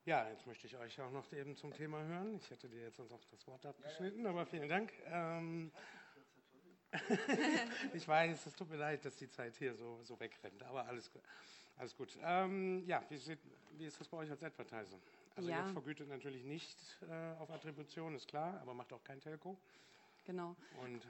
Ja, 0.07 0.25
jetzt 0.29 0.47
möchte 0.47 0.67
ich 0.67 0.77
euch 0.77 1.01
auch 1.01 1.11
noch 1.11 1.33
eben 1.33 1.53
zum 1.57 1.73
Thema 1.73 2.01
hören. 2.01 2.37
Ich 2.37 2.49
hätte 2.49 2.69
dir 2.69 2.83
jetzt 2.83 2.95
sonst 2.95 3.11
auch 3.11 3.25
das 3.29 3.45
Wort 3.45 3.65
abgeschnitten, 3.65 4.25
aber 4.25 4.45
vielen 4.45 4.69
Dank. 4.69 4.93
Ähm, 5.05 5.69
ich 7.93 8.07
weiß, 8.07 8.45
es 8.45 8.55
tut 8.55 8.69
mir 8.69 8.77
leid, 8.77 9.03
dass 9.03 9.17
die 9.17 9.29
Zeit 9.29 9.57
hier 9.57 9.75
so, 9.75 10.01
so 10.03 10.17
wegrennt, 10.17 10.63
aber 10.63 10.85
alles, 10.85 11.11
alles 11.75 11.93
gut. 11.93 12.17
Ähm, 12.21 12.85
ja, 12.87 13.03
wie, 13.09 13.17
sieht, 13.17 13.39
wie, 13.71 13.85
ist 13.85 13.99
das 13.99 14.07
bei 14.07 14.15
euch 14.15 14.31
als 14.31 14.41
Advertiser? 14.41 14.97
Also 15.35 15.49
ja. 15.49 15.67
ihr 15.67 15.73
vergütet 15.73 16.07
natürlich 16.07 16.45
nicht 16.45 16.79
äh, 17.01 17.33
auf 17.37 17.51
Attribution, 17.51 18.15
ist 18.15 18.29
klar, 18.29 18.61
aber 18.61 18.73
macht 18.73 18.93
auch 18.93 19.03
kein 19.03 19.19
Telco. 19.19 19.57
Genau. 20.23 20.55
Und 20.81 21.05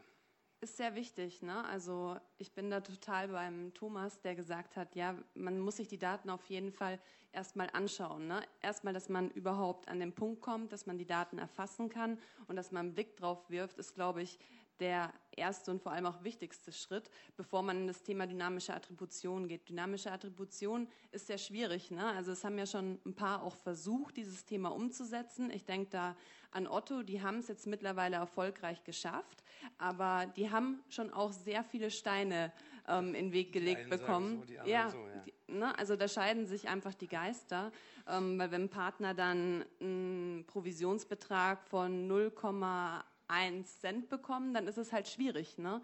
ist 0.61 0.77
sehr 0.77 0.95
wichtig. 0.95 1.41
Ne? 1.41 1.63
Also 1.65 2.17
ich 2.37 2.51
bin 2.53 2.69
da 2.69 2.81
total 2.81 3.27
beim 3.29 3.73
Thomas, 3.73 4.19
der 4.21 4.35
gesagt 4.35 4.75
hat, 4.75 4.95
ja, 4.95 5.15
man 5.35 5.59
muss 5.59 5.77
sich 5.77 5.87
die 5.87 5.99
Daten 5.99 6.29
auf 6.29 6.45
jeden 6.45 6.71
Fall 6.71 6.99
erstmal 7.31 7.69
anschauen. 7.73 8.27
Ne? 8.27 8.41
Erstmal, 8.61 8.93
dass 8.93 9.09
man 9.09 9.29
überhaupt 9.31 9.87
an 9.87 9.99
den 9.99 10.13
Punkt 10.13 10.41
kommt, 10.41 10.71
dass 10.71 10.85
man 10.85 10.97
die 10.97 11.05
Daten 11.05 11.37
erfassen 11.37 11.89
kann 11.89 12.17
und 12.47 12.55
dass 12.55 12.71
man 12.71 12.87
einen 12.87 12.95
Blick 12.95 13.15
drauf 13.17 13.49
wirft, 13.49 13.77
ist, 13.77 13.95
glaube 13.95 14.21
ich, 14.21 14.39
der 14.79 15.13
erste 15.37 15.71
und 15.71 15.81
vor 15.81 15.91
allem 15.91 16.05
auch 16.05 16.23
wichtigste 16.23 16.71
Schritt, 16.71 17.09
bevor 17.35 17.61
man 17.61 17.77
in 17.81 17.87
das 17.87 18.03
Thema 18.03 18.25
dynamische 18.27 18.73
Attribution 18.73 19.47
geht. 19.47 19.69
Dynamische 19.69 20.11
Attribution 20.11 20.87
ist 21.11 21.27
sehr 21.27 21.37
schwierig. 21.37 21.91
Ne? 21.91 22.05
Also 22.05 22.31
es 22.31 22.43
haben 22.43 22.57
ja 22.57 22.65
schon 22.65 22.99
ein 23.05 23.13
paar 23.13 23.43
auch 23.43 23.55
versucht, 23.55 24.17
dieses 24.17 24.45
Thema 24.45 24.69
umzusetzen. 24.69 25.51
Ich 25.51 25.65
denke 25.65 25.89
da 25.91 26.15
an 26.51 26.67
Otto, 26.67 27.03
die 27.03 27.21
haben 27.21 27.39
es 27.39 27.47
jetzt 27.47 27.67
mittlerweile 27.67 28.15
erfolgreich 28.17 28.83
geschafft, 28.83 29.43
aber 29.77 30.25
die 30.35 30.49
haben 30.49 30.81
schon 30.89 31.11
auch 31.11 31.31
sehr 31.31 31.63
viele 31.63 31.91
Steine 31.91 32.51
ähm, 32.87 33.13
in 33.13 33.27
den 33.27 33.33
Weg 33.33 33.51
gelegt 33.51 33.89
bekommen. 33.89 34.43
So, 34.47 34.53
ja, 34.65 34.89
so, 34.89 34.97
ja. 34.97 35.23
Die, 35.25 35.53
ne? 35.53 35.77
also 35.77 35.95
da 35.95 36.07
scheiden 36.07 36.47
sich 36.47 36.67
einfach 36.67 36.93
die 36.93 37.07
Geister, 37.07 37.71
ähm, 38.07 38.39
weil 38.39 38.51
wenn 38.51 38.63
ein 38.63 38.69
Partner 38.69 39.13
dann 39.13 39.65
einen 39.79 40.45
Provisionsbetrag 40.47 41.63
von 41.67 42.09
0,1 42.09 43.03
1 43.27 43.79
Cent 43.79 44.09
bekommen, 44.09 44.53
dann 44.53 44.67
ist 44.67 44.77
es 44.77 44.91
halt 44.91 45.07
schwierig. 45.07 45.57
Ne? 45.57 45.81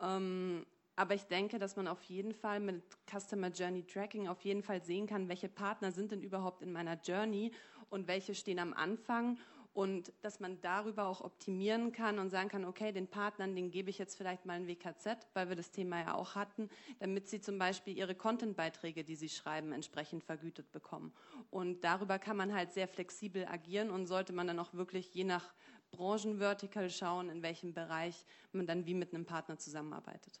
Ähm, 0.00 0.66
aber 0.96 1.14
ich 1.14 1.24
denke, 1.24 1.58
dass 1.58 1.76
man 1.76 1.88
auf 1.88 2.02
jeden 2.04 2.32
Fall 2.32 2.58
mit 2.60 2.82
Customer 3.10 3.48
Journey 3.48 3.84
Tracking 3.84 4.28
auf 4.28 4.40
jeden 4.42 4.62
Fall 4.62 4.82
sehen 4.82 5.06
kann, 5.06 5.28
welche 5.28 5.48
Partner 5.48 5.92
sind 5.92 6.12
denn 6.12 6.22
überhaupt 6.22 6.62
in 6.62 6.72
meiner 6.72 6.98
Journey 7.00 7.52
und 7.90 8.08
welche 8.08 8.34
stehen 8.34 8.58
am 8.58 8.72
Anfang 8.72 9.38
und 9.76 10.10
dass 10.22 10.40
man 10.40 10.58
darüber 10.62 11.06
auch 11.06 11.20
optimieren 11.20 11.92
kann 11.92 12.18
und 12.18 12.30
sagen 12.30 12.48
kann, 12.48 12.64
okay, 12.64 12.92
den 12.92 13.08
Partnern, 13.08 13.54
den 13.54 13.70
gebe 13.70 13.90
ich 13.90 13.98
jetzt 13.98 14.16
vielleicht 14.16 14.46
mal 14.46 14.54
ein 14.54 14.66
WKZ, 14.66 15.26
weil 15.34 15.50
wir 15.50 15.54
das 15.54 15.70
Thema 15.70 16.00
ja 16.00 16.14
auch 16.14 16.34
hatten, 16.34 16.70
damit 16.98 17.28
sie 17.28 17.42
zum 17.42 17.58
Beispiel 17.58 17.94
ihre 17.94 18.14
Content-Beiträge, 18.14 19.04
die 19.04 19.16
sie 19.16 19.28
schreiben, 19.28 19.72
entsprechend 19.72 20.24
vergütet 20.24 20.72
bekommen. 20.72 21.12
Und 21.50 21.84
darüber 21.84 22.18
kann 22.18 22.38
man 22.38 22.54
halt 22.54 22.72
sehr 22.72 22.88
flexibel 22.88 23.44
agieren 23.44 23.90
und 23.90 24.06
sollte 24.06 24.32
man 24.32 24.46
dann 24.46 24.58
auch 24.60 24.72
wirklich 24.72 25.12
je 25.12 25.24
nach 25.24 25.52
Branchenvertical 25.90 26.90
schauen, 26.90 27.30
in 27.30 27.42
welchem 27.42 27.72
Bereich 27.72 28.24
man 28.52 28.66
dann 28.66 28.86
wie 28.86 28.94
mit 28.94 29.14
einem 29.14 29.24
Partner 29.24 29.58
zusammenarbeitet. 29.58 30.40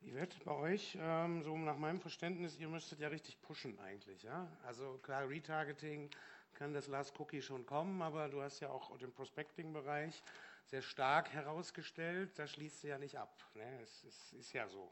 Yvette, 0.00 0.38
bei 0.44 0.52
euch, 0.52 0.96
ähm, 1.00 1.42
so 1.42 1.56
nach 1.56 1.76
meinem 1.76 2.00
Verständnis, 2.00 2.56
ihr 2.56 2.68
müsstet 2.68 3.00
ja 3.00 3.08
richtig 3.08 3.40
pushen 3.42 3.78
eigentlich. 3.80 4.22
Ja? 4.22 4.48
Also 4.64 4.98
klar, 4.98 5.28
Retargeting 5.28 6.08
kann 6.54 6.72
das 6.72 6.86
Last 6.86 7.18
Cookie 7.18 7.42
schon 7.42 7.66
kommen, 7.66 8.00
aber 8.00 8.28
du 8.28 8.40
hast 8.40 8.60
ja 8.60 8.70
auch 8.70 8.96
den 8.98 9.12
Prospecting-Bereich 9.12 10.22
sehr 10.66 10.82
stark 10.82 11.32
herausgestellt. 11.32 12.38
Da 12.38 12.46
schließt 12.46 12.84
du 12.84 12.88
ja 12.88 12.98
nicht 12.98 13.18
ab. 13.18 13.44
Ne? 13.54 13.80
Es, 13.82 14.04
es, 14.04 14.32
ist 14.34 14.52
ja 14.52 14.68
so. 14.68 14.90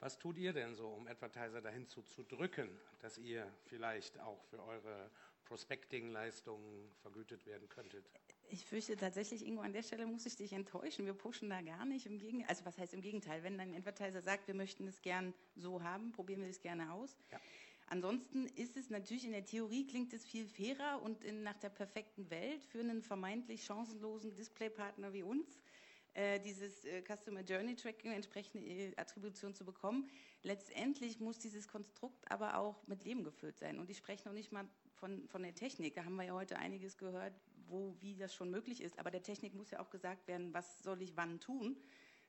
Was 0.00 0.18
tut 0.18 0.36
ihr 0.36 0.52
denn 0.52 0.74
so, 0.74 0.88
um 0.88 1.06
Advertiser 1.06 1.60
dahin 1.60 1.86
zu, 1.86 2.02
zu 2.02 2.22
drücken, 2.24 2.68
dass 3.00 3.16
ihr 3.18 3.50
vielleicht 3.64 4.18
auch 4.20 4.42
für 4.44 4.62
eure 4.62 5.10
Prospecting-Leistungen 5.44 6.90
vergütet 7.02 7.46
werden 7.46 7.68
könntet? 7.68 8.10
Ich 8.48 8.64
fürchte 8.64 8.96
tatsächlich, 8.96 9.44
Ingo, 9.44 9.62
an 9.62 9.72
der 9.72 9.82
Stelle 9.82 10.06
muss 10.06 10.26
ich 10.26 10.36
dich 10.36 10.52
enttäuschen. 10.52 11.06
Wir 11.06 11.14
pushen 11.14 11.48
da 11.50 11.60
gar 11.62 11.84
nicht. 11.84 12.06
Im 12.06 12.18
Gegenteil, 12.18 12.48
also 12.48 12.64
was 12.64 12.78
heißt 12.78 12.94
im 12.94 13.00
Gegenteil? 13.00 13.42
Wenn 13.42 13.58
ein 13.58 13.74
Advertiser 13.74 14.22
sagt, 14.22 14.46
wir 14.46 14.54
möchten 14.54 14.86
es 14.86 15.00
gern 15.02 15.34
so 15.56 15.82
haben, 15.82 16.12
probieren 16.12 16.42
wir 16.42 16.48
es 16.48 16.60
gerne 16.60 16.92
aus. 16.92 17.16
Ja. 17.30 17.40
Ansonsten 17.86 18.46
ist 18.46 18.76
es 18.76 18.90
natürlich 18.90 19.24
in 19.24 19.32
der 19.32 19.44
Theorie 19.44 19.86
klingt 19.86 20.12
es 20.12 20.24
viel 20.24 20.48
fairer 20.48 21.02
und 21.02 21.22
in, 21.22 21.42
nach 21.42 21.58
der 21.58 21.68
perfekten 21.68 22.30
Welt 22.30 22.64
für 22.64 22.80
einen 22.80 23.02
vermeintlich 23.02 23.64
chancenlosen 23.64 24.34
Displaypartner 24.34 25.12
wie 25.12 25.22
uns 25.22 25.58
äh, 26.14 26.40
dieses 26.40 26.84
äh, 26.84 27.02
Customer 27.02 27.40
Journey 27.40 27.74
Tracking 27.76 28.12
entsprechende 28.12 28.64
äh, 28.64 28.92
Attribution 28.96 29.54
zu 29.54 29.64
bekommen. 29.64 30.08
Letztendlich 30.42 31.20
muss 31.20 31.38
dieses 31.38 31.68
Konstrukt 31.68 32.30
aber 32.30 32.56
auch 32.56 32.86
mit 32.86 33.04
Leben 33.04 33.24
gefüllt 33.24 33.58
sein. 33.58 33.78
Und 33.78 33.90
ich 33.90 33.98
spreche 33.98 34.26
noch 34.28 34.34
nicht 34.34 34.52
mal 34.52 34.66
von, 35.04 35.28
von 35.28 35.42
der 35.42 35.54
Technik. 35.54 35.94
Da 35.94 36.04
haben 36.06 36.16
wir 36.16 36.24
ja 36.24 36.32
heute 36.32 36.56
einiges 36.56 36.96
gehört, 36.96 37.34
wo, 37.68 37.94
wie 38.00 38.16
das 38.16 38.34
schon 38.34 38.50
möglich 38.50 38.82
ist. 38.82 38.98
Aber 38.98 39.10
der 39.10 39.22
Technik 39.22 39.52
muss 39.52 39.70
ja 39.70 39.80
auch 39.80 39.90
gesagt 39.90 40.26
werden, 40.26 40.54
was 40.54 40.82
soll 40.82 41.02
ich 41.02 41.14
wann 41.14 41.40
tun. 41.40 41.76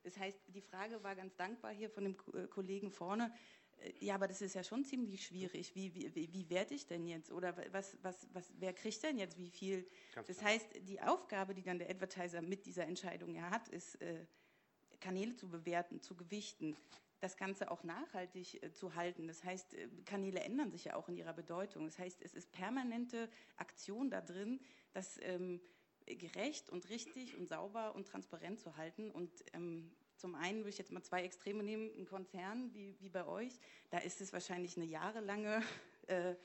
Das 0.03 0.17
heißt, 0.17 0.37
die 0.49 0.61
Frage 0.61 1.01
war 1.01 1.15
ganz 1.15 1.37
dankbar 1.37 1.71
hier 1.71 1.89
von 1.89 2.03
dem 2.03 2.17
äh, 2.33 2.47
Kollegen 2.47 2.91
vorne. 2.91 3.33
Äh, 3.77 3.93
ja, 4.01 4.15
aber 4.15 4.27
das 4.27 4.41
ist 4.41 4.55
ja 4.55 4.63
schon 4.65 4.83
ziemlich 4.83 5.25
schwierig. 5.25 5.73
Wie, 5.73 5.95
wie, 5.95 6.33
wie 6.33 6.49
werde 6.49 6.73
ich 6.73 6.85
denn 6.85 7.07
jetzt? 7.07 7.31
Oder 7.31 7.55
was, 7.71 7.97
was, 8.01 8.27
was, 8.33 8.51
wer 8.59 8.73
kriegt 8.73 9.01
denn 9.03 9.17
jetzt 9.19 9.37
wie 9.37 9.51
viel? 9.51 9.89
Ganz 10.13 10.27
das 10.27 10.39
klar. 10.39 10.51
heißt, 10.51 10.67
die 10.81 10.99
Aufgabe, 10.99 11.53
die 11.53 11.63
dann 11.63 11.79
der 11.79 11.89
Advertiser 11.89 12.41
mit 12.41 12.65
dieser 12.65 12.85
Entscheidung 12.87 13.33
ja 13.35 13.51
hat, 13.51 13.69
ist, 13.69 14.01
äh, 14.01 14.25
Kanäle 14.99 15.33
zu 15.37 15.47
bewerten, 15.49 16.01
zu 16.01 16.15
gewichten, 16.15 16.75
das 17.19 17.37
Ganze 17.37 17.71
auch 17.71 17.83
nachhaltig 17.83 18.61
äh, 18.63 18.71
zu 18.71 18.95
halten. 18.95 19.27
Das 19.27 19.43
heißt, 19.43 19.73
äh, 19.73 19.87
Kanäle 20.05 20.41
ändern 20.41 20.71
sich 20.71 20.85
ja 20.85 20.95
auch 20.95 21.09
in 21.09 21.17
ihrer 21.17 21.33
Bedeutung. 21.33 21.85
Das 21.85 21.97
heißt, 21.99 22.21
es 22.21 22.33
ist 22.33 22.51
permanente 22.51 23.29
Aktion 23.57 24.09
da 24.09 24.21
drin, 24.21 24.59
das 24.93 25.19
ähm, 25.21 25.61
gerecht 26.05 26.69
und 26.69 26.89
richtig 26.89 27.35
und 27.35 27.47
sauber 27.47 27.95
und 27.95 28.07
transparent 28.07 28.59
zu 28.59 28.77
halten. 28.77 29.11
Und 29.11 29.31
ähm, 29.53 29.91
zum 30.17 30.35
einen 30.35 30.59
würde 30.59 30.69
ich 30.69 30.77
jetzt 30.77 30.91
mal 30.91 31.03
zwei 31.03 31.23
Extreme 31.23 31.63
nehmen, 31.63 31.91
ein 31.97 32.05
Konzern 32.05 32.73
wie, 32.73 32.95
wie 32.99 33.09
bei 33.09 33.25
euch, 33.25 33.59
da 33.89 33.97
ist 33.97 34.21
es 34.21 34.31
wahrscheinlich 34.33 34.77
eine 34.77 34.85
jahrelange 34.85 35.61
äh, 36.07 36.35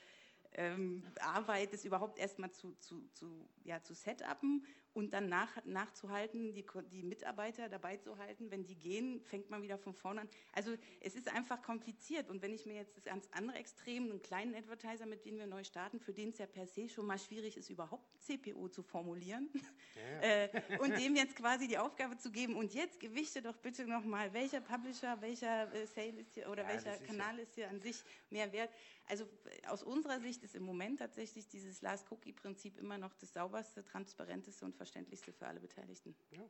ähm, 0.52 1.04
Arbeit, 1.20 1.72
das 1.72 1.84
überhaupt 1.84 2.18
erstmal 2.18 2.50
zu, 2.50 2.74
zu, 2.80 3.06
zu, 3.12 3.48
ja, 3.64 3.82
zu 3.82 3.94
setupen 3.94 4.66
und 4.92 5.12
dann 5.12 5.28
nach, 5.28 5.64
nachzuhalten, 5.64 6.52
die, 6.52 6.64
die 6.90 7.02
Mitarbeiter 7.02 7.68
dabei 7.68 7.96
zu 7.96 8.18
halten. 8.18 8.50
Wenn 8.50 8.64
die 8.64 8.76
gehen, 8.76 9.20
fängt 9.20 9.48
man 9.50 9.62
wieder 9.62 9.78
von 9.78 9.94
vorne 9.94 10.22
an. 10.22 10.28
Also 10.52 10.74
es 11.00 11.14
ist 11.14 11.28
einfach 11.28 11.62
kompliziert. 11.62 12.28
Und 12.28 12.42
wenn 12.42 12.52
ich 12.52 12.66
mir 12.66 12.74
jetzt 12.74 12.96
das 12.96 13.04
ganz 13.04 13.28
andere 13.32 13.58
Extrem, 13.58 14.10
einen 14.10 14.22
kleinen 14.22 14.54
Advertiser, 14.54 15.06
mit 15.06 15.24
dem 15.24 15.38
wir 15.38 15.46
neu 15.46 15.62
starten, 15.62 16.00
für 16.00 16.12
den 16.12 16.30
es 16.30 16.38
ja 16.38 16.46
per 16.46 16.66
se 16.66 16.88
schon 16.88 17.06
mal 17.06 17.18
schwierig 17.18 17.56
ist, 17.56 17.70
überhaupt 17.70 18.04
ein 18.14 18.20
CPO 18.20 18.68
zu 18.68 18.82
formulieren, 18.82 19.48
ja. 19.94 20.20
äh, 20.22 20.78
und 20.80 20.98
dem 20.98 21.14
jetzt 21.14 21.36
quasi 21.36 21.68
die 21.68 21.78
Aufgabe 21.78 22.16
zu 22.16 22.32
geben, 22.32 22.56
und 22.56 22.74
jetzt 22.74 22.98
gewichte 22.98 23.42
doch 23.42 23.56
bitte 23.56 23.86
nochmal, 23.86 24.32
welcher 24.32 24.60
Publisher, 24.60 25.20
welcher 25.20 25.72
äh, 25.72 25.86
Sale 25.86 26.20
ist 26.20 26.34
hier 26.34 26.50
oder 26.50 26.62
ja, 26.62 26.68
welcher 26.68 26.96
Kanal 27.04 27.38
ist 27.38 27.54
hier 27.54 27.68
an 27.68 27.80
sich 27.80 28.02
mehr 28.30 28.52
wert. 28.52 28.70
Also 29.06 29.28
aus 29.66 29.82
unserer 29.82 30.20
Sicht 30.20 30.42
ist 30.44 30.54
im 30.54 30.62
Moment 30.62 31.00
tatsächlich 31.00 31.48
dieses 31.48 31.82
Last-Cookie-Prinzip 31.82 32.78
immer 32.78 32.96
noch 32.96 33.12
das 33.14 33.32
sauberste, 33.32 33.84
transparenteste 33.84 34.64
und 34.64 34.76
verständlichste 34.80 35.30
für 35.34 35.46
alle 35.46 35.60
Beteiligten. 35.60 36.16
Ja, 36.30 36.40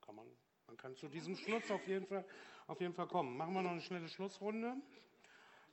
kann 0.00 0.16
man, 0.16 0.26
man 0.66 0.76
kann 0.76 0.96
zu 0.96 1.06
diesem 1.06 1.36
Schluss 1.36 1.70
auf 1.70 1.86
jeden, 1.86 2.08
Fall, 2.08 2.24
auf 2.66 2.80
jeden 2.80 2.92
Fall 2.92 3.06
kommen. 3.06 3.36
Machen 3.36 3.54
wir 3.54 3.62
noch 3.62 3.70
eine 3.70 3.80
schnelle 3.80 4.08
Schlussrunde. 4.08 4.74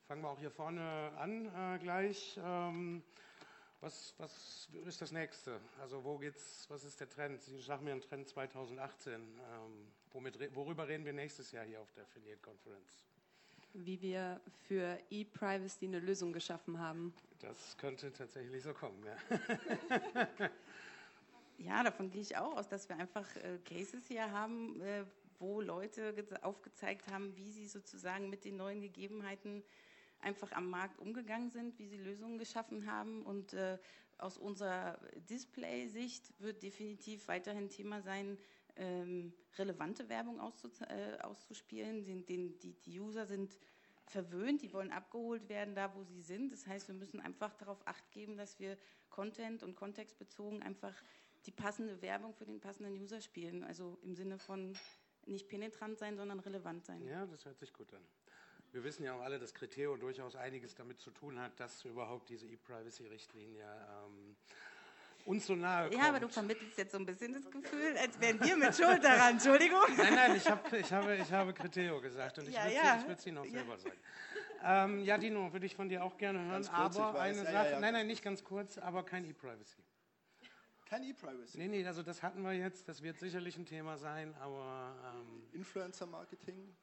Fangen 0.07 0.21
wir 0.21 0.29
auch 0.29 0.37
hier 0.37 0.51
vorne 0.51 0.83
an 1.17 1.47
äh, 1.47 1.79
gleich. 1.79 2.39
Ähm, 2.43 3.01
was, 3.81 4.13
was, 4.19 4.69
ist 4.85 5.01
das 5.01 5.11
nächste? 5.11 5.59
Also 5.81 6.03
wo 6.03 6.19
geht's, 6.19 6.69
was 6.69 6.83
ist 6.83 6.99
der 6.99 7.09
Trend? 7.09 7.41
Sie 7.41 7.59
sagen 7.59 7.85
mir 7.85 7.93
einen 7.93 8.01
Trend 8.01 8.27
2018. 8.27 9.13
Ähm, 9.13 9.91
womit, 10.11 10.55
worüber 10.55 10.87
reden 10.87 11.05
wir 11.05 11.13
nächstes 11.13 11.51
Jahr 11.51 11.65
hier 11.65 11.81
auf 11.81 11.91
der 11.93 12.03
Affiliate 12.03 12.41
Conference? 12.41 13.03
wie 13.73 14.01
wir 14.01 14.39
für 14.67 14.97
E-Privacy 15.09 15.87
eine 15.87 15.99
Lösung 15.99 16.31
geschaffen 16.31 16.79
haben. 16.79 17.13
Das 17.39 17.77
könnte 17.77 18.13
tatsächlich 18.13 18.63
so 18.63 18.73
kommen, 18.73 19.03
ja. 19.03 19.17
ja, 21.57 21.83
davon 21.83 22.09
gehe 22.09 22.21
ich 22.21 22.37
auch 22.37 22.57
aus, 22.57 22.67
dass 22.67 22.89
wir 22.89 22.97
einfach 22.97 23.27
äh, 23.37 23.59
Cases 23.65 24.07
hier 24.07 24.31
haben, 24.31 24.81
äh, 24.81 25.05
wo 25.39 25.61
Leute 25.61 26.13
aufgezeigt 26.41 27.11
haben, 27.11 27.35
wie 27.35 27.51
sie 27.51 27.67
sozusagen 27.67 28.29
mit 28.29 28.45
den 28.45 28.57
neuen 28.57 28.81
Gegebenheiten 28.81 29.63
einfach 30.19 30.51
am 30.53 30.69
Markt 30.69 30.99
umgegangen 30.99 31.49
sind, 31.49 31.77
wie 31.77 31.87
sie 31.87 31.97
Lösungen 31.97 32.37
geschaffen 32.37 32.89
haben. 32.89 33.23
Und 33.23 33.53
äh, 33.53 33.77
aus 34.17 34.37
unserer 34.37 34.99
Display-Sicht 35.29 36.33
wird 36.39 36.63
definitiv 36.63 37.27
weiterhin 37.27 37.69
Thema 37.69 38.01
sein, 38.01 38.37
ähm, 38.77 39.33
relevante 39.57 40.09
Werbung 40.09 40.39
äh, 40.39 41.17
auszuspielen. 41.21 42.05
Den, 42.05 42.25
den, 42.25 42.59
die, 42.59 42.73
die 42.73 42.99
User 42.99 43.25
sind 43.25 43.57
verwöhnt, 44.05 44.61
die 44.61 44.71
wollen 44.73 44.91
abgeholt 44.91 45.49
werden, 45.49 45.75
da 45.75 45.93
wo 45.95 46.03
sie 46.03 46.21
sind. 46.21 46.51
Das 46.51 46.67
heißt, 46.67 46.87
wir 46.87 46.95
müssen 46.95 47.19
einfach 47.19 47.53
darauf 47.55 47.85
acht 47.87 48.11
geben, 48.11 48.37
dass 48.37 48.59
wir 48.59 48.77
Content 49.09 49.63
und 49.63 49.75
kontextbezogen 49.75 50.61
einfach 50.61 50.93
die 51.45 51.51
passende 51.51 52.01
Werbung 52.01 52.33
für 52.33 52.45
den 52.45 52.59
passenden 52.59 52.93
User 52.93 53.21
spielen. 53.21 53.63
Also 53.63 53.97
im 54.03 54.15
Sinne 54.15 54.37
von 54.37 54.75
nicht 55.25 55.47
penetrant 55.47 55.97
sein, 55.97 56.17
sondern 56.17 56.39
relevant 56.39 56.85
sein. 56.85 57.05
Ja, 57.07 57.25
das 57.25 57.45
hört 57.45 57.59
sich 57.59 57.73
gut 57.73 57.93
an. 57.93 58.01
Wir 58.71 58.83
wissen 58.83 59.03
ja 59.03 59.15
auch 59.15 59.21
alle, 59.21 59.39
dass 59.39 59.53
Criteo 59.53 59.95
durchaus 59.95 60.35
einiges 60.35 60.75
damit 60.75 60.99
zu 60.99 61.09
tun 61.11 61.39
hat, 61.39 61.57
dass 61.59 61.85
überhaupt 61.85 62.29
diese 62.29 62.45
E-Privacy-Richtlinie 62.45 63.63
ähm, 63.63 64.35
uns 65.25 65.45
so 65.47 65.55
nahe 65.55 65.89
kommt. 65.89 66.01
Ja, 66.01 66.09
aber 66.09 66.19
du 66.19 66.27
vermittelst 66.27 66.77
jetzt 66.77 66.91
so 66.91 66.97
ein 66.97 67.05
bisschen 67.05 67.33
das 67.33 67.49
Gefühl, 67.49 67.97
als 67.97 68.19
wären 68.19 68.39
wir 68.43 68.57
mit 68.57 68.75
Schuld 68.75 69.03
daran. 69.03 69.33
Entschuldigung. 69.33 69.79
Nein, 69.97 70.13
nein, 70.13 70.35
ich, 70.35 70.45
hab, 70.49 70.71
ich, 70.73 70.91
habe, 70.91 71.15
ich 71.15 71.31
habe 71.31 71.53
Criteo 71.53 72.01
gesagt 72.01 72.37
und 72.39 72.49
ich 72.49 72.55
ja, 72.55 72.65
würde 72.65 72.75
ja. 72.75 73.05
es 73.07 73.25
Ihnen 73.25 73.37
auch 73.37 73.45
selber 73.45 73.73
ja. 73.73 73.77
sagen. 73.77 73.97
Ähm, 74.63 75.03
ja, 75.03 75.17
Dino, 75.17 75.53
würde 75.53 75.65
ich 75.65 75.75
von 75.75 75.89
dir 75.89 76.03
auch 76.03 76.17
gerne 76.17 76.39
hören, 76.39 76.63
kurz, 76.63 76.97
aber 76.97 77.19
weiß, 77.19 77.37
eine 77.37 77.51
Sache, 77.51 77.71
ja, 77.71 77.79
nein, 77.79 77.93
nein, 77.93 78.07
nicht 78.07 78.23
ganz 78.23 78.43
kurz, 78.43 78.77
aber 78.77 79.03
kein 79.03 79.23
E-Privacy. 79.25 79.77
Kein 80.95 81.09
E-Privacy? 81.09 81.57
Nee, 81.57 81.67
nee, 81.67 81.85
also 81.85 82.03
das 82.03 82.23
hatten 82.23 82.41
wir 82.41 82.53
jetzt, 82.53 82.87
das 82.87 83.01
wird 83.01 83.19
sicherlich 83.19 83.57
ein 83.57 83.65
Thema 83.65 83.97
sein, 83.97 84.33
aber... 84.35 84.95
Ähm, 85.13 85.43
Influencer-Marketing, 85.51 86.73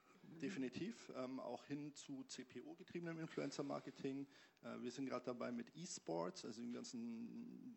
definitiv, 0.42 1.10
ähm, 1.16 1.40
auch 1.40 1.64
hin 1.64 1.94
zu 1.94 2.22
CPO-getriebenem 2.24 3.18
Influencer-Marketing. 3.20 4.26
Äh, 4.64 4.82
wir 4.82 4.90
sind 4.90 5.06
gerade 5.06 5.24
dabei 5.24 5.50
mit 5.50 5.74
E-Sports, 5.74 6.44
also 6.44 6.60
den 6.60 6.74
ganzen 6.74 7.74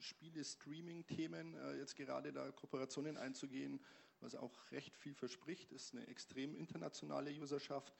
Spiele-Streaming-Themen 0.00 1.54
äh, 1.54 1.78
jetzt 1.78 1.96
gerade 1.96 2.30
da 2.30 2.50
Kooperationen 2.50 3.16
einzugehen, 3.16 3.80
was 4.20 4.34
auch 4.34 4.70
recht 4.70 4.94
viel 4.94 5.14
verspricht, 5.14 5.72
ist 5.72 5.94
eine 5.94 6.06
extrem 6.08 6.54
internationale 6.54 7.30
Userschaft. 7.30 7.94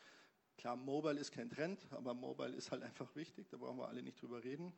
Klar, 0.58 0.76
Mobile 0.76 1.18
ist 1.18 1.32
kein 1.32 1.48
Trend, 1.48 1.80
aber 1.92 2.12
Mobile 2.12 2.54
ist 2.54 2.70
halt 2.70 2.82
einfach 2.82 3.16
wichtig, 3.16 3.48
da 3.48 3.56
brauchen 3.56 3.78
wir 3.78 3.88
alle 3.88 4.02
nicht 4.02 4.20
drüber 4.20 4.44
reden. 4.44 4.74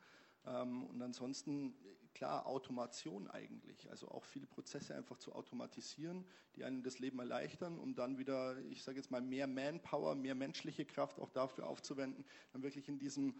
Ähm, 0.46 0.84
und 0.84 1.02
ansonsten, 1.02 1.74
klar, 2.14 2.46
Automation 2.46 3.28
eigentlich, 3.28 3.90
also 3.90 4.08
auch 4.08 4.24
viele 4.24 4.46
Prozesse 4.46 4.94
einfach 4.94 5.18
zu 5.18 5.32
automatisieren, 5.34 6.24
die 6.54 6.64
einem 6.64 6.82
das 6.82 6.98
Leben 6.98 7.18
erleichtern, 7.18 7.78
um 7.78 7.94
dann 7.94 8.18
wieder, 8.18 8.56
ich 8.70 8.82
sage 8.82 8.98
jetzt 8.98 9.10
mal, 9.10 9.20
mehr 9.20 9.46
Manpower, 9.46 10.14
mehr 10.14 10.34
menschliche 10.34 10.84
Kraft 10.84 11.18
auch 11.18 11.30
dafür 11.30 11.66
aufzuwenden, 11.66 12.24
dann 12.52 12.62
wirklich 12.62 12.88
in 12.88 12.98
diesem 12.98 13.34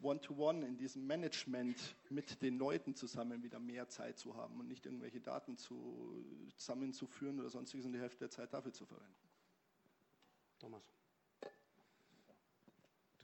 One-to-One, 0.00 0.60
-one, 0.60 0.66
in 0.66 0.76
diesem 0.76 1.06
Management 1.06 1.96
mit 2.10 2.42
den 2.42 2.58
Leuten 2.58 2.94
zusammen 2.94 3.42
wieder 3.42 3.58
mehr 3.60 3.88
Zeit 3.88 4.18
zu 4.18 4.36
haben 4.36 4.58
und 4.60 4.68
nicht 4.68 4.86
irgendwelche 4.86 5.20
Daten 5.20 5.56
zu, 5.56 6.24
zusammenzuführen 6.56 7.38
oder 7.40 7.48
sonstiges 7.48 7.86
und 7.86 7.92
die 7.92 8.00
Hälfte 8.00 8.20
der 8.20 8.30
Zeit 8.30 8.52
dafür 8.52 8.72
zu 8.72 8.84
verwenden. 8.86 9.14
Thomas. 10.58 11.03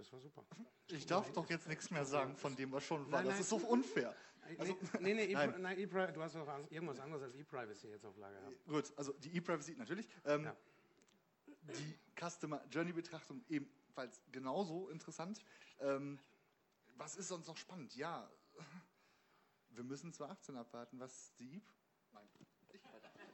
Das 0.01 0.11
war 0.15 0.21
super. 0.21 0.43
Ich 0.89 1.05
darf 1.05 1.31
doch 1.33 1.49
jetzt 1.51 1.69
nichts 1.69 1.91
mehr 1.91 2.07
sagen 2.07 2.35
von 2.35 2.57
dem, 2.57 2.73
was 2.73 2.83
schon 2.85 3.05
war. 3.13 3.21
Nein, 3.21 3.27
das 3.31 3.41
ist 3.41 3.51
so 3.51 3.57
unfair. 3.57 4.17
Also, 4.59 4.79
nee, 4.99 5.13
nee, 5.13 5.27
nein. 5.35 5.55
nein 5.61 5.79
e 5.79 5.87
du 5.87 6.23
hast 6.23 6.35
doch 6.35 6.49
irgendwas 6.71 6.99
anderes 7.01 7.23
als 7.23 7.35
E-Privacy 7.35 7.89
jetzt 7.89 8.07
auf 8.07 8.17
Lager 8.17 8.41
gehabt. 8.41 8.65
Gut, 8.67 8.93
also 8.97 9.13
die 9.13 9.37
E-Privacy 9.37 9.75
natürlich. 9.77 10.09
Ähm, 10.25 10.45
ja. 10.45 10.57
Die 11.75 11.99
Customer 12.19 12.65
Journey 12.71 12.93
Betrachtung 12.93 13.45
ebenfalls 13.51 14.23
genauso 14.33 14.89
interessant. 14.89 15.45
Ähm, 15.81 16.19
was 16.97 17.17
ist 17.17 17.29
sonst 17.29 17.47
noch 17.47 17.59
spannend? 17.59 17.95
Ja, 17.95 18.31
wir 19.71 19.85
müssen 19.85 20.15
2018 20.15 20.57
abwarten, 20.57 20.99
was 20.99 21.35
die. 21.35 21.63
Nein, 22.13 22.27
ich 22.39 22.81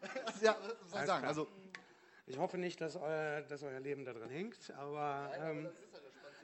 Ja, 0.43 0.59
was 0.91 1.07
sagen? 1.07 1.27
Also, 1.27 1.49
ich 2.27 2.39
hoffe 2.39 2.59
nicht, 2.59 2.81
dass 2.81 2.97
euer, 2.97 3.43
dass 3.43 3.63
euer 3.63 3.79
Leben 3.79 4.05
da 4.05 4.13
drin 4.13 4.29
hängt, 4.29 4.71
aber. 4.73 5.33
Ähm, 5.39 5.69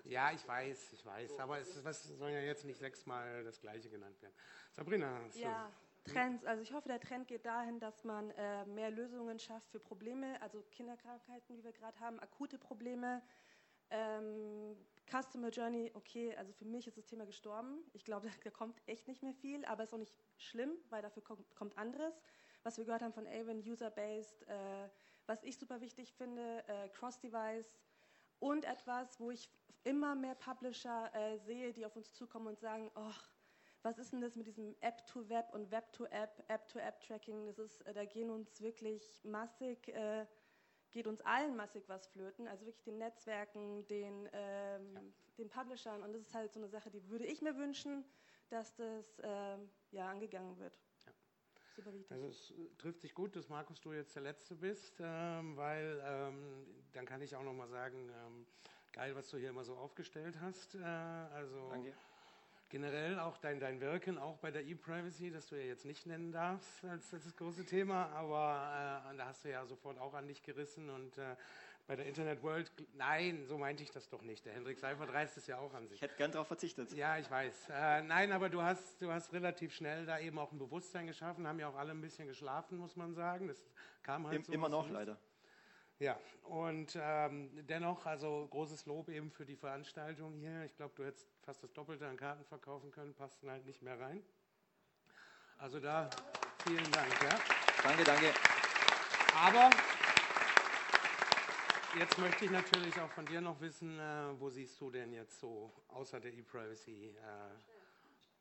ja, 0.04 0.32
ich 0.32 0.46
weiß, 0.46 0.92
ich 0.92 1.06
weiß, 1.06 1.38
aber 1.38 1.58
es, 1.58 1.76
es 1.76 2.02
soll 2.18 2.30
ja 2.30 2.40
jetzt 2.40 2.64
nicht 2.64 2.78
sechsmal 2.78 3.44
das 3.44 3.60
Gleiche 3.60 3.88
genannt 3.88 4.20
werden. 4.20 4.34
Sabrina. 4.72 5.20
Ja, 5.34 5.70
Trends. 6.04 6.44
Also 6.44 6.62
ich 6.62 6.72
hoffe, 6.72 6.88
der 6.88 7.00
Trend 7.00 7.28
geht 7.28 7.46
dahin, 7.46 7.78
dass 7.78 8.02
man 8.04 8.30
äh, 8.30 8.64
mehr 8.66 8.90
Lösungen 8.90 9.38
schafft 9.38 9.70
für 9.70 9.78
Probleme, 9.78 10.40
also 10.42 10.62
Kinderkrankheiten, 10.72 11.56
wie 11.56 11.64
wir 11.64 11.72
gerade 11.72 11.98
haben, 12.00 12.18
akute 12.20 12.58
Probleme. 12.58 13.22
Ähm, 13.90 14.76
Customer 15.10 15.50
Journey, 15.50 15.90
okay, 15.94 16.34
also 16.36 16.52
für 16.52 16.64
mich 16.64 16.86
ist 16.86 16.96
das 16.96 17.06
Thema 17.06 17.26
gestorben. 17.26 17.84
Ich 17.92 18.04
glaube, 18.04 18.28
da 18.44 18.50
kommt 18.50 18.80
echt 18.86 19.06
nicht 19.06 19.22
mehr 19.22 19.34
viel, 19.34 19.64
aber 19.66 19.84
es 19.84 19.90
ist 19.90 19.94
auch 19.94 19.98
nicht 19.98 20.14
schlimm, 20.38 20.72
weil 20.88 21.02
dafür 21.02 21.22
kommt, 21.22 21.54
kommt 21.54 21.76
anderes. 21.78 22.14
Was 22.64 22.78
wir 22.78 22.84
gehört 22.84 23.02
haben 23.02 23.12
von 23.12 23.26
Avon, 23.26 23.58
User-Based, 23.58 24.48
äh, 24.48 24.88
was 25.26 25.42
ich 25.44 25.58
super 25.58 25.80
wichtig 25.80 26.12
finde, 26.14 26.64
äh, 26.66 26.88
Cross-Device 26.88 27.78
und 28.42 28.64
etwas, 28.64 29.20
wo 29.20 29.30
ich 29.30 29.48
immer 29.84 30.16
mehr 30.16 30.34
Publisher 30.34 31.10
äh, 31.14 31.38
sehe, 31.38 31.72
die 31.72 31.86
auf 31.86 31.94
uns 31.94 32.12
zukommen 32.12 32.48
und 32.48 32.58
sagen, 32.58 32.90
oh, 32.96 33.14
was 33.82 33.98
ist 33.98 34.12
denn 34.12 34.20
das 34.20 34.34
mit 34.34 34.48
diesem 34.48 34.74
App-to-Web 34.80 35.52
und 35.52 35.70
Web-to-App, 35.70 36.42
App-to-App-Tracking? 36.48 37.46
Das 37.46 37.58
ist, 37.58 37.80
äh, 37.82 37.94
da 37.94 38.04
gehen 38.04 38.30
uns 38.30 38.60
wirklich 38.60 39.22
massig, 39.24 39.88
äh, 39.88 40.26
geht 40.90 41.06
uns 41.06 41.20
allen 41.20 41.54
massig 41.54 41.84
was 41.88 42.08
flöten, 42.08 42.48
also 42.48 42.66
wirklich 42.66 42.84
den 42.84 42.98
Netzwerken, 42.98 43.86
den, 43.86 44.28
ähm, 44.32 44.94
ja. 44.94 45.00
den 45.38 45.48
Publishern. 45.48 46.02
Und 46.02 46.12
das 46.12 46.22
ist 46.22 46.34
halt 46.34 46.52
so 46.52 46.58
eine 46.58 46.68
Sache, 46.68 46.90
die 46.90 47.08
würde 47.08 47.26
ich 47.26 47.42
mir 47.42 47.56
wünschen, 47.56 48.04
dass 48.48 48.74
das 48.74 49.20
ähm, 49.22 49.70
ja, 49.92 50.08
angegangen 50.08 50.58
wird. 50.58 50.80
Ja. 51.78 51.84
Super 51.84 51.94
wichtig. 51.94 52.12
Also 52.12 52.26
es 52.26 52.52
trifft 52.78 53.00
sich 53.00 53.14
gut, 53.14 53.34
dass 53.36 53.48
Markus 53.48 53.80
du 53.80 53.92
jetzt 53.92 54.14
der 54.14 54.22
Letzte 54.22 54.54
bist, 54.54 54.94
ähm, 55.00 55.56
weil 55.56 56.02
ähm, 56.04 56.66
dann 56.92 57.06
kann 57.06 57.22
ich 57.22 57.34
auch 57.34 57.42
noch 57.42 57.54
mal 57.54 57.68
sagen, 57.68 58.10
ähm, 58.10 58.46
geil, 58.92 59.14
was 59.14 59.30
du 59.30 59.38
hier 59.38 59.50
immer 59.50 59.64
so 59.64 59.74
aufgestellt 59.76 60.36
hast. 60.40 60.74
Äh, 60.74 60.78
also 60.80 61.68
Danke 61.70 61.94
generell 62.72 63.18
auch 63.18 63.36
dein, 63.36 63.60
dein 63.60 63.82
Wirken, 63.82 64.16
auch 64.16 64.38
bei 64.38 64.50
der 64.50 64.64
E-Privacy, 64.64 65.30
das 65.30 65.46
du 65.46 65.56
ja 65.56 65.66
jetzt 65.66 65.84
nicht 65.84 66.06
nennen 66.06 66.32
darfst 66.32 66.82
als, 66.86 67.12
als 67.12 67.24
das 67.24 67.36
große 67.36 67.66
Thema, 67.66 68.06
aber 68.06 69.12
äh, 69.12 69.16
da 69.18 69.26
hast 69.26 69.44
du 69.44 69.50
ja 69.50 69.66
sofort 69.66 69.98
auch 69.98 70.14
an 70.14 70.26
dich 70.26 70.42
gerissen 70.42 70.88
und 70.88 71.18
äh, 71.18 71.36
bei 71.86 71.96
der 71.96 72.06
Internet 72.06 72.42
World, 72.42 72.70
nein, 72.94 73.44
so 73.46 73.58
meinte 73.58 73.82
ich 73.82 73.90
das 73.90 74.08
doch 74.08 74.22
nicht. 74.22 74.46
Der 74.46 74.52
Hendrik 74.54 74.78
Seifert 74.78 75.12
reißt 75.12 75.36
es 75.36 75.46
ja 75.46 75.58
auch 75.58 75.74
an 75.74 75.88
sich. 75.88 75.96
Ich 75.96 76.02
hätte 76.02 76.16
gern 76.16 76.30
darauf 76.30 76.46
verzichtet. 76.46 76.92
Ja, 76.92 77.18
ich 77.18 77.30
weiß. 77.30 77.68
Äh, 77.70 78.02
nein, 78.02 78.32
aber 78.32 78.48
du 78.48 78.62
hast, 78.62 79.02
du 79.02 79.10
hast 79.10 79.32
relativ 79.32 79.74
schnell 79.74 80.06
da 80.06 80.18
eben 80.18 80.38
auch 80.38 80.52
ein 80.52 80.58
Bewusstsein 80.58 81.06
geschaffen, 81.06 81.46
haben 81.46 81.58
ja 81.58 81.68
auch 81.68 81.76
alle 81.76 81.90
ein 81.90 82.00
bisschen 82.00 82.28
geschlafen, 82.28 82.78
muss 82.78 82.96
man 82.96 83.14
sagen. 83.14 83.48
Das 83.48 83.58
kam 84.02 84.26
halt 84.26 84.46
Im, 84.48 84.54
Immer 84.54 84.68
noch, 84.68 84.88
leider. 84.88 85.18
Ja, 85.98 86.18
und 86.42 86.98
ähm, 87.00 87.50
dennoch, 87.68 88.06
also 88.06 88.48
großes 88.50 88.86
Lob 88.86 89.08
eben 89.08 89.30
für 89.30 89.44
die 89.44 89.56
Veranstaltung 89.56 90.34
hier. 90.34 90.64
Ich 90.64 90.74
glaube, 90.76 90.94
du 90.96 91.04
hättest 91.04 91.28
fast 91.42 91.62
das 91.62 91.72
Doppelte 91.72 92.08
an 92.08 92.16
Karten 92.16 92.44
verkaufen 92.44 92.90
können, 92.90 93.14
passten 93.14 93.50
halt 93.50 93.66
nicht 93.66 93.82
mehr 93.82 94.00
rein. 94.00 94.22
Also 95.58 95.78
da 95.78 96.10
vielen 96.64 96.90
Dank. 96.90 97.12
Ja. 97.22 97.38
Danke, 97.84 98.02
danke. 98.02 98.26
Aber 99.36 99.70
jetzt 101.98 102.18
möchte 102.18 102.44
ich 102.44 102.50
natürlich 102.50 102.98
auch 103.00 103.10
von 103.10 103.26
dir 103.26 103.40
noch 103.40 103.60
wissen, 103.60 103.98
äh, 103.98 104.02
wo 104.38 104.50
siehst 104.50 104.80
du 104.80 104.90
denn 104.90 105.12
jetzt 105.12 105.38
so 105.40 105.72
außer 105.88 106.20
der 106.20 106.32
E-Privacy? 106.32 107.08
Äh, 107.08 107.20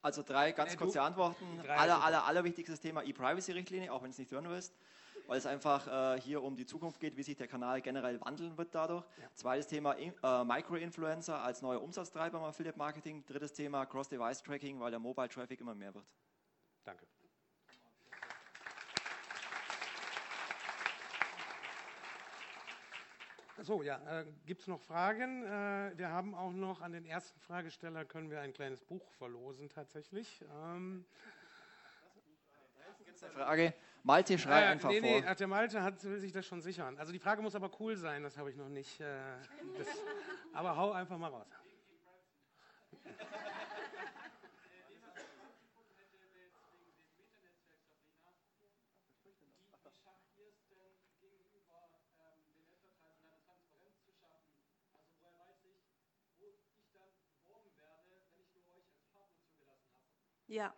also 0.02 0.24
drei 0.24 0.52
ganz 0.52 0.74
äh, 0.74 0.78
kurze 0.78 1.02
Antworten. 1.02 1.46
Aller, 1.68 2.04
aller, 2.04 2.26
allerwichtigstes 2.26 2.80
Thema 2.80 3.04
E-Privacy-Richtlinie, 3.04 3.92
auch 3.92 4.02
wenn 4.02 4.10
du 4.10 4.14
es 4.14 4.20
nicht 4.20 4.32
hören 4.32 4.50
willst 4.50 4.74
weil 5.32 5.38
es 5.38 5.46
einfach 5.46 5.88
äh, 5.88 6.20
hier 6.20 6.44
um 6.44 6.58
die 6.58 6.66
Zukunft 6.66 7.00
geht, 7.00 7.16
wie 7.16 7.24
sich 7.24 7.38
der 7.38 7.48
Kanal 7.48 7.82
generell 7.82 8.20
wandeln 8.20 8.58
wird 8.58 8.76
dadurch. 8.76 9.06
Ja. 9.18 9.30
Zweites 9.34 9.68
Thema 9.68 9.96
äh, 9.98 10.44
Micro-Influencer 10.44 11.42
als 11.42 11.62
neuer 11.62 11.82
Umsatztreiber 11.82 12.38
im 12.38 12.44
Affiliate 12.44 12.78
Marketing. 12.78 13.24
Drittes 13.26 13.54
Thema 13.54 13.86
Cross-Device-Tracking, 13.86 14.82
weil 14.82 14.92
der 14.92 15.00
Mobile-Traffic 15.00 15.62
immer 15.62 15.74
mehr 15.74 15.94
wird. 15.96 16.06
Danke. 16.84 17.06
So, 23.64 23.84
ja, 23.84 24.22
äh, 24.22 24.26
gibt 24.48 24.62
es 24.62 24.68
noch 24.68 24.82
Fragen? 24.82 25.46
Äh, 25.46 25.92
wir 25.96 26.10
haben 26.10 26.34
auch 26.34 26.52
noch 26.52 26.82
an 26.82 26.94
den 26.94 27.06
ersten 27.06 27.40
Fragesteller 27.40 28.06
können 28.06 28.32
wir 28.32 28.42
ein 28.42 28.54
kleines 28.54 28.82
Buch 28.82 29.12
verlosen 29.12 29.70
tatsächlich. 29.70 30.44
Ähm, 30.64 31.06
Gibt 33.06 33.18
es 33.18 33.24
eine 33.24 33.34
Frage? 33.34 33.74
Malte, 34.02 34.40
schrei 34.40 34.64
äh, 34.64 34.66
einfach 34.66 34.90
nee, 34.90 35.00
vor. 35.00 35.22
Nee, 35.22 35.36
der 35.36 35.48
Malte 35.48 35.84
hat, 35.84 36.04
will 36.04 36.20
sich 36.20 36.32
das 36.32 36.48
schon 36.48 36.62
sichern. 36.62 36.98
Also 36.98 37.12
die 37.12 37.20
Frage 37.20 37.44
muss 37.44 37.54
aber 37.54 37.70
cool 37.80 37.96
sein, 37.96 38.24
das 38.24 38.36
habe 38.36 38.50
ich 38.50 38.56
noch 38.56 38.70
nicht. 38.70 39.00
Äh, 39.00 39.06
das, 39.78 39.88
aber 40.54 40.76
hau 40.76 40.92
einfach 40.94 41.20
mal 41.20 41.30
raus. 41.30 41.46
Ja, 60.52 60.74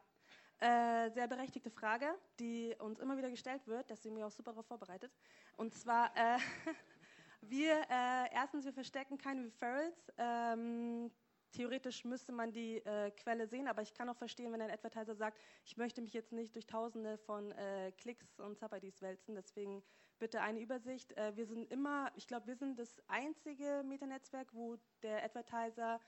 äh, 0.59 1.09
sehr 1.09 1.28
berechtigte 1.28 1.71
Frage, 1.71 2.05
die 2.39 2.76
uns 2.78 2.99
immer 2.99 3.17
wieder 3.17 3.32
gestellt 3.32 3.65
wird, 3.65 3.89
deswegen 3.89 4.13
bin 4.13 4.21
ich 4.21 4.28
auch 4.28 4.32
super 4.32 4.51
darauf 4.51 4.67
vorbereitet. 4.67 5.11
Und 5.57 5.74
zwar, 5.74 6.15
äh, 6.15 6.38
wir, 7.41 7.82
äh, 7.89 8.32
erstens, 8.32 8.65
wir 8.65 8.71
verstecken 8.71 9.17
keine 9.17 9.45
Referrals. 9.45 10.11
Ähm, 10.19 11.09
theoretisch 11.53 12.05
müsste 12.05 12.32
man 12.32 12.51
die 12.51 12.86
äh, 12.86 13.09
Quelle 13.09 13.47
sehen, 13.47 13.67
aber 13.67 13.82
ich 13.82 13.95
kann 13.95 14.07
auch 14.09 14.15
verstehen, 14.15 14.53
wenn 14.53 14.61
ein 14.61 14.69
Advertiser 14.69 15.15
sagt, 15.15 15.39
ich 15.65 15.76
möchte 15.76 16.03
mich 16.03 16.13
jetzt 16.13 16.34
nicht 16.34 16.53
durch 16.53 16.67
tausende 16.67 17.17
von 17.17 17.51
äh, 17.53 17.91
Klicks 17.93 18.39
und 18.39 18.59
Sub-IDs 18.59 19.01
wälzen, 19.01 19.34
deswegen 19.34 19.82
bitte 20.19 20.41
eine 20.41 20.59
Übersicht. 20.59 21.17
Äh, 21.17 21.36
wir 21.36 21.47
sind 21.47 21.71
immer, 21.71 22.11
ich 22.15 22.28
glaube, 22.28 22.45
wir 22.45 22.57
sind 22.57 22.78
das 22.78 23.01
einzige 23.07 23.82
Metanetzwerk, 23.84 24.53
wo 24.53 24.78
der 25.01 25.24
Advertiser 25.24 25.99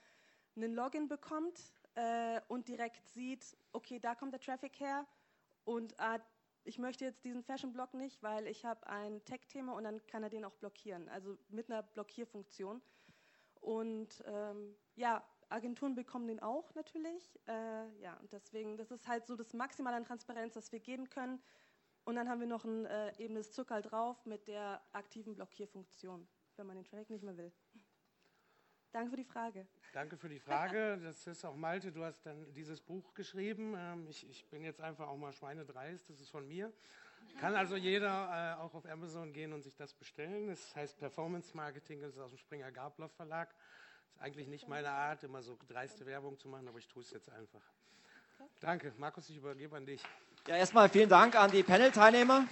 einen 0.54 0.72
Login 0.72 1.08
bekommt 1.08 1.72
äh, 1.96 2.40
und 2.48 2.68
direkt 2.68 3.08
sieht, 3.08 3.56
okay, 3.72 3.98
da 3.98 4.14
kommt 4.14 4.32
der 4.32 4.40
Traffic 4.40 4.78
her 4.80 5.06
und 5.64 5.92
äh, 5.98 6.18
ich 6.64 6.78
möchte 6.78 7.04
jetzt 7.04 7.24
diesen 7.24 7.42
Fashion-Blog 7.42 7.94
nicht, 7.94 8.22
weil 8.22 8.46
ich 8.48 8.64
habe 8.64 8.86
ein 8.88 9.24
Tech-Thema 9.24 9.74
und 9.74 9.84
dann 9.84 10.04
kann 10.06 10.22
er 10.22 10.30
den 10.30 10.44
auch 10.44 10.54
blockieren, 10.54 11.08
also 11.08 11.38
mit 11.48 11.70
einer 11.70 11.82
Blockierfunktion. 11.82 12.82
Und 13.60 14.22
ähm, 14.26 14.76
ja, 14.96 15.24
Agenturen 15.48 15.94
bekommen 15.94 16.26
den 16.26 16.40
auch 16.40 16.74
natürlich. 16.74 17.38
Äh, 17.46 17.88
ja, 18.00 18.14
und 18.20 18.32
deswegen, 18.32 18.76
das 18.76 18.90
ist 18.90 19.06
halt 19.06 19.26
so 19.26 19.36
das 19.36 19.52
Maximale 19.54 19.96
an 19.96 20.04
Transparenz, 20.04 20.54
das 20.54 20.72
wir 20.72 20.80
geben 20.80 21.08
können. 21.08 21.40
Und 22.04 22.16
dann 22.16 22.28
haben 22.28 22.40
wir 22.40 22.46
noch 22.46 22.64
ein 22.64 22.84
äh, 22.86 23.16
eben 23.18 23.34
das 23.36 23.52
Zuckerl 23.52 23.82
drauf 23.82 24.24
mit 24.26 24.48
der 24.48 24.82
aktiven 24.92 25.34
Blockierfunktion, 25.34 26.28
wenn 26.56 26.66
man 26.66 26.76
den 26.76 26.84
Traffic 26.84 27.10
nicht 27.10 27.24
mehr 27.24 27.36
will. 27.36 27.52
Danke 28.92 29.10
für 29.10 29.16
die 29.16 29.24
Frage. 29.24 29.66
Danke 29.92 30.16
für 30.16 30.28
die 30.28 30.40
Frage. 30.40 30.98
Das 31.02 31.26
ist 31.26 31.44
auch 31.44 31.56
Malte, 31.56 31.92
du 31.92 32.04
hast 32.04 32.24
dann 32.26 32.52
dieses 32.54 32.80
Buch 32.80 33.14
geschrieben. 33.14 33.74
Ähm, 33.76 34.06
ich, 34.08 34.28
ich 34.28 34.46
bin 34.46 34.62
jetzt 34.62 34.80
einfach 34.80 35.08
auch 35.08 35.16
mal 35.16 35.32
schweinedreist, 35.32 36.08
das 36.08 36.20
ist 36.20 36.30
von 36.30 36.46
mir. 36.46 36.72
Kann 37.40 37.54
also 37.54 37.76
jeder 37.76 38.56
äh, 38.58 38.62
auch 38.62 38.74
auf 38.74 38.86
Amazon 38.86 39.32
gehen 39.32 39.52
und 39.52 39.62
sich 39.62 39.76
das 39.76 39.92
bestellen. 39.92 40.48
Das 40.48 40.74
heißt 40.74 40.98
Performance 40.98 41.54
Marketing, 41.54 42.00
das 42.00 42.14
ist 42.14 42.20
aus 42.20 42.30
dem 42.30 42.38
Springer 42.38 42.72
Gabler 42.72 43.08
Verlag. 43.10 43.50
Das 43.50 44.16
ist 44.16 44.22
eigentlich 44.22 44.48
nicht 44.48 44.68
meine 44.68 44.90
Art, 44.90 45.22
immer 45.24 45.42
so 45.42 45.58
dreiste 45.68 46.06
Werbung 46.06 46.38
zu 46.38 46.48
machen, 46.48 46.66
aber 46.68 46.78
ich 46.78 46.88
tue 46.88 47.02
es 47.02 47.10
jetzt 47.10 47.30
einfach. 47.30 47.62
Danke. 48.60 48.92
Markus, 48.96 49.28
ich 49.28 49.36
übergebe 49.36 49.76
an 49.76 49.84
dich. 49.84 50.02
Ja, 50.46 50.56
erstmal 50.56 50.88
vielen 50.88 51.08
Dank 51.08 51.34
an 51.36 51.50
die 51.50 51.62
Panel-Teilnehmer. 51.62 52.46